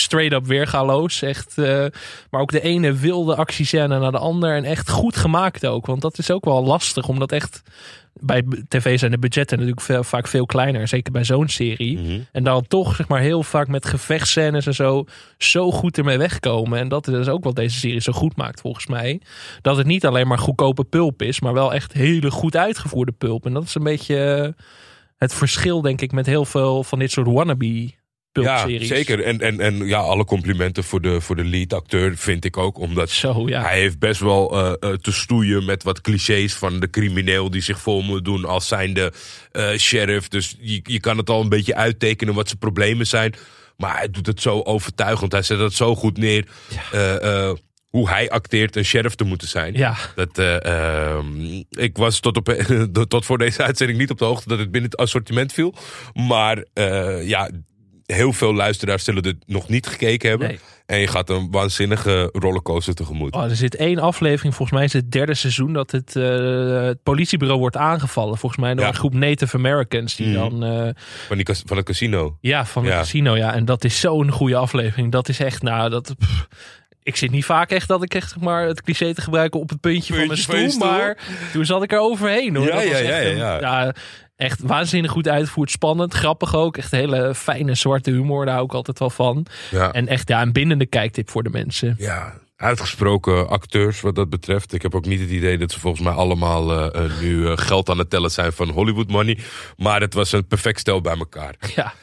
Straight 0.00 0.32
up 0.32 0.46
weergaloos. 0.46 1.22
Echt, 1.22 1.58
eh, 1.58 1.86
maar 2.30 2.40
ook 2.40 2.52
de 2.52 2.60
ene 2.60 2.92
wilde 2.92 3.36
actiescène 3.36 3.98
naar 3.98 4.10
de 4.12 4.18
ander. 4.18 4.56
En 4.56 4.64
echt 4.64 4.90
goed 4.90 5.16
gemaakt 5.16 5.66
ook. 5.66 5.86
Want 5.86 6.00
dat 6.00 6.18
is 6.18 6.30
ook 6.30 6.44
wel 6.44 6.64
lastig. 6.64 7.08
Omdat 7.08 7.32
echt 7.32 7.62
bij 8.12 8.44
tv 8.68 8.98
zijn 8.98 9.10
de 9.10 9.18
budgetten 9.18 9.58
natuurlijk 9.58 9.86
veel, 9.86 10.04
vaak 10.04 10.28
veel 10.28 10.46
kleiner. 10.46 10.88
Zeker 10.88 11.12
bij 11.12 11.24
zo'n 11.24 11.48
serie. 11.48 11.98
Mhm. 11.98 12.20
En 12.32 12.44
dan 12.44 12.66
toch 12.68 12.96
zeg 12.96 13.08
maar 13.08 13.20
heel 13.20 13.42
vaak 13.42 13.68
met 13.68 13.86
gevechtscènes 13.86 14.66
en 14.66 14.74
zo 14.74 15.04
zo 15.38 15.70
goed 15.70 15.98
ermee 15.98 16.18
wegkomen. 16.18 16.78
En 16.78 16.88
dat 16.88 17.08
is 17.08 17.28
ook 17.28 17.44
wat 17.44 17.56
deze 17.56 17.78
serie 17.78 18.00
zo 18.00 18.12
goed 18.12 18.36
maakt 18.36 18.60
volgens 18.60 18.86
mij. 18.86 19.20
Dat 19.62 19.76
het 19.76 19.86
niet 19.86 20.06
alleen 20.06 20.26
maar 20.26 20.38
goedkope 20.38 20.84
pulp 20.84 21.22
is, 21.22 21.40
maar 21.40 21.52
wel 21.52 21.74
echt 21.74 21.92
hele 21.92 22.30
goed 22.30 22.56
uitgevoerde 22.56 23.12
pulp. 23.12 23.46
En 23.46 23.52
dat 23.52 23.62
is 23.62 23.74
een 23.74 23.82
beetje 23.82 24.54
het 25.20 25.34
verschil 25.34 25.80
denk 25.80 26.00
ik 26.00 26.12
met 26.12 26.26
heel 26.26 26.44
veel 26.44 26.84
van 26.84 26.98
dit 26.98 27.10
soort 27.10 27.26
wannabe 27.26 27.90
Ja, 28.32 28.68
zeker. 28.68 29.22
En, 29.24 29.40
en, 29.40 29.60
en 29.60 29.86
ja, 29.86 29.98
alle 29.98 30.24
complimenten 30.24 30.84
voor 30.84 31.00
de, 31.00 31.20
voor 31.20 31.36
de 31.36 31.44
lead 31.44 31.72
acteur 31.72 32.16
vind 32.16 32.44
ik 32.44 32.56
ook. 32.56 32.78
Omdat 32.78 33.10
Zo 33.10 33.48
ja. 33.48 33.62
hij 33.62 33.78
heeft 33.78 33.98
best 33.98 34.20
wel 34.20 34.58
eh, 34.58 34.90
eh, 34.90 34.96
te 34.96 35.12
stoeien 35.12 35.64
met 35.64 35.82
wat 35.82 36.00
clichés 36.00 36.54
van 36.54 36.80
de 36.80 36.90
crimineel 36.90 37.50
die 37.50 37.62
zich 37.62 37.80
voor 37.80 38.04
moet 38.04 38.24
doen 38.24 38.44
als 38.44 38.68
zijnde 38.68 39.12
eh 39.52 39.76
sheriff. 39.76 40.28
Dus 40.28 40.56
je, 40.60 40.80
je 40.82 41.00
kan 41.00 41.16
het 41.16 41.30
al 41.30 41.40
een 41.40 41.48
beetje 41.48 41.74
uittekenen 41.74 42.34
wat 42.34 42.46
zijn 42.46 42.58
problemen 42.58 43.06
zijn. 43.06 43.34
Maar 43.76 43.96
hij 43.96 44.10
doet 44.10 44.26
het 44.26 44.40
zo 44.40 44.60
overtuigend. 44.60 45.32
Hij 45.32 45.42
zet 45.42 45.58
het 45.58 45.74
zo 45.74 45.94
goed 45.94 46.18
neer. 46.18 46.46
hoe 47.90 48.08
hij 48.08 48.30
acteert 48.30 48.76
een 48.76 48.84
sheriff 48.84 49.14
te 49.14 49.24
moeten 49.24 49.48
zijn. 49.48 49.74
Ja, 49.74 49.96
Dat, 50.14 50.38
eh, 50.38 50.64
ehm, 50.64 51.62
ik 51.70 51.96
was 51.96 52.20
tot, 52.20 52.36
op, 52.36 52.48
tot 53.08 53.24
voor 53.24 53.38
deze 53.38 53.62
uitzending 53.62 53.98
niet 53.98 54.10
op 54.10 54.18
de 54.18 54.24
hoogte 54.24 54.48
dat 54.48 54.58
het 54.58 54.70
binnen 54.70 54.90
het 54.90 55.00
assortiment 55.00 55.52
viel. 55.52 55.74
Maar 56.14 56.64
ja, 57.22 57.50
heel 58.12 58.32
veel 58.32 58.54
luisteraars 58.54 59.04
zullen 59.04 59.22
dit 59.22 59.36
nog 59.46 59.68
niet 59.68 59.86
gekeken 59.86 60.28
hebben. 60.28 60.48
Nee. 60.48 60.58
En 60.86 60.98
je 60.98 61.06
gaat 61.06 61.30
een 61.30 61.48
waanzinnige 61.50 62.28
rollercoaster 62.32 62.94
tegemoet. 62.94 63.34
oh, 63.34 63.42
er 63.44 63.56
zit 63.56 63.76
één 63.76 63.98
aflevering, 63.98 64.54
volgens 64.54 64.78
mij 64.78 64.86
is 64.86 64.92
het 64.92 65.12
derde 65.12 65.34
seizoen, 65.34 65.72
dat 65.72 65.90
het, 65.90 66.16
eh, 66.16 66.82
het 66.82 67.02
politiebureau 67.02 67.60
wordt 67.60 67.76
aangevallen. 67.76 68.38
Volgens 68.38 68.60
mij 68.60 68.74
door 68.74 68.82
Ja. 68.82 68.88
een 68.88 68.94
groep 68.94 69.14
Native 69.14 69.56
Americans 69.56 70.16
die 70.16 70.26
Mhm. 70.26 70.36
dan 70.38 70.64
eh, 70.64 70.88
Van, 71.26 71.36
die, 71.36 71.46
van 71.66 71.76
het 71.76 71.86
casino. 71.86 72.36
Ja, 72.40 72.66
van 72.66 72.84
het 72.84 72.92
Ja. 72.92 72.98
casino, 72.98 73.36
ja. 73.36 73.54
En 73.54 73.64
dat 73.64 73.84
is 73.84 74.00
zo'n 74.00 74.30
goede 74.30 74.56
aflevering. 74.56 75.12
Dat 75.12 75.28
is 75.28 75.40
echt, 75.40 75.62
nou, 75.62 75.90
dat... 75.90 76.14
pff, 76.18 76.46
ik 77.02 77.16
zit 77.16 77.30
niet 77.30 77.44
vaak 77.44 77.70
echt 77.70 77.88
dat 77.88 78.02
ik 78.02 78.14
echt, 78.14 78.30
zeg 78.30 78.40
maar, 78.42 78.66
het 78.66 78.82
cliché 78.82 79.14
te 79.14 79.20
gebruiken 79.20 79.60
op 79.60 79.68
het 79.68 79.80
puntje, 79.80 80.14
van 80.14 80.26
mijn 80.26 80.38
stoel, 80.38 80.54
van 80.54 80.64
je 80.64 80.70
stoel. 80.70 80.88
Maar 80.90 81.16
toen 81.52 81.64
zat 81.64 81.82
ik 81.82 81.92
er 81.92 81.98
overheen, 82.00 82.56
hoor. 82.56 82.66
Ja, 82.66 82.74
Dat 82.74 82.88
was 82.88 82.98
ja, 83.00 83.18
ja, 83.18 83.20
een- 83.30 83.36
ja, 83.36 83.94
echt 84.40 84.60
waanzinnig 84.62 85.10
goed 85.10 85.28
uitgevoerd. 85.28 85.70
Spannend, 85.70 86.14
grappig 86.14 86.54
ook. 86.54 86.76
Echt 86.76 86.90
hele 86.90 87.34
fijne 87.34 87.74
zwarte 87.74 88.10
humor, 88.10 88.44
daar 88.44 88.54
hou 88.54 88.66
ik 88.66 88.74
altijd 88.74 88.98
wel 88.98 89.10
van. 89.10 89.46
Ja. 89.70 89.92
En 89.92 90.08
echt, 90.08 90.28
ja, 90.28 90.42
een 90.42 90.52
bindende 90.52 90.86
kijktip 90.86 91.30
voor 91.30 91.42
de 91.42 91.50
mensen. 91.50 91.94
ja, 91.98 92.32
uitgesproken 92.60 93.48
acteurs 93.48 94.00
wat 94.00 94.14
dat 94.14 94.30
betreft. 94.30 94.72
Ik 94.72 94.82
heb 94.82 94.94
ook 94.94 95.06
niet 95.06 95.20
het 95.20 95.30
idee 95.30 95.58
dat 95.58 95.72
ze 95.72 95.80
volgens 95.80 96.02
mij 96.02 96.12
allemaal 96.12 96.72
eh, 96.72 97.04
eh, 97.04 97.20
nu 97.20 97.46
eh, 97.46 97.56
geld 97.56 97.88
aan 97.88 97.98
het 97.98 98.10
tellen 98.10 98.30
zijn 98.30 98.52
van 98.52 98.68
Hollywood 98.68 99.08
money. 99.08 99.38
Maar 99.76 100.00
het 100.00 100.14
was 100.14 100.32
een 100.32 100.46
perfect 100.46 100.80
stel 100.80 101.00
bij 101.00 101.16
elkaar. 101.16 101.54
Ja, 101.74 101.94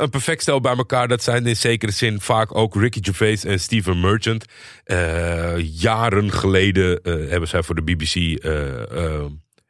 een 0.00 0.10
perfect 0.10 0.42
stel 0.42 0.60
bij 0.60 0.76
elkaar. 0.76 1.08
Dat 1.08 1.22
zijn 1.22 1.46
in 1.46 1.56
zekere 1.56 1.92
zin 1.92 2.20
vaak 2.20 2.56
ook 2.56 2.74
Ricky 2.74 2.98
Gervais 3.02 3.44
en 3.44 3.60
Steven 3.60 4.00
Merchant. 4.00 4.44
Jaren 5.56 6.32
geleden 6.32 7.00
hebben 7.02 7.48
zij 7.48 7.62
voor 7.62 7.74
de 7.74 7.82
BBC 7.82 8.14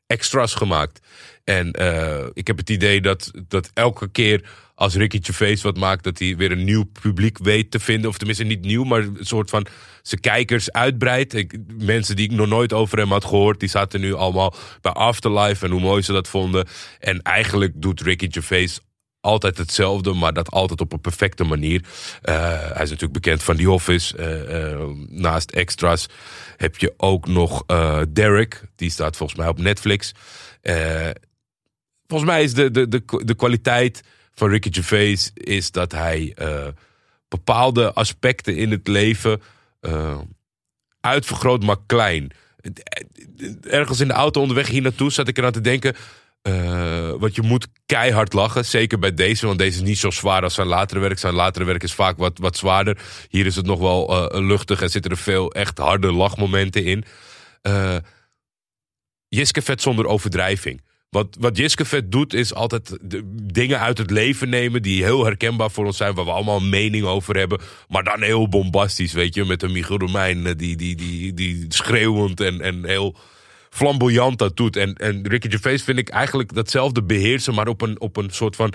extras 0.08 0.54
gemaakt. 0.54 1.00
En 1.44 1.72
eh, 1.72 2.26
ik 2.32 2.46
heb 2.46 2.56
het 2.56 2.70
idee 2.70 3.00
dat, 3.00 3.30
dat 3.48 3.70
elke 3.74 4.10
keer 4.10 4.44
als 4.74 4.94
Ricky 4.94 5.18
Gervais 5.22 5.62
wat 5.62 5.76
maakt... 5.76 6.04
dat 6.04 6.18
hij 6.18 6.36
weer 6.36 6.52
een 6.52 6.64
nieuw 6.64 6.84
publiek 7.02 7.38
weet 7.38 7.70
te 7.70 7.80
vinden. 7.80 8.10
Of 8.10 8.16
tenminste 8.16 8.44
niet 8.44 8.64
nieuw, 8.64 8.84
maar 8.84 9.00
een 9.00 9.16
soort 9.20 9.50
van 9.50 9.66
zijn 10.02 10.20
kijkers 10.20 10.72
uitbreidt. 10.72 11.44
Mensen 11.78 12.16
die 12.16 12.30
ik 12.30 12.36
nog 12.36 12.48
nooit 12.48 12.72
over 12.72 12.98
hem 12.98 13.10
had 13.10 13.24
gehoord... 13.24 13.60
die 13.60 13.68
zaten 13.68 14.00
nu 14.00 14.14
allemaal 14.14 14.54
bij 14.80 14.92
Afterlife 14.92 15.64
en 15.64 15.70
hoe 15.70 15.80
mooi 15.80 16.02
ze 16.02 16.12
dat 16.12 16.28
vonden. 16.28 16.66
En 16.98 17.22
eigenlijk 17.22 17.72
doet 17.76 18.00
Ricky 18.00 18.28
Gervais 18.30 18.80
altijd 19.20 19.58
hetzelfde, 19.58 20.12
maar 20.12 20.32
dat 20.32 20.50
altijd 20.50 20.80
op 20.80 20.92
een 20.92 21.00
perfecte 21.00 21.44
manier. 21.44 21.84
Eh, 22.22 22.34
hij 22.50 22.82
is 22.82 22.90
natuurlijk 22.90 23.12
bekend 23.12 23.42
van 23.42 23.56
The 23.56 23.70
Office. 23.70 24.16
Eh, 24.16 24.72
eh, 24.72 24.88
naast 25.08 25.50
extras 25.50 26.06
heb 26.56 26.76
je 26.76 26.94
ook 26.96 27.26
nog 27.26 27.64
Derek. 28.08 28.62
Die 28.76 28.90
staat 28.90 29.16
volgens 29.16 29.38
mij 29.38 29.48
op 29.48 29.58
Netflix. 29.58 30.12
Volgens 32.06 32.30
mij 32.30 32.42
is 32.42 32.54
de, 32.54 32.70
de, 32.70 32.88
de, 32.88 33.02
de 33.24 33.34
kwaliteit 33.34 34.02
van 34.34 34.48
Ricky 34.48 34.72
Gervais... 34.72 35.30
is 35.34 35.70
dat 35.70 35.92
hij 35.92 36.36
bepaalde 37.28 37.92
aspecten 37.92 38.56
in 38.56 38.70
het 38.70 38.88
leven... 38.88 39.40
uitvergroot, 41.00 41.64
maar 41.64 41.76
klein. 41.86 42.32
Ergens 43.60 44.00
in 44.00 44.08
de 44.08 44.14
auto 44.14 44.40
onderweg 44.40 44.68
hier 44.68 44.82
naartoe 44.82 45.12
zat 45.12 45.28
ik 45.28 45.38
eraan 45.38 45.52
te 45.52 45.60
denken... 45.60 45.96
eh, 46.42 47.12
want 47.18 47.34
je 47.34 47.42
moet 47.42 47.68
keihard 47.88 48.32
lachen. 48.32 48.64
Zeker 48.64 48.98
bij 48.98 49.14
deze, 49.14 49.46
want 49.46 49.58
deze 49.58 49.76
is 49.76 49.88
niet 49.88 49.98
zo 49.98 50.10
zwaar 50.10 50.42
als 50.42 50.54
zijn 50.54 50.66
latere 50.66 51.00
werk. 51.00 51.18
Zijn 51.18 51.34
latere 51.34 51.64
werk 51.64 51.82
is 51.82 51.94
vaak 51.94 52.18
wat, 52.18 52.38
wat 52.38 52.56
zwaarder. 52.56 52.98
Hier 53.28 53.46
is 53.46 53.56
het 53.56 53.66
nog 53.66 53.78
wel 53.78 54.30
eh, 54.30 54.40
luchtig 54.40 54.82
en 54.82 54.90
zitten 54.90 55.10
er 55.10 55.16
veel 55.16 55.52
echt 55.52 55.78
harde 55.78 56.12
lachmomenten 56.12 56.84
in. 56.84 57.04
Eh 57.62 57.96
Jiske 59.28 59.62
Vet 59.62 59.82
zonder 59.82 60.06
overdrijving. 60.06 60.80
Wat, 61.10 61.36
wat 61.40 61.56
Jiske 61.56 61.84
Vet 61.84 62.12
doet, 62.12 62.34
is 62.34 62.54
altijd 62.54 62.98
dingen 63.52 63.80
uit 63.80 63.98
het 63.98 64.10
leven 64.10 64.48
nemen 64.48 64.82
die 64.82 65.04
heel 65.04 65.24
herkenbaar 65.24 65.70
voor 65.70 65.86
ons 65.86 65.96
zijn, 65.96 66.14
waar 66.14 66.24
we 66.24 66.30
allemaal 66.30 66.56
een 66.56 66.68
mening 66.68 67.04
over 67.04 67.36
hebben. 67.36 67.60
Maar 67.88 68.04
dan 68.04 68.22
heel 68.22 68.48
bombastisch, 68.48 69.12
weet 69.12 69.34
je, 69.34 69.44
met 69.44 69.62
een 69.62 69.72
Michiel 69.72 69.98
Romein 69.98 70.46
eh, 70.46 70.52
die, 70.56 70.76
die, 70.76 70.96
die, 70.96 71.34
die 71.34 71.64
schreeuwend 71.68 72.40
en, 72.40 72.60
en 72.60 72.84
heel 72.84 73.16
flamboyant 73.70 74.38
dat 74.38 74.56
doet. 74.56 74.76
En, 74.76 74.94
en 74.94 75.28
Ricky 75.28 75.50
Gervais 75.50 75.82
vind 75.82 75.98
ik 75.98 76.08
eigenlijk 76.08 76.54
datzelfde 76.54 77.02
beheersen, 77.02 77.54
maar 77.54 77.68
op 77.68 77.80
een, 77.82 78.00
op 78.00 78.16
een 78.16 78.30
soort 78.30 78.56
van 78.56 78.72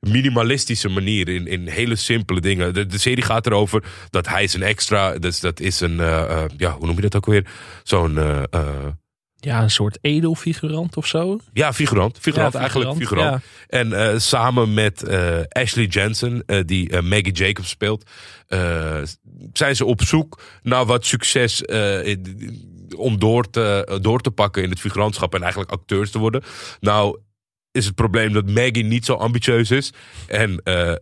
minimalistische 0.00 0.88
manier. 0.88 1.28
In, 1.28 1.46
in 1.46 1.66
hele 1.68 1.96
simpele 1.96 2.40
dingen. 2.40 2.74
De, 2.74 2.86
de 2.86 2.98
serie 2.98 3.24
gaat 3.24 3.46
erover 3.46 3.84
dat 4.10 4.28
hij 4.28 4.42
is 4.42 4.54
een 4.54 4.62
extra. 4.62 5.18
Dus 5.18 5.40
dat 5.40 5.60
is 5.60 5.80
een, 5.80 6.00
eh, 6.00 6.22
eh, 6.22 6.44
ja, 6.56 6.70
hoe 6.72 6.86
noem 6.86 6.94
je 6.96 7.00
dat 7.02 7.16
ook 7.16 7.26
weer? 7.26 7.46
Zo'n, 7.82 8.18
eh, 8.18 8.42
ja 9.36 9.62
een 9.62 9.70
soort 9.70 9.98
edelfigurant 10.00 10.96
of 10.96 11.06
zo. 11.06 11.38
ja, 11.52 11.72
figurant. 11.72 12.18
Figurant, 12.20 12.52
Ja, 12.52 12.58
eigenlijk 12.58 12.94
figurant. 12.96 13.42
En 13.68 14.20
samen 14.20 14.74
met 14.74 15.04
Ashley 15.48 15.84
Jensen, 15.84 16.44
die 16.66 17.02
Maggie 17.02 17.32
Jacobs 17.32 17.68
speelt, 17.68 18.10
zijn 19.52 19.76
ze 19.76 19.84
op 19.84 20.02
zoek 20.02 20.40
naar 20.62 20.84
wat 20.84 21.06
succes 21.06 21.62
in- 21.62 22.74
om 22.96 23.18
door 23.18 23.50
te, 23.50 23.98
door 24.02 24.20
te 24.20 24.30
pakken 24.30 24.62
in 24.62 24.70
het 24.70 24.80
figurantschap 24.80 25.34
en 25.34 25.40
eigenlijk 25.40 25.70
acteurs 25.70 26.10
te 26.10 26.18
worden. 26.18 26.42
Nou, 26.80 27.18
is 27.72 27.84
het 27.86 27.94
probleem 27.94 28.32
dat 28.32 28.50
Maggie 28.50 28.84
niet 28.84 29.04
zo 29.04 29.14
ambitieus 29.14 29.70
is. 29.70 29.92
En 30.26 30.60
eh, 30.64 30.96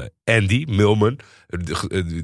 eh, 0.00 0.06
Andy 0.24 0.64
Milman, 0.68 1.18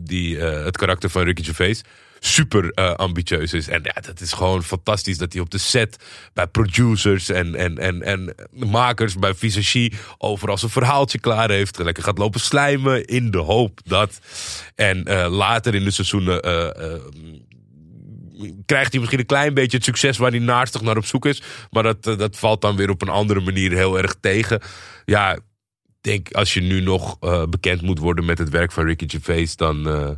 die, 0.00 0.38
eh, 0.38 0.64
het 0.64 0.76
karakter 0.76 1.10
van 1.10 1.22
Ricky 1.22 1.42
Gervais, 1.42 1.82
super 2.20 2.70
eh, 2.70 2.94
ambitieus 2.94 3.52
is. 3.52 3.68
En 3.68 3.80
ja, 3.82 4.00
dat 4.00 4.20
is 4.20 4.32
gewoon 4.32 4.62
fantastisch 4.62 5.18
dat 5.18 5.32
hij 5.32 5.42
op 5.42 5.50
de 5.50 5.58
set 5.58 5.96
bij 6.32 6.46
producers 6.46 7.28
en, 7.28 7.54
en, 7.54 7.78
en, 7.78 8.02
en 8.02 8.34
makers 8.50 9.14
bij 9.14 9.34
Visagie 9.34 9.92
overal 10.18 10.58
zijn 10.58 10.70
verhaaltje 10.70 11.18
klaar 11.18 11.50
heeft. 11.50 11.78
Lekker 11.78 12.02
gaat 12.02 12.18
lopen 12.18 12.40
slijmen 12.40 13.04
in 13.04 13.30
de 13.30 13.38
hoop 13.38 13.80
dat. 13.84 14.18
En 14.74 15.04
eh, 15.04 15.30
later 15.30 15.74
in 15.74 15.84
de 15.84 15.90
seizoenen 15.90 16.42
eh, 16.42 16.94
eh, 16.94 17.00
krijgt 18.66 18.90
hij 18.90 19.00
misschien 19.00 19.20
een 19.20 19.26
klein 19.26 19.54
beetje 19.54 19.76
het 19.76 19.86
succes 19.86 20.16
waar 20.16 20.30
hij 20.30 20.38
naastig 20.38 20.80
naar 20.80 20.96
op 20.96 21.06
zoek 21.06 21.26
is. 21.26 21.42
Maar 21.70 21.82
dat, 21.82 22.06
eh, 22.06 22.18
dat 22.18 22.38
valt 22.38 22.60
dan 22.60 22.76
weer 22.76 22.90
op 22.90 23.02
een 23.02 23.08
andere 23.08 23.40
manier 23.40 23.72
heel 23.72 23.98
erg 23.98 24.16
tegen. 24.20 24.60
Ja, 25.04 25.32
ik 25.32 25.42
denk 26.00 26.32
als 26.32 26.54
je 26.54 26.60
nu 26.60 26.80
nog 26.80 27.16
eh, 27.20 27.44
bekend 27.46 27.82
moet 27.82 27.98
worden 27.98 28.24
met 28.24 28.38
het 28.38 28.48
werk 28.48 28.72
van 28.72 28.84
Ricky 28.84 29.08
Gervais, 29.08 29.56
dan 29.56 29.88
eh, 29.88 30.10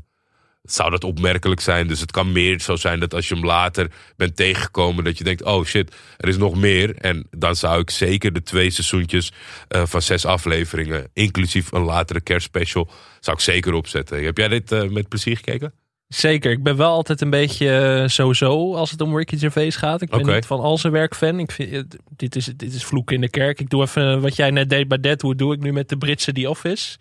zou 0.62 0.90
dat 0.90 1.04
opmerkelijk 1.04 1.60
zijn. 1.60 1.86
Dus 1.86 2.00
het 2.00 2.10
kan 2.10 2.32
meer 2.32 2.60
zo 2.60 2.76
zijn 2.76 3.00
dat 3.00 3.14
als 3.14 3.28
je 3.28 3.34
hem 3.34 3.44
later 3.44 3.90
bent 4.16 4.36
tegengekomen, 4.36 5.04
dat 5.04 5.18
je 5.18 5.24
denkt, 5.24 5.42
oh 5.42 5.64
shit, 5.64 5.94
er 6.16 6.28
is 6.28 6.36
nog 6.36 6.56
meer. 6.56 6.96
En 6.96 7.26
dan 7.30 7.56
zou 7.56 7.80
ik 7.80 7.90
zeker 7.90 8.32
de 8.32 8.42
twee 8.42 8.70
seizoentjes 8.70 9.32
van 9.68 10.02
zes 10.02 10.24
afleveringen, 10.24 11.10
inclusief 11.12 11.72
een 11.72 11.82
latere 11.82 12.20
kerstspecial, 12.20 12.90
zou 13.20 13.36
ik 13.36 13.42
zeker 13.42 13.72
opzetten. 13.72 14.24
Heb 14.24 14.36
jij 14.36 14.48
dit 14.48 14.90
met 14.90 15.08
plezier 15.08 15.36
gekeken? 15.36 15.72
Zeker. 16.08 16.50
Ik 16.50 16.62
ben 16.62 16.76
wel 16.76 16.90
altijd 16.90 17.20
een 17.20 17.30
beetje 17.30 17.70
eh, 18.02 18.08
zo-zo 18.08 18.74
als 18.74 18.90
het 18.90 19.00
om 19.00 19.16
Ricky 19.16 19.36
Gervais 19.38 19.76
gaat. 19.76 20.02
Ik 20.02 20.10
ben 20.10 20.18
niet 20.34 20.46
van 20.46 20.60
al 20.60 20.78
zijn 20.78 20.92
werk 20.92 21.14
fan. 21.14 21.38
Ik 21.38 21.50
vind, 21.52 21.70
het- 21.70 21.96
dit, 22.16 22.36
is, 22.36 22.44
dit 22.44 22.74
is 22.74 22.84
vloek 22.84 23.10
in 23.12 23.20
de 23.20 23.28
kerk. 23.30 23.60
Ik 23.60 23.70
doe 23.70 23.82
even 23.82 24.20
wat 24.20 24.36
jij 24.36 24.50
net 24.50 24.70
deed 24.70 24.88
bij 24.88 25.00
Deadwood, 25.00 25.38
doe 25.38 25.54
ik 25.54 25.60
nu 25.60 25.72
met 25.72 25.88
de 25.88 25.96
Britse 25.98 26.32
The 26.32 26.48
Office. 26.50 26.98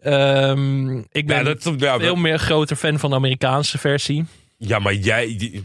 Ehm, 0.00 0.98
ik 0.98 1.26
ben 1.26 1.36
Ja, 1.36 1.42
dat, 1.42 1.74
ja, 1.78 1.98
veel 1.98 2.14
meer 2.16 2.38
groter 2.38 2.76
fan 2.76 2.98
van 2.98 3.10
de 3.10 3.16
Amerikaanse 3.16 3.78
versie. 3.78 4.24
Ja, 4.66 4.78
maar 4.78 4.94
jij, 4.94 5.62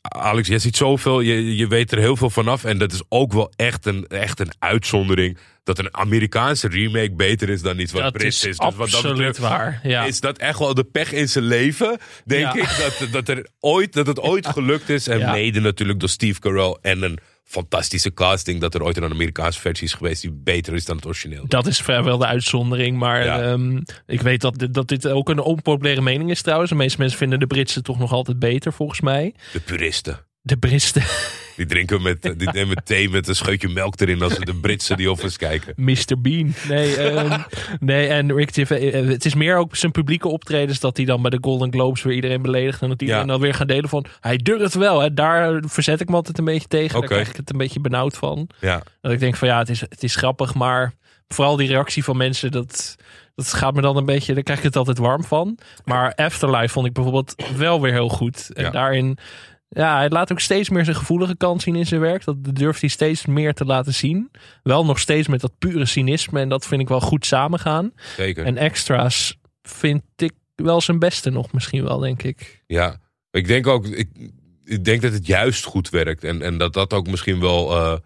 Alex, 0.00 0.48
jij 0.48 0.58
ziet 0.58 0.76
zoveel, 0.76 1.20
je, 1.20 1.56
je 1.56 1.66
weet 1.66 1.92
er 1.92 1.98
heel 1.98 2.16
veel 2.16 2.30
vanaf. 2.30 2.64
En 2.64 2.78
dat 2.78 2.92
is 2.92 3.02
ook 3.08 3.32
wel 3.32 3.52
echt 3.56 3.86
een, 3.86 4.06
echt 4.06 4.40
een 4.40 4.52
uitzondering. 4.58 5.38
Dat 5.64 5.78
een 5.78 5.94
Amerikaanse 5.96 6.68
remake 6.68 7.12
beter 7.12 7.48
is 7.48 7.62
dan 7.62 7.78
iets 7.78 7.92
wat 7.92 8.02
dat 8.02 8.12
Brits 8.12 8.36
is 8.36 8.44
is. 8.44 8.56
Dus 8.56 8.66
wat 8.66 8.76
dat 8.76 8.80
absoluut 8.94 9.16
betreft 9.16 9.38
waar. 9.38 9.80
Ja. 9.82 10.04
is 10.04 10.20
dat 10.20 10.38
echt 10.38 10.58
wel 10.58 10.74
de 10.74 10.84
pech 10.84 11.12
in 11.12 11.28
zijn 11.28 11.44
leven. 11.44 11.98
Denk 12.24 12.54
Ja. 12.54 12.62
ik 12.62 12.96
dat, 12.98 13.12
dat, 13.12 13.28
er 13.28 13.46
ooit, 13.60 13.92
dat 13.92 14.06
het 14.06 14.20
ooit 14.20 14.46
gelukt 14.56 14.88
is. 14.88 15.08
En 15.08 15.30
mede 15.30 15.60
natuurlijk 15.60 16.00
door 16.00 16.08
Steve 16.08 16.40
Carell 16.40 16.76
en 16.82 17.02
een 17.02 17.18
fantastische 17.48 18.14
casting. 18.14 18.60
Dat 18.60 18.74
er 18.74 18.82
ooit 18.82 18.96
een 18.96 19.04
Amerikaanse 19.12 19.60
versie 19.60 19.86
is 19.86 19.92
geweest 19.94 20.22
die 20.22 20.32
beter 20.32 20.74
is 20.74 20.84
dan 20.84 20.96
het 20.96 21.06
origineel. 21.06 21.44
Dat 21.48 21.66
is 21.66 21.80
vrijwel 21.80 22.18
de 22.18 22.26
uitzondering. 22.26 22.98
Maar 22.98 23.24
Ja. 23.24 23.40
ehm, 23.42 23.80
ik 24.06 24.20
weet 24.22 24.40
dat, 24.40 24.58
dit- 24.58 24.74
dat 24.74 24.88
dit 24.88 25.08
ook 25.08 25.28
een 25.28 25.38
onpopulaire 25.40 26.02
mening 26.02 26.30
is 26.30 26.42
trouwens. 26.42 26.70
De 26.70 26.76
meeste 26.76 26.98
mensen 26.98 27.18
vinden 27.18 27.38
de 27.38 27.46
Britse 27.46 27.82
toch 27.82 27.98
nog 27.98 28.12
altijd 28.12 28.38
beter 28.38 28.72
volgens 28.72 29.00
mij. 29.00 29.34
De 29.52 29.60
puristen. 29.60 30.18
De 30.42 30.56
Britten. 30.56 31.02
Die 31.56 31.66
drinken 31.66 32.02
met, 32.02 32.22
die 32.22 32.50
nemen 32.52 32.84
thee 32.84 33.10
met 33.10 33.28
een 33.28 33.34
scheutje 33.36 33.68
melk 33.68 34.00
erin 34.00 34.22
als 34.22 34.34
ze 34.34 34.44
de 34.44 34.54
Britse 34.54 34.96
die 34.96 35.10
Office 35.10 35.38
kijken. 35.38 35.72
Mr. 35.76 36.14
Bean. 36.18 36.54
Nee, 36.68 36.96
ehm, 36.96 37.40
nee 37.80 38.06
en 38.08 38.34
Rick 38.34 38.54
Gervais, 38.54 38.92
eh, 38.92 39.06
het 39.06 39.24
is 39.24 39.34
meer 39.34 39.56
ook 39.56 39.76
zijn 39.76 39.92
publieke 39.92 40.28
optredens 40.28 40.80
dat 40.80 40.96
hij 40.96 41.06
dan 41.06 41.22
bij 41.22 41.30
de 41.30 41.38
Golden 41.40 41.72
Globes 41.72 42.02
weer 42.02 42.14
iedereen 42.14 42.42
beledigt. 42.42 42.82
En 42.82 42.88
dat 42.88 43.00
iedereen 43.00 43.22
Ja. 43.22 43.26
dan 43.32 43.40
weer 43.40 43.54
gaat 43.54 43.68
delen 43.68 43.88
van, 43.88 44.04
hij 44.20 44.36
durft 44.36 44.74
wel. 44.74 45.00
Hè. 45.00 45.14
Daar 45.14 45.62
verzet 45.66 46.00
ik 46.00 46.08
me 46.08 46.14
altijd 46.14 46.38
een 46.38 46.44
beetje 46.44 46.68
tegen. 46.68 46.96
Oké. 46.96 47.06
Daar 47.06 47.16
krijg 47.16 47.28
ik 47.30 47.36
het 47.36 47.50
een 47.50 47.58
beetje 47.58 47.80
benauwd 47.80 48.16
van. 48.16 48.48
Ja. 48.60 48.82
Dat 49.00 49.12
ik 49.12 49.20
denk 49.20 49.36
van 49.36 49.48
ja, 49.48 49.58
het 49.58 49.68
is, 49.68 49.80
het 49.80 50.02
is 50.02 50.16
grappig, 50.16 50.54
maar 50.54 50.92
vooral 51.28 51.56
die 51.56 51.68
reactie 51.68 52.04
van 52.04 52.16
mensen, 52.16 52.50
dat, 52.50 52.96
dat 53.34 53.52
gaat 53.52 53.74
me 53.74 53.80
dan 53.80 53.96
een 53.96 54.04
beetje, 54.04 54.34
daar 54.34 54.42
krijg 54.42 54.58
ik 54.58 54.64
het 54.64 54.76
altijd 54.76 54.98
warm 54.98 55.24
van. 55.24 55.58
Maar 55.84 56.14
Afterlife 56.14 56.68
vond 56.68 56.86
ik 56.86 56.92
bijvoorbeeld 56.92 57.34
wel 57.56 57.80
weer 57.80 57.92
heel 57.92 58.08
goed. 58.08 58.50
En 58.54 58.64
Ja. 58.64 58.70
daarin, 58.70 59.18
ja, 59.68 59.96
hij 59.96 60.08
laat 60.08 60.32
ook 60.32 60.40
steeds 60.40 60.68
meer 60.68 60.84
zijn 60.84 60.96
gevoelige 60.96 61.36
kant 61.36 61.62
zien 61.62 61.76
in 61.76 61.86
zijn 61.86 62.00
werk. 62.00 62.24
Dat 62.24 62.36
durft 62.44 62.80
hij 62.80 62.90
steeds 62.90 63.26
meer 63.26 63.54
te 63.54 63.64
laten 63.64 63.94
zien. 63.94 64.30
Wel 64.62 64.84
nog 64.84 64.98
steeds 64.98 65.28
met 65.28 65.40
dat 65.40 65.58
pure 65.58 65.86
cynisme 65.86 66.40
en 66.40 66.48
dat 66.48 66.66
vind 66.66 66.80
ik 66.80 66.88
wel 66.88 67.00
goed 67.00 67.26
samengaan. 67.26 67.92
Zeker. 68.16 68.44
En 68.44 68.56
extra's 68.56 69.38
vind 69.62 70.02
ik 70.16 70.32
wel 70.54 70.80
zijn 70.80 70.98
beste 70.98 71.30
nog 71.30 71.52
misschien 71.52 71.84
wel, 71.84 71.98
denk 71.98 72.22
ik. 72.22 72.62
Ja, 72.66 73.00
ik 73.30 73.46
denk 73.46 73.66
ook, 73.66 73.86
ik, 73.86 74.08
ik 74.64 74.84
denk 74.84 75.02
dat 75.02 75.12
het 75.12 75.26
juist 75.26 75.64
goed 75.64 75.90
werkt. 75.90 76.24
En, 76.24 76.42
en 76.42 76.58
dat 76.58 76.72
dat 76.72 76.92
ook 76.92 77.06
misschien 77.06 77.40
wel 77.40 77.72
eh, 77.72 77.98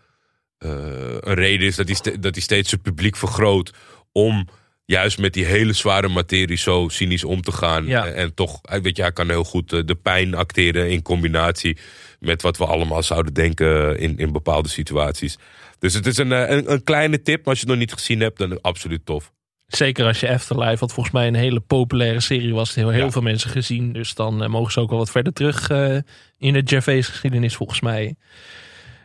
eh, 0.58 1.16
een 1.20 1.34
reden 1.34 1.66
is 1.66 1.76
dat 1.76 1.88
hij, 1.88 2.18
dat 2.20 2.34
hij 2.34 2.42
steeds 2.42 2.68
zijn 2.68 2.80
publiek 2.80 3.16
vergroot. 3.16 3.74
Om 4.12 4.48
juist 4.90 5.18
met 5.18 5.32
die 5.32 5.44
hele 5.44 5.72
zware 5.72 6.08
materie 6.08 6.56
zo 6.56 6.88
cynisch 6.88 7.24
om 7.24 7.42
te 7.42 7.52
gaan. 7.52 7.86
Ja. 7.86 8.06
En, 8.06 8.34
toch, 8.34 8.60
eh, 8.62 8.80
weet 8.80 8.96
je, 8.96 9.02
hij 9.02 9.12
kan 9.12 9.28
heel 9.28 9.44
goed 9.44 9.72
eh, 9.72 9.80
de 9.84 9.94
pijn 9.94 10.34
acteren 10.34 10.90
in 10.90 11.02
combinatie 11.02 11.78
met 12.18 12.42
wat 12.42 12.56
we 12.56 12.66
allemaal 12.66 13.02
zouden 13.02 13.34
denken 13.34 13.98
in, 13.98 14.18
in 14.18 14.32
bepaalde 14.32 14.68
situaties. 14.68 15.38
Dus 15.78 15.94
het 15.94 16.06
is 16.06 16.16
een, 16.16 16.32
eh, 16.32 16.56
een, 16.56 16.72
een 16.72 16.84
kleine 16.84 17.22
tip, 17.22 17.38
maar 17.38 17.48
als 17.48 17.60
je 17.60 17.64
het 17.66 17.68
nog 17.74 17.78
niet 17.78 17.92
gezien 17.92 18.20
hebt, 18.20 18.38
dan 18.38 18.60
absoluut 18.60 19.06
tof. 19.06 19.32
Zeker 19.66 20.06
als 20.06 20.20
je 20.20 20.28
Afterlife, 20.28 20.78
wat 20.78 20.92
volgens 20.92 21.14
mij 21.14 21.26
een 21.26 21.34
hele 21.34 21.60
populaire 21.60 22.20
serie 22.20 22.54
was, 22.54 22.74
heel, 22.74 22.88
heel 22.90 23.04
Ja. 23.04 23.10
veel 23.10 23.22
mensen 23.22 23.50
gezien. 23.50 23.92
Dus 23.92 24.14
dan 24.14 24.42
eh, 24.42 24.48
mogen 24.48 24.72
ze 24.72 24.80
ook 24.80 24.90
wel 24.90 24.98
wat 24.98 25.10
verder 25.10 25.32
terug 25.32 25.68
eh, 25.70 25.96
in 26.38 26.52
de 26.52 26.62
Gervais 26.64 27.06
geschiedenis 27.06 27.54
volgens 27.54 27.80
mij. 27.80 28.14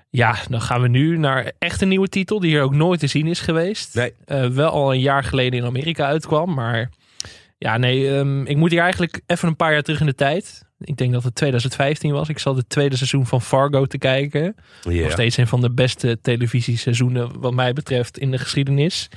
Ja, 0.10 0.36
dan 0.50 0.62
gaan 0.62 0.82
we 0.82 0.88
nu 0.88 1.18
naar 1.18 1.52
echt 1.60 1.82
een 1.82 1.88
nieuwe 1.88 2.10
titel 2.10 2.40
die 2.40 2.50
hier 2.50 2.62
ook 2.62 2.76
nooit 2.76 3.00
te 3.00 3.08
zien 3.08 3.28
is 3.28 3.40
geweest. 3.40 3.96
Nee. 3.96 4.14
Eh, 4.26 4.48
wel 4.48 4.70
al 4.70 4.94
een 4.94 5.00
jaar 5.00 5.24
geleden 5.24 5.60
in 5.60 5.66
Amerika 5.66 6.06
uitkwam, 6.06 6.54
maar 6.54 6.90
ja, 7.58 7.78
nee, 7.78 8.18
ehm, 8.18 8.46
ik 8.46 8.58
moet 8.58 8.72
hier 8.72 8.82
eigenlijk 8.82 9.22
even 9.26 9.48
een 9.48 9.56
paar 9.56 9.72
jaar 9.72 9.82
terug 9.82 10.00
in 10.00 10.06
de 10.06 10.16
tijd. 10.16 10.64
Ik 10.80 10.98
denk 10.98 11.14
dat 11.14 11.24
het 11.24 11.36
2015 11.36 12.12
was. 12.12 12.30
Ik 12.30 12.40
zat 12.40 12.56
het 12.56 12.70
tweede 12.70 12.96
seizoen 12.96 13.26
van 13.26 13.42
Fargo 13.42 13.86
te 13.86 13.98
kijken. 13.98 14.56
Nog 14.84 15.12
steeds 15.12 15.38
een 15.38 15.48
van 15.48 15.62
de 15.62 15.72
beste 15.72 16.20
televisieseizoenen 16.22 17.40
wat 17.40 17.54
mij 17.54 17.74
betreft 17.74 18.18
in 18.18 18.32
de 18.32 18.38
geschiedenis. 18.38 19.10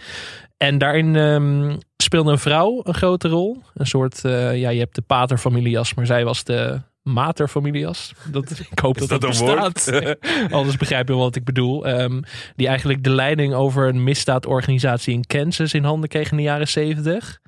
En 0.56 0.78
daarin 0.78 1.16
ehm, 1.16 1.76
speelde 1.96 2.30
een 2.30 2.38
vrouw 2.38 2.80
een 2.84 2.94
grote 2.94 3.28
rol. 3.28 3.62
Een 3.74 3.86
soort, 3.86 4.24
eh, 4.24 4.56
ja, 4.56 4.68
je 4.68 4.78
hebt 4.78 4.94
de 4.94 5.02
paterfamilias, 5.02 5.94
maar 5.94 6.06
zij 6.06 6.24
was 6.24 6.44
de 6.44 6.80
materfamilias. 7.12 8.12
Dat, 8.30 8.50
ik 8.70 8.78
hoop 8.78 8.98
dat 8.98 9.08
dat, 9.08 9.20
dat 9.20 9.30
bestaat. 9.30 9.92
Anders 10.50 10.76
begrijp 10.76 11.08
je 11.08 11.14
wat 11.14 11.36
ik 11.36 11.44
bedoel. 11.44 11.86
Ehm, 11.86 12.20
die 12.56 12.66
eigenlijk 12.66 13.04
de 13.04 13.10
leiding 13.10 13.54
over 13.54 13.88
een 13.88 14.04
misdaadorganisatie 14.04 15.14
in 15.14 15.26
Kansas 15.26 15.74
in 15.74 15.84
handen 15.84 16.08
kreeg 16.08 16.30
in 16.30 16.36
de 16.36 16.42
jaren 16.42 16.68
70. 16.68 17.40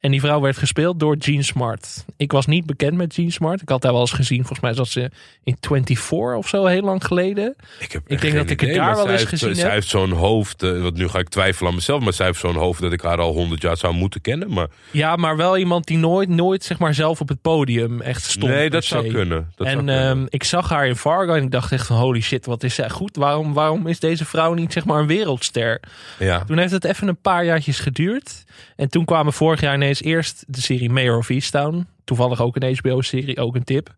En 0.00 0.10
die 0.10 0.20
vrouw 0.20 0.40
werd 0.40 0.56
gespeeld 0.56 1.00
door 1.00 1.16
Jean 1.16 1.42
Smart. 1.42 2.04
Ik 2.16 2.32
was 2.32 2.46
niet 2.46 2.66
bekend 2.66 2.96
met 2.96 3.14
Jean 3.14 3.30
Smart. 3.30 3.62
Ik 3.62 3.68
had 3.68 3.82
haar 3.82 3.92
wel 3.92 4.00
eens 4.00 4.12
gezien. 4.12 4.36
Volgens 4.38 4.60
mij 4.60 4.74
zat 4.74 4.88
ze 4.88 5.00
in 5.44 5.56
24 5.60 6.12
of 6.36 6.48
zo 6.48 6.64
heel 6.66 6.82
lang 6.82 7.04
geleden. 7.04 7.54
Ik, 7.80 7.92
heb 7.92 8.02
Ik 8.04 8.10
echt 8.10 8.20
denk 8.22 8.34
dat 8.34 8.50
ik 8.50 8.60
het 8.60 8.74
daar 8.74 8.94
wel 8.94 9.02
zij 9.02 9.12
eens 9.12 9.20
heeft- 9.20 9.28
gezien 9.32 9.54
Zij 9.54 9.64
heb. 9.64 9.72
heeft 9.72 9.88
zo'n 9.88 10.10
hoofd, 10.12 10.62
eh, 10.62 10.82
want 10.82 10.94
nu 10.96 11.08
ga 11.08 11.18
ik 11.18 11.28
twijfelen 11.28 11.68
aan 11.70 11.74
mezelf, 11.76 12.02
maar 12.02 12.12
zij 12.12 12.26
heeft 12.26 12.38
zo'n 12.38 12.54
hoofd 12.54 12.80
dat 12.80 12.92
ik 12.92 13.00
haar 13.00 13.18
al 13.18 13.32
honderd 13.32 13.62
jaar 13.62 13.76
zou 13.76 13.94
moeten 13.94 14.20
kennen. 14.20 14.52
Maar 14.52 14.66
Ja, 14.90 15.16
maar 15.16 15.36
wel 15.36 15.58
iemand 15.58 15.86
die 15.86 15.98
nooit, 15.98 16.28
nooit 16.28 16.64
zeg 16.64 16.78
maar 16.78 16.94
zelf 16.94 17.20
op 17.20 17.28
het 17.28 17.40
podium 17.40 18.00
echt 18.00 18.22
stond. 18.24 18.52
nee, 18.52 18.70
dat 18.70 18.84
zou 18.84 19.06
kunnen. 19.12 19.52
Dat 19.56 19.66
zou 19.66 19.68
en 19.68 19.76
kunnen. 19.84 20.08
ehm, 20.10 20.26
ik 20.28 20.44
zag 20.44 20.68
haar 20.68 20.86
in 20.86 20.96
Fargo 20.96 21.32
en 21.34 21.42
ik 21.42 21.50
dacht 21.50 21.72
echt 21.72 21.86
van 21.86 21.96
holy 21.96 22.20
shit, 22.20 22.46
wat 22.46 22.62
is 22.62 22.74
zij 22.74 22.90
goed? 22.90 23.16
Waarom, 23.16 23.52
waarom 23.52 23.86
is 23.86 24.00
deze 24.00 24.24
vrouw 24.24 24.54
niet 24.54 24.72
zeg 24.72 24.84
maar 24.84 25.00
een 25.00 25.06
wereldster? 25.06 25.80
ja. 26.18 26.44
Toen 26.44 26.58
heeft 26.58 26.72
het 26.72 26.84
even 26.84 27.08
een 27.08 27.20
paar 27.20 27.44
jaartjes 27.44 27.78
geduurd. 27.78 28.44
En 28.76 28.88
toen 28.88 29.04
kwamen 29.04 29.32
vorig 29.32 29.60
jaar 29.60 29.78
ineens 29.86 30.02
eerst 30.02 30.44
de 30.46 30.60
serie 30.60 30.90
Mayor 30.90 31.18
of 31.18 31.28
Easttown. 31.28 31.86
Toevallig 32.04 32.40
ook 32.40 32.56
een 32.56 32.76
HBO-serie, 32.76 33.38
ook 33.38 33.54
een 33.54 33.64
tip. 33.64 33.94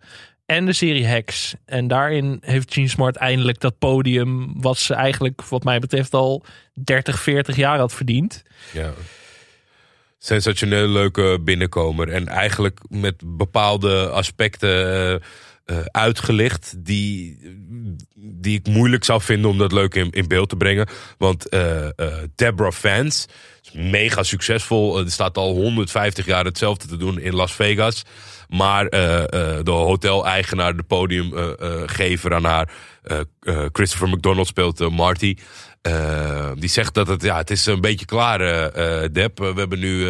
En 0.46 0.66
de 0.66 0.72
serie 0.72 1.04
Hex. 1.04 1.54
En 1.64 1.88
daarin 1.88 2.38
heeft 2.40 2.74
Jean 2.74 2.88
Smart 2.88 3.16
eindelijk 3.16 3.60
dat 3.60 3.78
podium... 3.78 4.60
wat 4.60 4.78
ze 4.78 4.94
eigenlijk, 4.94 5.44
wat 5.44 5.64
mij 5.64 5.78
betreft, 5.78 6.14
al 6.14 6.44
30, 6.74 7.20
40 7.20 7.56
jaar 7.56 7.78
had 7.78 7.94
verdiend. 7.94 8.42
ja. 8.72 8.92
Sensationeel 10.20 10.88
leuke 10.88 11.38
binnenkomer. 11.40 12.08
En 12.08 12.28
eigenlijk 12.28 12.80
met 12.88 13.14
bepaalde 13.24 14.08
aspecten 14.08 15.12
eh, 15.12 15.20
eh, 15.68 15.78
uitgelicht 15.90 16.74
die, 16.76 17.38
die 18.14 18.58
ik 18.58 18.66
moeilijk 18.66 19.04
zou 19.04 19.20
vinden 19.20 19.50
om 19.50 19.58
dat 19.58 19.72
leuk 19.72 19.94
in, 19.94 20.10
in 20.10 20.28
beeld 20.28 20.48
te 20.48 20.56
brengen. 20.56 20.88
Want 21.18 21.48
eh 21.48 21.86
eh 21.86 21.92
Deborah 22.34 22.72
Vance 22.72 23.28
is 23.62 23.72
mega 23.72 24.22
succesvol. 24.22 24.98
Er 24.98 25.10
staat 25.10 25.36
al 25.36 25.54
150 25.54 26.26
jaar 26.26 26.44
hetzelfde 26.44 26.86
te 26.86 26.96
doen 26.96 27.20
in 27.20 27.34
Las 27.34 27.52
Vegas. 27.52 28.02
Maar 28.48 28.90
de 28.90 29.62
hotel-eigenaar, 29.64 30.76
de 30.76 30.82
podiumgever 30.82 32.34
aan 32.34 32.44
haar, 32.44 32.70
Christopher 33.72 34.08
McDonald 34.08 34.46
speelt 34.46 34.90
Marty. 34.90 35.36
Die 36.54 36.68
zegt 36.68 36.94
dat 36.94 37.08
het, 37.08 37.22
ja, 37.22 37.36
het 37.36 37.50
is 37.50 37.66
een 37.66 37.80
beetje 37.80 38.06
klaar, 38.06 38.38
Deb. 39.12 39.38
we 39.38 39.52
hebben 39.56 39.78
nu, 39.78 40.04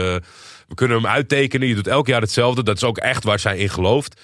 we 0.69 0.75
kunnen 0.75 0.97
hem 0.97 1.07
uittekenen. 1.07 1.69
Je 1.69 1.75
doet 1.75 1.87
elk 1.87 2.07
jaar 2.07 2.21
hetzelfde. 2.21 2.63
Dat 2.63 2.77
is 2.77 2.85
ook 2.85 2.99
echt 2.99 3.25
waar 3.25 3.39
zij 3.39 3.59
in 3.59 3.71
gelooft. 3.71 4.21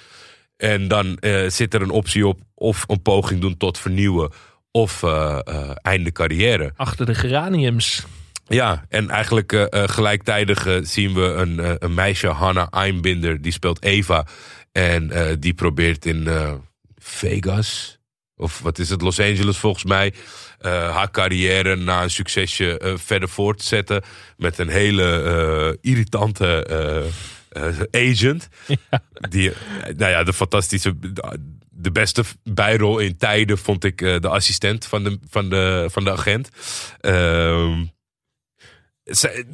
En 0.57 0.87
dan 0.87 1.17
eh, 1.17 1.49
zit 1.49 1.73
er 1.73 1.81
een 1.81 1.89
optie 1.89 2.27
op 2.27 2.39
of 2.53 2.83
een 2.87 3.01
poging 3.01 3.41
doen 3.41 3.57
tot 3.57 3.77
vernieuwen 3.77 4.31
of 4.71 5.03
eh, 5.03 5.39
eh, 5.43 5.69
einde 5.81 6.11
carrière. 6.11 6.73
Achter 6.75 7.05
de 7.05 7.15
geraniums. 7.15 8.05
Ja, 8.47 8.85
en 8.89 9.09
eigenlijk 9.09 9.67
gelijktijdig 9.71 10.67
zien 10.81 11.13
we 11.13 11.21
een, 11.21 11.83
een 11.83 11.93
meisje, 11.93 12.27
Hannah 12.27 12.67
Einbinder, 12.71 13.41
die 13.41 13.51
speelt 13.51 13.83
Eva. 13.83 14.25
En 14.71 15.11
die 15.39 15.53
probeert 15.53 16.05
in 16.05 16.29
Vegas, 16.95 17.99
of 18.35 18.59
wat 18.59 18.79
is 18.79 18.89
het, 18.89 19.01
Los 19.01 19.19
Angeles 19.19 19.57
volgens 19.57 19.83
mij, 19.83 20.13
haar 20.61 21.11
carrière 21.11 21.75
na 21.75 22.03
een 22.03 22.09
succesje 22.09 22.95
verder 22.95 23.29
voort 23.29 23.57
te 23.57 23.65
zetten. 23.65 24.03
Met 24.37 24.57
een 24.57 24.69
hele 24.69 25.77
irritante 25.81 26.67
eh, 27.55 28.09
agent. 28.09 28.47
Die, 29.29 29.51
eh, 29.51 29.95
nou 29.95 30.11
ja, 30.11 30.23
de 30.23 30.33
fantastische, 30.33 30.93
de 31.69 31.91
beste 31.91 32.23
bijrol 32.43 32.99
in 32.99 33.17
tijden 33.17 33.57
vond 33.57 33.83
ik 33.83 34.01
eh, 34.01 34.19
de 34.19 34.29
assistent 34.29 34.85
van 34.85 35.03
de, 35.03 35.19
van 35.29 35.49
de, 35.49 35.87
van 35.91 36.03
de 36.03 36.11
agent. 36.11 36.49
Ehm 37.01 37.83
zij- 39.03 39.45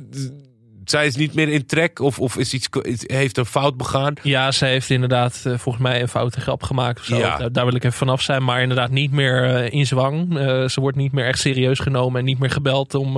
zij 0.92 1.06
is 1.06 1.16
niet 1.16 1.34
meer 1.34 1.50
in 1.50 1.66
trek 1.66 2.00
of, 2.00 2.20
of 2.20 2.38
is 2.38 2.54
iets, 2.54 2.68
heeft 3.06 3.38
een 3.38 3.46
fout 3.46 3.78
begaan. 3.78 4.14
Ja, 4.22 4.52
ze 4.52 4.66
heeft 4.66 4.90
inderdaad 4.90 5.42
eh, 5.44 5.54
volgens 5.58 5.84
mij 5.84 6.02
een 6.02 6.08
foute 6.08 6.42
grap 6.42 6.64
gemaakt 6.64 7.00
of 7.00 7.06
zo. 7.06 7.18
Ja. 7.18 7.38
Daar, 7.38 7.52
daar 7.52 7.66
wil 7.66 7.76
ik 7.76 7.84
even 7.84 7.98
vanaf 7.98 8.22
zijn. 8.22 8.44
Maar 8.44 8.62
inderdaad 8.62 8.90
niet 8.90 9.12
meer 9.12 9.44
eh, 9.44 9.72
in 9.72 9.86
zwang. 9.86 10.38
Eh, 10.38 10.68
ze 10.68 10.82
wordt 10.82 10.98
niet 10.98 11.12
meer 11.12 11.26
echt 11.26 11.40
serieus 11.40 11.80
genomen. 11.80 12.20
En 12.20 12.26
niet 12.26 12.40
meer 12.40 12.50
gebeld 12.50 12.94
om 12.96 13.18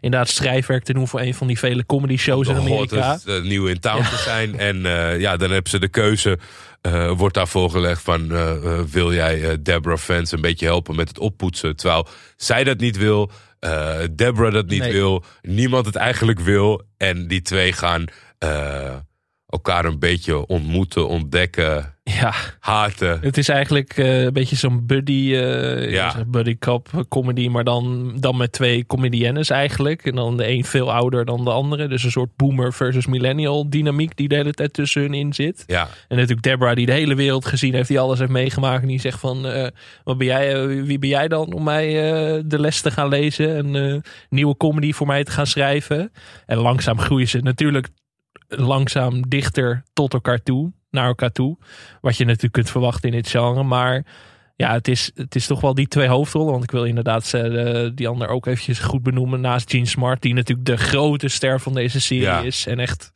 inderdaad 0.00 0.28
schrijfwerk 0.28 0.84
te 0.84 0.92
doen 0.92 1.08
voor 1.08 1.20
een 1.20 1.34
van 1.34 1.46
die 1.46 1.58
vele 1.58 1.86
comedy 1.86 2.16
shows 2.16 2.48
in 2.48 2.54
De 2.54 2.60
Amerika. 2.60 3.18
nieuw 3.42 3.66
in 3.66 3.80
town 3.80 4.02
te 4.02 4.16
zijn. 4.16 4.58
En 4.58 4.80
ja, 5.20 5.36
dan 5.36 5.50
hebben 5.50 5.70
ze 5.70 5.78
de 5.78 5.88
keuze. 5.88 6.38
wordt 7.16 7.34
daar 7.34 7.48
voorgelegd 7.48 8.02
van 8.02 8.28
wil 8.90 9.12
jij 9.12 9.62
Deborah 9.62 9.98
Fans 9.98 10.32
een 10.32 10.40
beetje 10.40 10.66
helpen 10.66 10.96
met 10.96 11.08
het 11.08 11.18
oppoetsen. 11.18 11.76
Terwijl 11.76 12.08
zij 12.36 12.64
dat 12.64 12.78
niet 12.78 12.96
wil. 12.96 13.30
Eh 13.66 14.08
Deborah 14.12 14.52
dat 14.52 14.66
niet 14.66 14.80
Nee. 14.80 14.92
wil. 14.92 15.24
Niemand 15.42 15.86
het 15.86 15.96
eigenlijk 15.96 16.40
wil. 16.40 16.82
En 16.96 17.28
die 17.28 17.42
twee 17.42 17.72
gaan 17.72 18.04
eh, 18.38 18.96
elkaar 19.46 19.84
een 19.84 19.98
beetje 19.98 20.46
ontmoeten, 20.46 21.08
ontdekken, 21.08 21.95
Ja, 22.10 22.32
haten. 22.60 23.18
het 23.20 23.36
is 23.38 23.48
eigenlijk 23.48 23.96
eh, 23.96 24.22
een 24.22 24.32
beetje 24.32 24.56
zo'n 24.56 24.86
buddy, 24.86 25.34
eh, 25.34 25.90
Ja. 25.90 26.24
buddy 26.26 26.58
cop 26.58 27.04
comedy. 27.08 27.48
Maar 27.48 27.64
dan, 27.64 28.12
dan 28.20 28.36
met 28.36 28.52
twee 28.52 28.86
comediennes 28.86 29.50
eigenlijk. 29.50 30.04
En 30.06 30.14
dan 30.14 30.36
de 30.36 30.48
een 30.48 30.64
veel 30.64 30.92
ouder 30.92 31.24
dan 31.24 31.44
de 31.44 31.50
andere. 31.50 31.88
Dus 31.88 32.04
een 32.04 32.10
soort 32.10 32.36
boomer 32.36 32.72
versus 32.72 33.06
millennial 33.06 33.70
dynamiek 33.70 34.16
die 34.16 34.28
de 34.28 34.34
hele 34.34 34.52
tijd 34.52 34.72
tussen 34.72 35.02
hun 35.02 35.14
in 35.14 35.32
zit. 35.34 35.64
Ja, 35.66 35.88
En 36.08 36.16
natuurlijk 36.16 36.42
Deborah 36.42 36.76
die 36.76 36.86
de 36.86 36.92
hele 36.92 37.14
wereld 37.14 37.46
gezien 37.46 37.74
heeft, 37.74 37.88
die 37.88 38.00
alles 38.00 38.18
heeft 38.18 38.30
meegemaakt. 38.30 38.82
En 38.82 38.88
die 38.88 39.00
zegt 39.00 39.20
van, 39.20 39.46
eh, 39.46 39.68
wat 40.04 40.18
ben 40.18 40.26
jij, 40.26 40.66
wie 40.84 40.98
ben 40.98 41.08
jij 41.08 41.28
dan 41.28 41.52
om 41.52 41.62
mij 41.62 41.88
de 42.46 42.58
les 42.60 42.80
te 42.80 42.90
gaan 42.90 43.08
lezen? 43.08 43.56
En 43.74 44.02
nieuwe 44.28 44.56
comedy 44.56 44.92
voor 44.92 45.06
mij 45.06 45.24
te 45.24 45.30
gaan 45.30 45.46
schrijven. 45.46 46.12
En 46.46 46.56
langzaam 46.58 47.00
groeien 47.00 47.28
ze 47.28 47.38
natuurlijk 47.38 47.88
langzaam 48.48 49.28
dichter 49.28 49.82
tot 49.92 50.12
elkaar 50.12 50.42
toe, 50.42 50.72
naar 50.96 51.06
elkaar 51.06 51.32
toe. 51.32 51.56
Wat 52.00 52.16
je 52.16 52.24
natuurlijk 52.24 52.52
kunt 52.52 52.70
verwachten 52.70 53.08
in 53.10 53.14
dit 53.16 53.28
genre. 53.28 53.62
Maar 53.62 54.04
ja, 54.56 54.72
het 54.72 54.88
is, 54.88 55.10
het 55.14 55.34
is 55.34 55.46
toch 55.46 55.60
wel 55.60 55.74
die 55.74 55.88
twee 55.88 56.08
hoofdrollen. 56.08 56.50
Want 56.52 56.62
ik 56.64 56.70
wil 56.70 56.84
inderdaad 56.84 57.34
eh, 57.34 57.88
die 57.94 58.08
ander 58.08 58.28
ook 58.28 58.46
eventjes 58.46 58.78
goed 58.78 59.02
benoemen. 59.02 59.40
Naast 59.40 59.70
Gene 59.70 59.86
Smart, 59.86 60.22
die 60.22 60.34
natuurlijk 60.34 60.66
de 60.66 60.76
grote 60.76 61.28
ster 61.28 61.60
van 61.60 61.74
deze 61.74 62.00
serie 62.00 62.22
Ja. 62.22 62.40
is. 62.40 62.66
En 62.66 62.78
echt, 62.78 63.12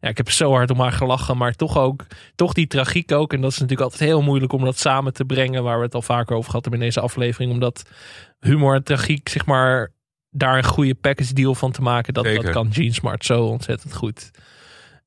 ja, 0.00 0.08
ik 0.08 0.16
heb 0.16 0.30
zo 0.30 0.50
hard 0.52 0.70
om 0.70 0.80
haar 0.80 0.92
gelachen. 0.92 1.36
Maar 1.36 1.52
toch 1.52 1.78
ook, 1.78 2.06
toch 2.34 2.52
die 2.52 2.66
tragiek 2.66 3.12
ook. 3.12 3.32
En 3.32 3.40
dat 3.40 3.50
is 3.50 3.58
natuurlijk 3.58 3.90
altijd 3.90 4.10
heel 4.10 4.22
moeilijk 4.22 4.52
om 4.52 4.64
dat 4.64 4.78
samen 4.78 5.12
te 5.12 5.24
brengen. 5.24 5.62
Waar 5.62 5.78
we 5.78 5.84
het 5.84 5.94
al 5.94 6.02
vaker 6.02 6.36
over 6.36 6.50
gehad 6.50 6.62
hebben 6.62 6.80
in 6.80 6.86
deze 6.86 7.00
aflevering. 7.00 7.52
Omdat 7.52 7.82
humor 8.40 8.74
en 8.74 8.84
tragiek, 8.84 9.28
zeg 9.28 9.46
maar, 9.46 9.92
daar 10.30 10.56
een 10.56 10.64
goede 10.64 10.94
package 10.94 11.34
deal 11.34 11.54
van 11.54 11.72
te 11.72 11.82
maken. 11.82 12.14
Dat, 12.14 12.24
Zeker. 12.24 12.42
dat 12.42 12.52
kan 12.52 12.72
Gene 12.72 12.92
Smart 12.92 13.24
zo 13.24 13.44
ontzettend 13.44 13.94
goed. 13.94 14.30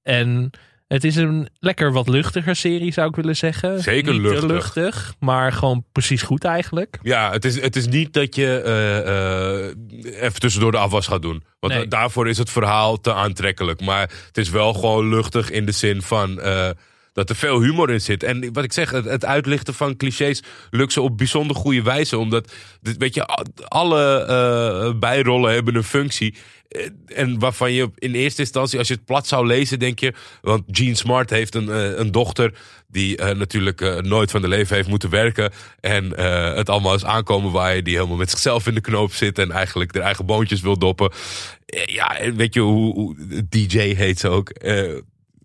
En 0.03 0.49
het 0.87 1.03
is 1.03 1.15
een 1.15 1.49
lekker 1.59 1.91
wat 1.91 2.07
luchtiger 2.07 2.55
serie, 2.55 2.93
zou 2.93 3.09
ik 3.09 3.15
willen 3.15 3.35
zeggen. 3.35 3.81
Zeker 3.81 4.13
Niet 4.13 4.21
te 4.23 4.27
luchtig. 4.29 4.49
luchtig, 4.51 5.13
maar 5.19 5.51
gewoon 5.53 5.85
precies 5.91 6.21
goed 6.21 6.43
eigenlijk. 6.43 6.99
Ja, 7.01 7.31
het 7.31 7.45
is, 7.45 7.61
het 7.61 7.75
is 7.75 7.87
niet 7.87 8.13
dat 8.13 8.35
je 8.35 8.61
eh, 8.61 9.67
eh, 9.67 10.23
even 10.23 10.39
tussendoor 10.39 10.71
de 10.71 10.77
afwas 10.77 11.07
gaat 11.07 11.21
doen. 11.21 11.43
Want 11.59 11.73
Nee. 11.73 11.87
daarvoor 11.87 12.27
is 12.29 12.37
het 12.37 12.49
verhaal 12.49 13.01
te 13.01 13.13
aantrekkelijk. 13.13 13.81
Maar 13.81 14.11
het 14.27 14.37
is 14.37 14.49
wel 14.49 14.73
gewoon 14.73 15.09
luchtig 15.09 15.49
in 15.49 15.65
de 15.65 15.71
zin 15.71 16.01
van 16.01 16.39
eh, 16.41 16.69
dat 17.17 17.29
er 17.29 17.35
veel 17.35 17.61
humor 17.61 17.89
in 17.89 18.01
zit. 18.01 18.23
En 18.23 18.53
wat 18.53 18.63
ik 18.63 18.73
zeg, 18.73 18.91
het, 18.91 19.25
uitlichten 19.25 19.73
van 19.73 19.97
clichés 19.97 20.43
lukt 20.71 20.93
ze 20.93 21.01
op 21.01 21.17
bijzonder 21.17 21.55
goede 21.55 21.81
wijze. 21.81 22.17
Omdat, 22.17 22.53
weet 22.81 23.13
je, 23.13 23.25
alle 23.67 24.23
eh, 24.23 24.99
bijrollen 24.99 25.53
hebben 25.53 25.75
een 25.75 25.83
functie. 25.83 26.35
Eh, 26.67 26.85
En 27.05 27.39
waarvan 27.39 27.71
je 27.71 27.89
in 27.95 28.13
eerste 28.13 28.41
instantie, 28.41 28.79
als 28.79 28.87
je 28.87 28.93
het 28.93 29.05
plat 29.05 29.27
zou 29.27 29.47
lezen, 29.47 29.79
denk 29.79 29.99
je. 29.99 30.13
Want 30.41 30.63
Gene 30.71 30.95
Smart 30.95 31.29
heeft 31.29 31.55
een, 31.55 31.69
eh, 31.69 31.97
een 31.97 32.11
dochter. 32.11 32.53
die 32.87 33.21
natuurlijk 33.21 34.01
nooit 34.03 34.31
van 34.31 34.41
de 34.41 34.47
leven 34.47 34.75
heeft 34.75 34.87
moeten 34.87 35.09
werken. 35.09 35.51
En 35.79 36.19
het 36.55 36.69
allemaal 36.69 36.95
is 36.95 37.05
aankomen 37.05 37.51
waaien. 37.51 37.83
die 37.83 37.95
helemaal 37.95 38.17
met 38.17 38.29
zichzelf 38.29 38.67
in 38.67 38.73
de 38.73 38.81
knoop 38.81 39.13
zit. 39.13 39.39
en 39.39 39.51
eigenlijk 39.51 39.93
de 39.93 39.99
eigen 39.99 40.25
boontjes 40.25 40.61
wil 40.61 40.77
doppen. 40.77 41.11
Ja, 41.85 42.33
weet 42.35 42.53
je 42.53 42.59
hoe, 42.59 42.93
hoe 42.93 43.15
DJ 43.49 43.79
heet 43.79 44.19
ze 44.19 44.29
ook. 44.29 44.51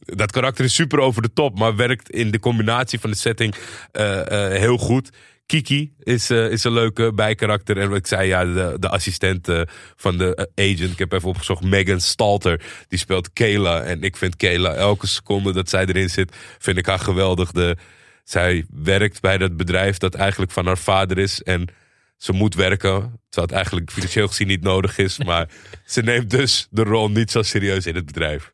Dat 0.04 0.32
karakter 0.32 0.64
is 0.64 0.74
super 0.74 0.98
over 0.98 1.22
de 1.22 1.32
top, 1.32 1.58
maar 1.58 1.76
werkt 1.76 2.10
in 2.10 2.30
de 2.30 2.38
combinatie 2.38 3.00
van 3.00 3.10
de 3.10 3.16
setting 3.16 3.54
eh, 3.92 4.52
eh, 4.52 4.60
heel 4.60 4.78
goed. 4.78 5.10
Kiki 5.46 5.92
is, 5.98 6.30
eh, 6.30 6.50
is 6.50 6.64
een 6.64 6.72
leuke 6.72 7.12
bijkarakter. 7.14 7.78
En 7.78 7.88
wat 7.88 7.98
ik 7.98 8.06
zei, 8.06 8.28
ja, 8.28 8.44
de, 8.44 8.76
de 8.78 8.88
assistent 8.88 9.48
van 9.96 10.18
de 10.18 10.50
agent. 10.54 10.92
Ik 10.92 10.98
heb 10.98 11.12
even 11.12 11.28
opgezocht. 11.28 11.62
Megan 11.62 12.00
Stalter. 12.00 12.60
Die 12.88 12.98
speelt 12.98 13.32
Kayla. 13.32 13.82
En 13.82 14.02
ik 14.02 14.16
vind 14.16 14.36
Kayla, 14.36 14.74
elke 14.74 15.06
seconde 15.06 15.52
dat 15.52 15.68
zij 15.68 15.86
erin 15.86 16.10
zit, 16.10 16.36
vind 16.58 16.78
ik 16.78 16.86
haar 16.86 16.98
geweldig. 16.98 17.76
Zij 18.24 18.64
werkt 18.70 19.20
bij 19.20 19.38
dat 19.38 19.56
bedrijf 19.56 19.98
dat 19.98 20.14
eigenlijk 20.14 20.52
van 20.52 20.66
haar 20.66 20.78
vader 20.78 21.18
is. 21.18 21.42
En 21.42 21.68
ze 22.16 22.32
moet 22.32 22.54
werken. 22.54 23.00
Terwijl 23.28 23.46
het 23.46 23.52
eigenlijk 23.52 23.90
financieel 23.90 24.28
gezien 24.28 24.46
niet 24.46 24.62
nodig 24.62 24.98
is. 24.98 25.18
Maar 25.18 25.48
ze 25.84 26.02
neemt 26.02 26.30
dus 26.30 26.66
de 26.70 26.82
rol 26.82 27.10
niet 27.10 27.30
zo 27.30 27.42
serieus 27.42 27.86
in 27.86 27.94
het 27.94 28.06
bedrijf. 28.06 28.52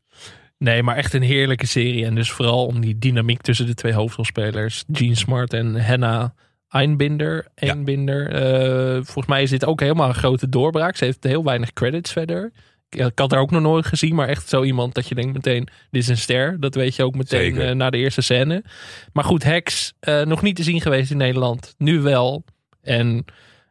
Nee, 0.58 0.82
maar 0.82 0.96
echt 0.96 1.14
een 1.14 1.22
heerlijke 1.22 1.66
serie. 1.66 2.04
En 2.04 2.14
dus 2.14 2.30
vooral 2.30 2.66
om 2.66 2.80
die 2.80 2.98
dynamiek 2.98 3.40
tussen 3.40 3.66
de 3.66 3.74
twee 3.74 3.92
hoofdrolspelers. 3.92 4.84
Gene 4.92 5.14
Smart 5.14 5.52
en 5.52 5.86
Hannah 5.86 6.28
Einbinder. 6.68 7.46
Ja. 7.54 7.68
Einbinder. 7.68 8.32
Eh, 8.32 8.94
volgens 8.94 9.26
mij 9.26 9.42
is 9.42 9.50
dit 9.50 9.64
ook 9.64 9.80
helemaal 9.80 10.08
een 10.08 10.14
grote 10.14 10.48
doorbraak. 10.48 10.96
Ze 10.96 11.04
heeft 11.04 11.24
heel 11.24 11.44
weinig 11.44 11.72
credits 11.72 12.12
verder. 12.12 12.52
Ik, 12.88 13.00
ik 13.00 13.18
had 13.18 13.30
haar 13.30 13.40
ook 13.40 13.50
nog 13.50 13.62
nooit 13.62 13.86
gezien, 13.86 14.14
maar 14.14 14.28
echt 14.28 14.48
zo 14.48 14.62
iemand 14.62 14.94
dat 14.94 15.08
je 15.08 15.14
denkt 15.14 15.32
meteen, 15.32 15.68
dit 15.90 16.02
is 16.02 16.08
een 16.08 16.16
ster. 16.16 16.60
Dat 16.60 16.74
weet 16.74 16.96
je 16.96 17.04
ook 17.04 17.14
meteen 17.14 17.60
eh, 17.60 17.74
na 17.74 17.90
de 17.90 17.98
eerste 17.98 18.20
scène. 18.20 18.64
Maar 19.12 19.24
goed, 19.24 19.42
Hex, 19.42 19.92
eh, 20.00 20.22
nog 20.22 20.42
niet 20.42 20.56
te 20.56 20.62
zien 20.62 20.80
geweest 20.80 21.10
in 21.10 21.16
Nederland. 21.16 21.74
Nu 21.78 22.00
wel. 22.00 22.44
En 22.82 23.24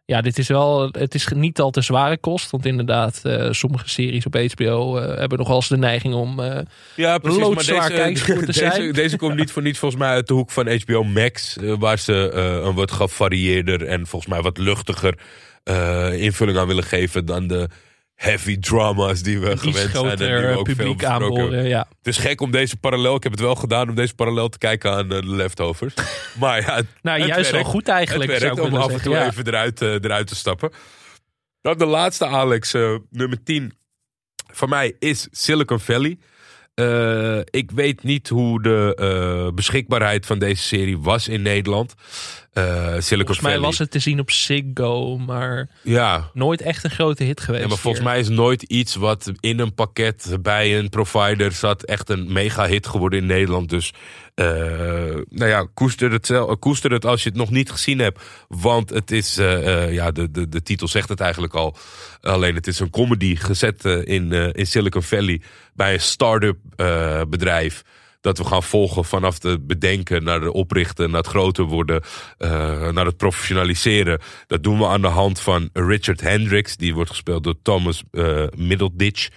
ja, 0.08 0.22
dit 0.22 0.38
is 0.38 0.48
wel, 0.48 0.90
het 0.92 1.16
is 1.16 1.28
niet 1.36 1.60
al 1.60 1.72
te 1.72 1.82
zware 1.82 2.18
kost. 2.18 2.52
Want 2.52 2.66
inderdaad, 2.66 3.20
eh, 3.24 3.48
sommige 3.52 3.90
series 3.90 4.26
op 4.26 4.34
HBO 4.56 4.98
eh, 4.98 5.18
hebben 5.18 5.38
nog 5.38 5.48
wel 5.48 5.56
eens 5.56 5.68
de 5.68 5.78
neiging 5.78 6.14
om... 6.14 6.40
eh, 6.40 6.60
Ja, 6.96 7.20
Loodzwaar 7.22 7.92
kijkspoor 7.92 8.40
te 8.40 8.46
deze, 8.46 8.60
zijn. 8.60 8.92
deze 8.94 9.18
komt 9.18 9.36
niet 9.36 9.52
voor 9.54 9.62
niets 9.62 9.80
volgens 9.80 10.02
mij 10.02 10.10
uit 10.10 10.28
de 10.28 10.34
hoek 10.34 10.52
van 10.52 10.80
HBO 10.86 11.04
Max. 11.04 11.58
waar 11.80 12.00
ze 12.00 12.32
een 12.64 12.74
wat 12.76 12.92
gevarieerder 12.92 13.86
en 13.88 14.08
volgens 14.08 14.32
mij 14.32 14.42
wat 14.42 14.58
luchtiger 14.58 15.18
invulling 16.14 16.58
aan 16.58 16.68
willen 16.68 16.84
geven 16.84 17.26
dan 17.26 17.48
de 17.48 17.68
heavy 18.18 18.60
drama's 18.60 19.22
die 19.22 19.40
we 19.40 19.58
gewend 19.58 19.92
zijn. 19.92 20.10
En 20.10 20.18
die 20.18 20.28
we 20.28 20.58
ook 20.58 20.70
veel 20.70 20.88
hebben. 20.88 21.10
aanboren. 21.10 21.68
Ja. 21.68 21.88
Het 21.98 22.08
is 22.08 22.18
gek 22.18 22.42
om 22.42 22.52
deze 22.52 22.78
parallel, 22.78 23.16
ik 23.16 23.24
heb 23.24 23.32
het 23.32 23.42
wel 23.42 23.56
gedaan 23.56 23.90
om 23.90 23.96
deze 23.96 24.16
parallel 24.16 24.50
te 24.50 24.58
kijken 24.58 24.92
aan 24.92 25.12
eh, 25.12 25.22
de 25.22 25.28
leftovers. 25.28 25.94
Maar 26.40 26.62
ja, 26.62 26.76
het, 26.76 26.86
Nou, 27.02 27.20
het 27.20 27.28
juist 27.28 27.44
wel 27.44 27.52
werkt. 27.52 27.70
goed 27.70 27.88
eigenlijk. 27.88 28.32
Het 28.32 28.42
zou 28.42 28.56
werkt 28.56 28.74
om 28.74 28.80
af 28.80 28.92
en 28.92 29.02
toe 29.02 29.14
zeggen. 29.14 29.22
Ja. 29.24 29.32
even 29.32 29.48
eruit, 29.48 29.82
eh, 29.82 29.94
eruit 29.94 30.28
te 30.28 30.36
stappen. 30.36 30.72
Dan 31.62 31.78
de 31.78 31.86
laatste, 31.86 32.26
Alex, 32.26 32.74
eh, 32.74 32.96
nummer 33.10 33.44
10. 33.44 33.74
Voor 34.54 34.70
mij 34.70 34.96
is 35.00 35.28
Silicon 35.32 35.80
Valley. 35.80 36.18
Eh, 36.74 37.40
ik 37.40 37.72
weet 37.72 38.04
niet 38.04 38.30
hoe 38.30 38.62
de 38.62 38.96
eh, 38.96 39.54
beschikbaarheid 39.54 40.26
van 40.26 40.40
deze 40.40 40.64
serie 40.64 41.00
was 41.00 41.28
in 41.28 41.42
Nederland. 41.42 41.94
Eh, 42.58 42.64
Silicon 43.00 43.02
Volgens 43.02 43.40
mij 43.40 43.52
Valley. 43.52 43.66
was 43.68 43.78
het 43.78 43.92
te 43.92 44.00
zien 44.00 44.20
op 44.20 44.32
Ziggo, 44.32 45.18
maar 45.18 45.70
Ja, 45.82 46.30
nooit 46.34 46.62
echt 46.62 46.84
een 46.84 46.90
grote 46.90 47.24
hit 47.24 47.42
geweest. 47.42 47.64
ja, 47.64 47.70
maar 47.70 47.78
volgens 47.78 48.04
hier. 48.04 48.12
mij 48.14 48.20
is 48.22 48.30
nooit 48.30 48.62
iets 48.64 48.96
wat 48.96 49.32
in 49.40 49.60
een 49.60 49.74
pakket 49.74 50.38
bij 50.42 50.78
een 50.78 50.90
provider 50.90 51.52
zat 51.52 51.84
echt 51.84 52.10
een 52.10 52.34
mega 52.34 52.68
hit 52.68 52.88
geworden 52.88 53.20
in 53.20 53.26
Nederland. 53.26 53.70
Dus 53.70 53.94
eh, 54.36 54.46
nou 55.30 55.48
ja, 55.50 55.68
koester 55.74 56.12
het, 56.12 56.26
zel- 56.26 56.58
koester 56.58 56.92
het 56.92 57.06
als 57.06 57.24
je 57.24 57.30
het 57.30 57.38
nog 57.38 57.50
niet 57.50 57.72
gezien 57.72 58.00
hebt. 58.00 58.22
Want 58.48 58.90
het 58.90 59.12
is, 59.12 59.38
eh, 59.38 59.84
eh, 59.84 59.94
ja, 59.94 60.12
de, 60.12 60.32
de, 60.32 60.50
de 60.50 60.62
titel 60.64 60.88
zegt 60.88 61.10
het 61.10 61.20
eigenlijk 61.20 61.54
al. 61.54 61.76
Alleen 62.22 62.56
het 62.56 62.68
is 62.68 62.80
een 62.80 62.90
comedy 62.90 63.36
gezet 63.36 63.86
eh, 63.86 64.06
in, 64.06 64.32
eh, 64.34 64.50
in 64.52 64.68
Silicon 64.68 65.04
Valley 65.04 65.42
bij 65.74 65.94
een 65.94 66.02
start-up 66.02 66.58
eh, 66.76 67.22
bedrijf. 67.30 67.84
Dat 68.28 68.38
we 68.38 68.44
gaan 68.44 68.64
volgen 68.64 69.06
vanaf 69.06 69.44
het 69.44 69.68
bedenken 69.68 70.24
naar 70.24 70.42
het 70.42 70.54
oprichten, 70.54 71.10
naar 71.10 71.22
het 71.22 71.30
groter 71.30 71.64
worden, 71.64 72.02
eh, 72.38 72.90
naar 72.90 73.06
het 73.06 73.18
professionaliseren. 73.18 74.20
Dat 74.48 74.64
doen 74.64 74.80
we 74.80 74.88
aan 74.88 75.02
de 75.02 75.08
hand 75.08 75.40
van 75.40 75.70
Richard 75.74 76.22
Hendricks. 76.22 76.78
Die 76.78 76.94
wordt 76.94 77.10
gespeeld 77.10 77.44
door 77.44 77.62
Thomas 77.62 78.04
eh 78.12 78.44
Middleditch. 78.56 79.30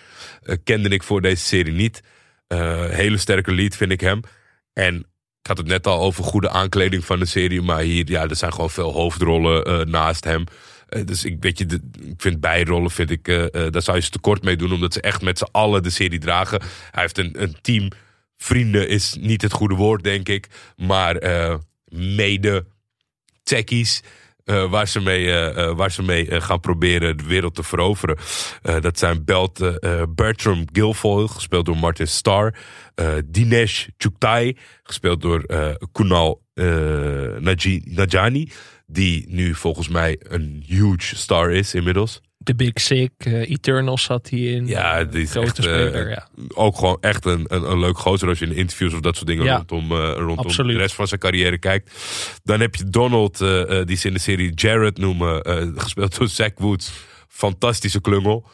Eh, 0.43 0.57
kende 0.65 0.89
ik 0.89 1.03
voor 1.03 1.21
deze 1.21 1.45
serie 1.45 1.73
niet. 1.73 2.03
Hele 2.91 3.17
sterke 3.17 3.53
lead 3.53 3.77
vind 3.77 3.93
ik 3.93 4.01
hem. 4.01 4.21
En 4.73 4.97
ik 5.41 5.47
had 5.47 5.59
het 5.59 5.67
net 5.67 5.87
al 5.87 6.01
over 6.01 6.25
goede 6.25 6.51
aankleding 6.51 7.05
van 7.05 7.19
de 7.19 7.27
serie. 7.27 7.63
Maar 7.63 7.81
hier, 7.81 8.11
ja, 8.11 8.29
er 8.29 8.37
zijn 8.37 8.53
gewoon 8.53 8.71
veel 8.71 8.93
hoofdrollen 8.93 9.91
naast 9.91 10.25
hem. 10.25 10.45
Dus 11.05 11.25
ik, 11.25 11.37
weet 11.41 11.59
je, 11.59 11.67
de, 11.67 11.81
ik 12.01 12.21
vind 12.21 12.41
bijrollen, 12.41 12.91
vind 12.91 13.11
ik, 13.11 13.25
daar 13.53 13.83
zou 13.83 13.97
je 13.97 14.03
ze 14.03 14.11
tekort 14.11 14.43
mee 14.43 14.57
doen. 14.57 14.73
Omdat 14.73 14.93
ze 14.93 15.01
echt 15.01 15.23
met 15.23 15.39
z'n 15.39 15.49
allen 15.51 15.83
de 15.83 15.91
serie 15.91 16.19
dragen. 16.19 16.61
Hij 16.91 17.03
heeft 17.03 17.19
een, 17.19 17.43
een 17.43 17.57
team. 17.61 17.91
Vrienden 18.43 18.89
is 18.89 19.17
niet 19.21 19.43
het 19.43 19.53
goede 19.53 19.75
woord, 19.75 20.05
denk 20.05 20.29
ik. 20.29 20.47
Maar 20.77 21.17
eh, 21.17 21.55
mede 21.89 22.67
techies. 23.43 24.03
eh, 24.45 24.71
waar 24.71 24.89
ze 24.89 25.01
mee, 25.01 25.33
eh, 25.33 25.75
waar 25.77 25.91
ze 25.91 26.03
mee 26.03 26.41
gaan 26.41 26.61
proberen 26.61 27.17
de 27.17 27.25
wereld 27.25 27.55
te 27.55 27.63
veroveren. 27.63 28.17
Dat 28.63 28.99
zijn 28.99 29.25
Belt 29.25 29.81
Bertram 30.15 30.65
Guilfoyle, 30.73 31.29
gespeeld 31.29 31.67
door 31.67 31.77
Martin 31.77 32.09
Starr. 32.09 32.55
Dinesh 33.25 33.87
Chuktai, 33.97 34.57
gespeeld 34.83 35.21
door 35.21 35.47
Kunal 35.93 36.43
Najani. 37.85 38.51
Die 38.87 39.25
nu 39.29 39.55
volgens 39.55 39.89
mij 39.89 40.21
een 40.23 40.65
huge 40.67 41.17
star 41.17 41.51
is 41.51 41.75
inmiddels. 41.75 42.21
De 42.43 42.55
Big 42.55 42.81
Sick, 42.81 43.11
eh, 43.19 43.51
Eternals 43.51 44.03
zat 44.03 44.31
hij 44.31 44.39
in. 44.39 44.67
Ja, 44.67 45.05
die 45.05 45.27
Grote 45.27 45.47
echt, 45.47 45.59
eh, 45.59 45.65
speler, 45.65 46.09
ja. 46.09 46.29
ook 46.55 46.77
gewoon 46.77 46.97
echt 47.01 47.25
een, 47.25 47.45
een, 47.49 47.71
een 47.71 47.79
leuk 47.79 47.99
gozer 47.99 48.29
als 48.29 48.39
je 48.39 48.47
in 48.47 48.55
interviews 48.55 48.93
of 48.95 49.01
dat 49.01 49.15
soort 49.17 49.27
dingen 49.27 49.45
Ja, 49.45 49.65
rondom, 49.67 49.99
eh, 49.99 50.13
rondom 50.17 50.39
absoluut. 50.39 50.77
de 50.77 50.83
rest 50.83 50.95
van 50.95 51.07
zijn 51.07 51.21
carrière 51.21 51.59
kijkt. 51.59 51.91
Dan 52.45 52.61
heb 52.61 52.75
je 52.75 52.85
Donald, 52.85 53.39
die 53.87 53.97
ze 53.97 54.07
in 54.07 54.13
de 54.13 54.19
serie 54.21 54.53
Jared 54.55 54.99
noemen, 54.99 55.43
gespeeld 55.81 56.19
door 56.19 56.29
Zach 56.29 56.53
Woods. 56.57 56.93
Fantastische 57.29 58.01
klungel. 58.01 58.49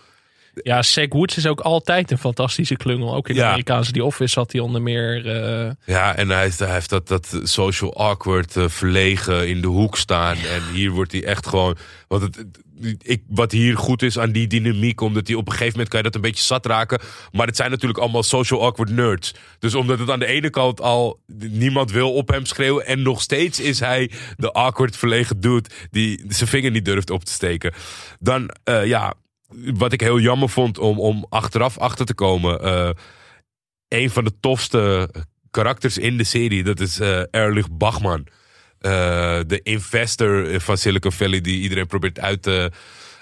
Ja, 0.63 0.83
Zach 0.83 1.07
Woods 1.09 1.37
is 1.37 1.47
ook 1.47 1.61
altijd 1.61 2.11
een 2.11 2.19
fantastische 2.19 2.77
klungel. 2.77 3.15
Ook 3.15 3.29
in 3.29 3.35
de 3.35 3.41
Ja. 3.41 3.47
Amerikaanse 3.47 3.93
The 3.93 4.05
Office 4.05 4.33
zat 4.33 4.53
hij 4.53 4.61
onder 4.61 4.83
meer... 4.83 5.27
eh, 5.27 5.71
Ja, 5.85 6.15
en 6.17 6.29
hij, 6.31 6.51
heeft 6.59 6.91
dat, 6.91 7.09
dat 7.09 7.41
social 7.43 7.97
awkward, 7.97 8.57
eh, 8.57 8.69
verlegen 8.69 9.49
in 9.49 9.61
de 9.61 9.67
hoek 9.67 9.97
staan. 9.97 10.37
En 10.37 10.63
hier 10.73 10.91
wordt 10.91 11.13
hij 11.13 11.25
echt 11.25 11.47
gewoon. 11.47 11.77
Want 12.09 12.23
het, 12.23 12.37
het- 12.37 12.59
ik, 13.03 13.23
wat 13.29 13.53
hier 13.53 13.77
goed 13.77 14.03
is 14.03 14.19
aan 14.19 14.31
die 14.31 14.47
dynamiek, 14.47 15.01
omdat 15.01 15.27
hij 15.27 15.37
op 15.37 15.47
een 15.47 15.53
gegeven 15.53 15.73
moment 15.73 15.89
kan 15.89 15.99
je 15.99 16.05
dat 16.05 16.15
een 16.15 16.21
beetje 16.21 16.45
zat 16.45 16.67
raken. 16.67 17.01
Maar 17.33 17.47
het 17.47 17.57
zijn 17.57 17.71
natuurlijk 17.71 18.01
allemaal 18.01 18.23
social 18.23 18.63
awkward 18.65 18.91
nerds. 18.91 19.35
Dus 19.59 19.75
omdat 19.75 19.99
het 19.99 20.11
aan 20.11 20.19
de 20.19 20.27
ene 20.27 20.51
kant 20.51 20.81
al 20.81 21.21
niemand 21.37 21.91
wil 21.91 22.13
op 22.13 22.29
hem 22.29 22.45
schreeuwen. 22.47 22.87
En 22.87 23.03
nog 23.03 23.21
steeds 23.21 23.61
is 23.61 23.81
hij 23.81 24.11
de 24.37 24.53
awkward 24.53 24.97
verlegen 24.97 25.41
dude 25.41 25.69
die 25.91 26.25
zijn 26.29 26.49
vinger 26.49 26.71
niet 26.71 26.85
durft 26.85 27.11
op 27.11 27.25
te 27.25 27.33
steken. 27.33 27.73
Dan, 28.21 28.51
eh, 28.65 28.87
ja, 28.87 29.15
wat 29.55 29.93
ik 29.93 30.01
heel 30.01 30.19
jammer 30.19 30.49
vond 30.49 30.79
om, 30.79 31.01
om 31.01 31.27
achteraf 31.29 31.79
achter 31.79 32.07
te 32.07 32.15
komen. 32.15 32.61
eh, 32.61 32.91
een 33.89 34.11
van 34.11 34.25
de 34.25 34.33
tofste 34.41 35.11
karakters 35.51 35.99
in 35.99 36.17
de 36.17 36.25
serie, 36.25 36.65
dat 36.65 36.81
is 36.81 37.01
eh 37.01 37.23
Erlich 37.31 37.71
Bachman. 37.71 38.27
Eh, 38.79 39.41
de 39.47 39.61
investor 39.63 40.61
van 40.61 40.79
Silicon 40.79 41.13
Valley 41.13 41.41
die 41.41 41.61
iedereen 41.61 41.87
probeert 41.87 42.21
uit 42.21 42.43
te, 42.43 42.71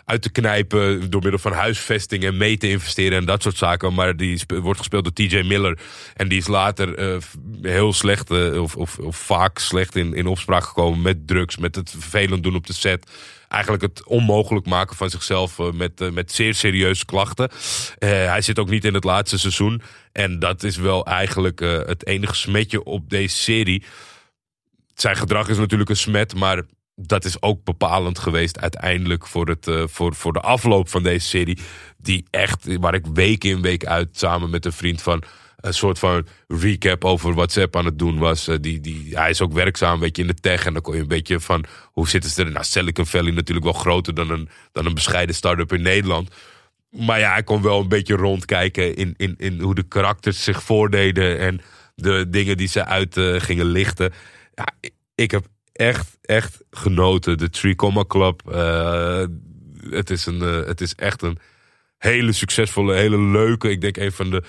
uit 0.05 0.23
te 0.23 0.31
knijpen 0.31 1.11
door 1.11 1.23
middel 1.23 1.41
van 1.41 1.53
huisvesting 1.53 2.25
en 2.25 2.37
mee 2.37 2.57
te 2.57 2.69
investeren 2.69 3.19
en 3.19 3.25
dat 3.25 3.43
soort 3.43 3.57
zaken. 3.57 3.95
Maar 3.95 4.17
die 4.17 4.41
wordt 4.47 4.79
gespeeld 4.79 5.05
door 5.05 5.13
TJ 5.13 5.43
Miller. 5.43 5.79
En 6.15 6.29
die 6.29 6.39
is 6.39 6.47
later 6.47 6.95
eh, 6.95 7.17
heel 7.63 7.93
slecht 7.93 8.31
eh, 8.31 8.63
of, 8.63 8.77
of, 8.77 8.99
of 8.99 9.17
vaak 9.17 9.59
slecht 9.59 9.97
in, 9.97 10.15
in 10.15 10.27
opspraak 10.27 10.65
gekomen 10.65 11.03
met 11.03 11.27
drugs, 11.27 11.57
met 11.57 11.75
het 11.75 11.91
vervelend 11.91 12.43
doen 12.43 12.55
op 12.55 12.67
de 12.67 12.73
set. 12.73 13.11
Eigenlijk 13.49 13.83
het 13.83 14.05
onmogelijk 14.05 14.67
maken 14.67 14.97
van 14.97 15.11
zichzelf 15.11 15.59
eh, 15.59 15.71
met, 15.71 16.13
met 16.13 16.33
zeer 16.33 16.55
serieuze 16.55 17.05
klachten. 17.05 17.51
Hij 17.99 18.41
zit 18.41 18.59
ook 18.59 18.71
niet 18.71 18.85
in 18.85 18.95
het 18.95 19.05
laatste 19.05 19.39
seizoen. 19.39 19.83
En 20.13 20.39
dat 20.39 20.63
is 20.63 20.77
wel 20.77 21.07
eigenlijk 21.07 21.61
het 21.61 22.07
enige 22.07 22.35
smetje 22.35 22.85
op 22.85 23.11
deze 23.11 23.37
serie. 23.37 23.85
Zijn 24.95 25.17
gedrag 25.17 25.49
is 25.49 25.57
natuurlijk 25.57 25.91
een 25.91 25.97
smet, 25.97 26.35
maar 26.35 26.63
dat 26.95 27.25
is 27.25 27.43
ook 27.43 27.65
bepalend 27.65 28.19
geweest 28.19 28.61
uiteindelijk 28.61 29.27
voor, 29.27 29.49
het, 29.49 29.67
eh, 29.67 29.83
voor, 29.87 30.15
voor 30.15 30.33
de 30.33 30.41
afloop 30.41 30.89
van 30.89 31.03
deze 31.03 31.27
serie. 31.27 31.59
Die 31.97 32.25
echt, 32.31 32.79
waar 32.79 32.95
ik 32.95 33.07
week 33.15 33.45
in 33.45 33.63
week 33.63 33.87
uit 33.87 34.09
samen 34.13 34.51
met 34.51 34.65
een 34.65 34.73
vriend 34.73 35.03
van 35.03 35.23
een 35.57 35.75
soort 35.75 35.99
van 35.99 36.27
recap 36.49 37.05
over 37.05 37.35
wat 37.35 37.53
Sepp 37.53 37.77
aan 37.77 37.85
het 37.85 37.99
doen 37.99 38.19
was. 38.19 38.49
Eh, 38.49 38.57
die, 38.61 38.81
die, 38.81 39.09
hij 39.19 39.31
is 39.31 39.41
ook 39.41 39.53
werkzaam 39.53 40.01
weet 40.01 40.17
je, 40.17 40.23
in 40.23 40.29
de 40.29 40.35
tech 40.35 40.67
en 40.67 40.73
dan 40.73 40.83
kon 40.83 40.95
je 40.95 41.01
een 41.01 41.09
beetje 41.09 41.41
van 41.41 41.65
hoe 41.85 42.09
zitten 42.09 42.31
ze 42.31 42.45
er. 42.45 42.51
Nou, 42.51 42.65
Silicon 42.65 43.07
Valley 43.07 43.33
natuurlijk 43.33 43.67
wel 43.67 43.75
groter 43.75 44.15
dan 44.15 44.31
een, 44.31 44.49
dan 44.73 44.87
een 44.87 44.95
bescheiden 44.95 45.35
start-up 45.35 45.73
in 45.73 45.83
Nederland. 45.83 46.31
Maar 46.91 47.19
ja, 47.19 47.33
hij 47.33 47.43
kon 47.43 47.63
wel 47.63 47.81
een 47.81 47.89
beetje 47.89 48.15
rondkijken 48.15 48.97
in, 48.97 49.15
in, 49.17 49.35
in 49.39 49.61
hoe 49.61 49.75
de 49.75 49.83
karakters 49.83 50.45
zich 50.45 50.63
voordeden 50.63 51.39
en 51.39 51.61
de 51.95 52.27
dingen 52.29 52.57
die 52.57 52.69
ze 52.69 52.85
uit 52.85 53.17
eh, 53.17 53.41
gingen 53.41 53.67
lichten. 53.67 54.13
Ja, 54.55 54.67
ik 55.15 55.31
heb 55.31 55.47
echt, 55.75 56.19
echt 56.23 56.65
genoten. 56.71 57.39
De 57.39 57.51
Three 57.51 57.75
Comma 57.75 58.05
Club. 58.05 58.43
eh, 58.51 59.25
het, 59.91 60.11
is 60.11 60.27
een, 60.27 60.43
eh, 60.43 60.67
het 60.67 60.81
is 60.81 60.95
echt 60.95 61.23
een 61.23 61.39
hele 61.99 62.33
succesvolle, 62.33 62.95
hele 62.95 63.19
leuke. 63.21 63.71
Ik 63.71 63.81
denk 63.81 63.97
een 63.97 64.13
van 64.13 64.31
de 64.31 64.43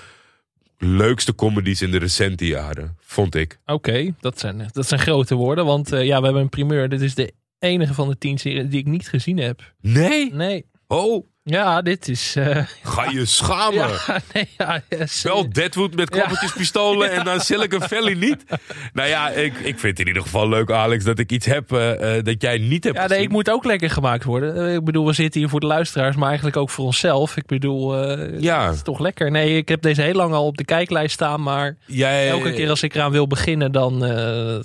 leukste 0.78 1.34
comedies 1.34 1.82
in 1.82 1.90
de 1.90 1.98
recente 1.98 2.46
jaren, 2.46 2.96
vond 3.00 3.34
ik. 3.34 3.58
Oké, 3.66 4.14
dat, 4.20 4.38
zijn, 4.38 4.68
dat 4.72 4.86
zijn 4.86 5.00
grote 5.00 5.34
woorden. 5.34 5.64
Want 5.64 5.92
eh, 5.92 6.04
ja, 6.04 6.18
we 6.18 6.24
hebben 6.24 6.42
een 6.42 6.48
primeur. 6.48 6.88
Dit 6.88 7.00
is 7.00 7.14
de 7.14 7.32
enige 7.58 7.94
van 7.94 8.08
de 8.08 8.18
tien 8.18 8.38
series 8.38 8.68
die 8.68 8.80
ik 8.80 8.86
niet 8.86 9.08
gezien 9.08 9.36
heb. 9.38 9.74
Nee? 9.80 10.34
Nee. 10.34 10.66
Oh, 10.86 11.26
Ja, 11.48 11.82
dit 11.82 12.08
is... 12.08 12.36
eh, 12.36 12.56
ga 12.82 13.10
je 13.10 13.24
schamen. 13.24 13.88
ja, 14.06 14.20
nee, 14.32 14.48
ja, 14.58 14.82
yes. 14.88 15.22
Wel 15.22 15.50
Deadwood 15.50 15.94
met 15.94 16.10
kloppertjespistolen 16.10 17.10
en 17.16 17.24
dan 17.24 17.40
Silicon 17.40 17.80
Valley 17.80 18.14
niet. 18.14 18.44
Nou 18.92 19.08
ja, 19.08 19.30
ik, 19.30 19.54
ik 19.58 19.78
vind 19.78 19.82
het 19.82 19.98
in 19.98 20.06
ieder 20.06 20.22
geval 20.22 20.48
leuk, 20.48 20.70
Alex, 20.70 21.04
dat 21.04 21.18
ik 21.18 21.32
iets 21.32 21.46
heb 21.46 21.72
eh, 21.72 22.16
eh, 22.16 22.24
dat 22.24 22.42
jij 22.42 22.58
niet 22.58 22.84
hebt 22.84 22.96
Ja, 22.96 23.00
nee, 23.00 23.08
gezien. 23.10 23.24
ik 23.24 23.30
moet 23.30 23.50
ook 23.50 23.64
lekker 23.64 23.90
gemaakt 23.90 24.24
worden. 24.24 24.74
Ik 24.74 24.84
bedoel, 24.84 25.06
we 25.06 25.12
zitten 25.12 25.40
hier 25.40 25.48
voor 25.48 25.60
de 25.60 25.66
luisteraars, 25.66 26.16
maar 26.16 26.26
eigenlijk 26.28 26.56
ook 26.56 26.70
voor 26.70 26.84
onszelf. 26.84 27.36
Ik 27.36 27.46
bedoel, 27.46 27.96
Ja. 28.40 28.66
het 28.66 28.74
is 28.74 28.82
toch 28.82 28.98
lekker. 28.98 29.30
Nee, 29.30 29.56
ik 29.56 29.68
heb 29.68 29.82
deze 29.82 30.02
heel 30.02 30.14
lang 30.14 30.32
al 30.34 30.46
op 30.46 30.56
de 30.56 30.64
kijklijst 30.64 31.14
staan, 31.14 31.42
maar 31.42 31.76
Jij, 31.86 32.28
elke 32.28 32.52
keer 32.52 32.70
als 32.70 32.82
ik 32.82 32.94
eraan 32.94 33.10
wil 33.12 33.26
beginnen, 33.26 33.72
dan, 33.72 33.98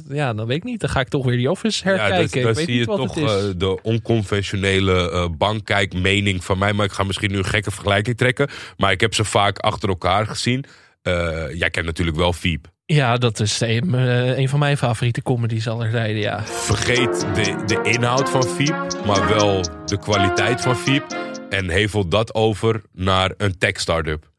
ja, 0.10 0.34
dan 0.34 0.46
weet 0.48 0.58
ik 0.58 0.64
niet. 0.64 0.80
Dan 0.80 0.90
ga 0.90 1.00
ik 1.00 1.08
toch 1.08 1.26
weer 1.26 1.38
die 1.38 1.52
Office 1.52 1.84
herkijken. 1.84 2.18
Ja, 2.18 2.24
ik 2.24 2.34
dan, 2.44 2.54
weet 2.54 2.66
zie 2.66 2.78
je 2.78 2.86
wat 2.86 2.98
toch 2.98 3.14
de 3.58 3.80
onconventionele 3.84 5.30
bankkijkmening 5.38 6.44
van 6.44 6.58
mij. 6.58 6.71
Maar 6.76 6.86
ik 6.86 6.92
ga 6.92 7.04
misschien 7.04 7.32
nu 7.32 7.38
een 7.38 7.46
gekke 7.46 7.72
vergelijking 7.72 8.18
trekken. 8.18 8.50
Maar 8.78 8.92
ik 8.92 9.02
heb 9.02 9.14
ze 9.14 9.24
vaak 9.24 9.58
achter 9.60 9.90
elkaar 9.90 10.28
gezien. 10.28 10.66
Eh, 11.02 11.14
jij 11.54 11.70
kent 11.70 11.86
natuurlijk 11.86 12.18
wel 12.18 12.34
Veep. 12.34 12.68
Ja, 12.86 13.18
dat 13.18 13.40
is 13.40 13.60
een, 13.62 13.96
eh, 13.96 14.38
een 14.38 14.50
van 14.50 14.60
mijn 14.60 14.78
favoriete 14.78 15.22
comedies 15.22 15.68
aller 15.68 15.92
tijden, 15.92 16.22
ja. 16.22 16.44
Vergeet 16.46 17.26
de, 17.34 17.64
de 17.66 17.80
inhoud 17.92 18.30
van 18.30 18.44
Veep, 18.48 19.06
maar 19.06 19.28
wel 19.28 19.62
de 19.86 20.00
kwaliteit 20.00 20.62
van 20.62 20.78
Veep. 20.78 21.06
En 21.50 21.70
hevel 21.70 22.08
dat 22.08 22.34
over 22.34 22.82
naar 22.94 23.34
een 23.38 23.58
tech-startup. 23.58 24.30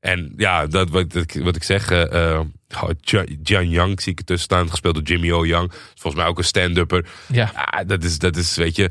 En 0.00 0.32
ja, 0.36 0.66
dat, 0.66 0.90
wat, 0.90 1.14
ik- 1.14 1.40
wat 1.42 1.56
ik 1.56 1.62
zeg, 1.62 1.88
Jan- 3.00 3.38
Jian 3.42 3.68
Yang 3.70 4.00
zie 4.00 4.12
ik 4.12 4.18
ertussen 4.18 4.44
staan, 4.44 4.70
gespeeld 4.70 4.94
door 4.94 5.02
Jimmy 5.04 5.32
O. 5.32 5.44
Yang. 5.46 5.72
Volgens 5.94 6.14
mij 6.22 6.26
ook 6.30 6.38
een 6.38 6.44
stand-upper. 6.44 7.06
Ja, 7.32 7.50
Ja, 7.54 7.84
dat 7.84 8.04
is, 8.04 8.18
dat 8.18 8.36
is 8.36 8.56
weet 8.56 8.76
je. 8.76 8.90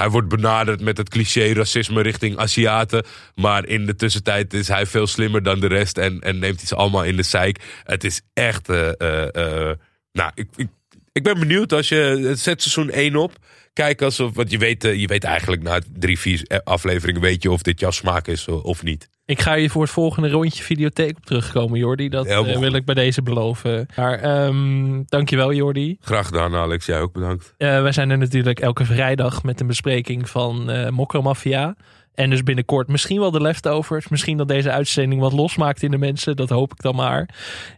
Hij 0.00 0.08
wordt 0.10 0.28
benaderd 0.28 0.80
met 0.80 0.96
het 0.96 1.08
cliché 1.08 1.52
racisme 1.52 2.02
richting 2.02 2.36
Aziaten. 2.36 3.04
Maar 3.34 3.66
in 3.66 3.86
de 3.86 3.94
tussentijd 3.94 4.54
is 4.54 4.68
hij 4.68 4.86
veel 4.86 5.06
slimmer 5.06 5.42
dan 5.42 5.60
de 5.60 5.66
rest. 5.66 5.98
En, 5.98 6.20
en 6.20 6.38
neemt 6.38 6.62
iets 6.62 6.74
allemaal 6.74 7.04
in 7.04 7.16
de 7.16 7.22
zeik. 7.22 7.58
Het 7.84 8.04
is 8.04 8.20
echt. 8.32 8.68
eh, 8.68 9.00
eh, 9.00 9.34
eh, 9.34 9.76
nou, 10.12 10.30
ik, 10.34 10.48
ik, 10.56 10.68
ik 11.12 11.22
ben 11.22 11.38
benieuwd 11.38 11.72
als 11.72 11.88
je. 11.88 12.32
Zet 12.36 12.62
seizoen 12.62 12.90
1 12.90 13.16
op. 13.16 13.32
Kijk 13.72 14.02
alsof. 14.02 14.34
Want 14.34 14.50
je 14.50 14.58
weet, 14.58 14.82
je 14.82 15.06
weet 15.06 15.24
eigenlijk 15.24 15.62
na 15.62 15.80
drie, 15.98 16.18
vier 16.18 16.60
afleveringen. 16.64 17.20
Weet 17.20 17.42
je 17.42 17.50
of 17.50 17.62
dit 17.62 17.80
jouw 17.80 17.90
smaak 17.90 18.26
is 18.26 18.48
of 18.48 18.82
niet. 18.82 19.08
Ik 19.30 19.40
ga 19.40 19.56
hier 19.56 19.70
voor 19.70 19.82
het 19.82 19.90
volgende 19.90 20.30
rondje 20.30 20.62
videotheek 20.62 21.16
op 21.16 21.26
terugkomen, 21.26 21.78
Jordi. 21.78 22.08
Dat 22.08 22.26
eh, 22.26 22.58
wil 22.58 22.72
ik 22.72 22.84
bij 22.84 22.94
deze 22.94 23.22
beloven. 23.22 23.86
Maar 23.96 24.18
ehm, 24.18 25.02
dankjewel, 25.06 25.52
Jordi. 25.52 25.96
Graag 26.00 26.26
gedaan, 26.26 26.54
Alex. 26.54 26.86
Jij 26.86 27.00
ook 27.00 27.12
bedankt. 27.12 27.54
Eh, 27.56 27.82
wij 27.82 27.92
zijn 27.92 28.10
er 28.10 28.18
natuurlijk 28.18 28.60
elke 28.60 28.84
vrijdag 28.84 29.42
met 29.42 29.60
een 29.60 29.66
bespreking 29.66 30.28
van 30.28 30.70
eh 30.70 30.88
Mokromafia. 30.88 31.76
En 32.14 32.30
dus 32.30 32.42
binnenkort 32.42 32.88
misschien 32.88 33.20
wel 33.20 33.30
de 33.30 33.40
leftovers. 33.40 34.08
Misschien 34.08 34.36
dat 34.36 34.48
deze 34.48 34.70
uitzending 34.70 35.20
wat 35.20 35.32
losmaakt 35.32 35.82
in 35.82 35.90
de 35.90 35.98
mensen. 35.98 36.36
Dat 36.36 36.48
hoop 36.48 36.72
ik 36.72 36.82
dan 36.82 36.94
maar. 36.94 37.28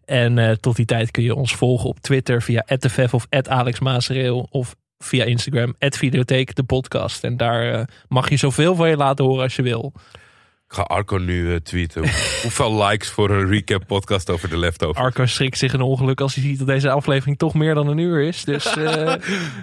En 0.05 0.61
tot 0.61 0.77
die 0.77 0.87
tijd 0.87 1.11
kun 1.11 1.23
je 1.23 1.35
ons 1.35 1.55
volgen 1.55 1.89
op 1.89 2.01
Twitter 2.01 2.43
via 2.43 2.65
@tefef 2.79 3.15
of 3.15 3.27
@alexmaasreel 3.49 4.47
of 4.51 4.75
via 4.99 5.25
Instagram 5.25 5.75
@videotheek 5.79 6.55
de 6.55 6.63
podcast. 6.65 7.25
En 7.25 7.37
daar 7.37 7.89
mag 8.09 8.31
je 8.31 8.37
zoveel 8.37 8.75
van 8.75 8.89
je 8.89 8.97
laten 8.97 9.25
horen 9.25 9.43
als 9.43 9.57
je 9.57 9.63
wil. 9.63 9.93
Ik 10.73 10.79
ga 10.79 10.85
Arco 10.85 11.17
nu 11.17 11.53
eh, 11.55 11.61
tweeten. 11.61 12.01
Hoeveel 12.43 12.85
likes 12.85 13.09
voor 13.09 13.31
een 13.31 13.49
recap 13.49 13.87
podcast 13.87 14.31
over 14.31 14.49
de 14.49 14.59
leftovers? 14.59 14.99
Arco 14.99 15.27
schrikt 15.27 15.59
zich 15.59 15.73
een 15.73 15.81
ongeluk 15.81 16.21
als 16.21 16.35
hij 16.35 16.45
ziet 16.45 16.59
dat 16.59 16.67
deze 16.67 16.91
aflevering 16.91 17.39
toch 17.39 17.55
meer 17.55 17.75
dan 17.75 17.87
een 17.87 17.99
uur 17.99 18.21
is. 18.21 18.45
Dus 18.45 18.67
eh, 18.77 19.15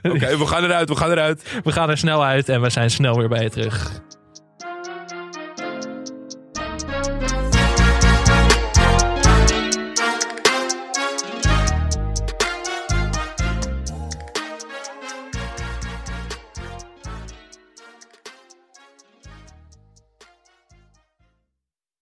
Oké, 0.02 0.38
we 0.38 0.46
gaan 0.46 0.64
eruit, 0.64 0.90
we 0.90 0.96
gaan 0.96 1.12
eruit. 1.12 1.44
we 1.64 1.72
gaan 1.72 1.90
er 1.90 1.98
snel 1.98 2.24
uit 2.24 2.50
en 2.50 2.62
we 2.62 2.70
zijn 2.70 2.92
snel 2.92 3.18
weer 3.18 3.30
bij 3.30 3.44
je 3.44 3.50
terug. 3.50 4.02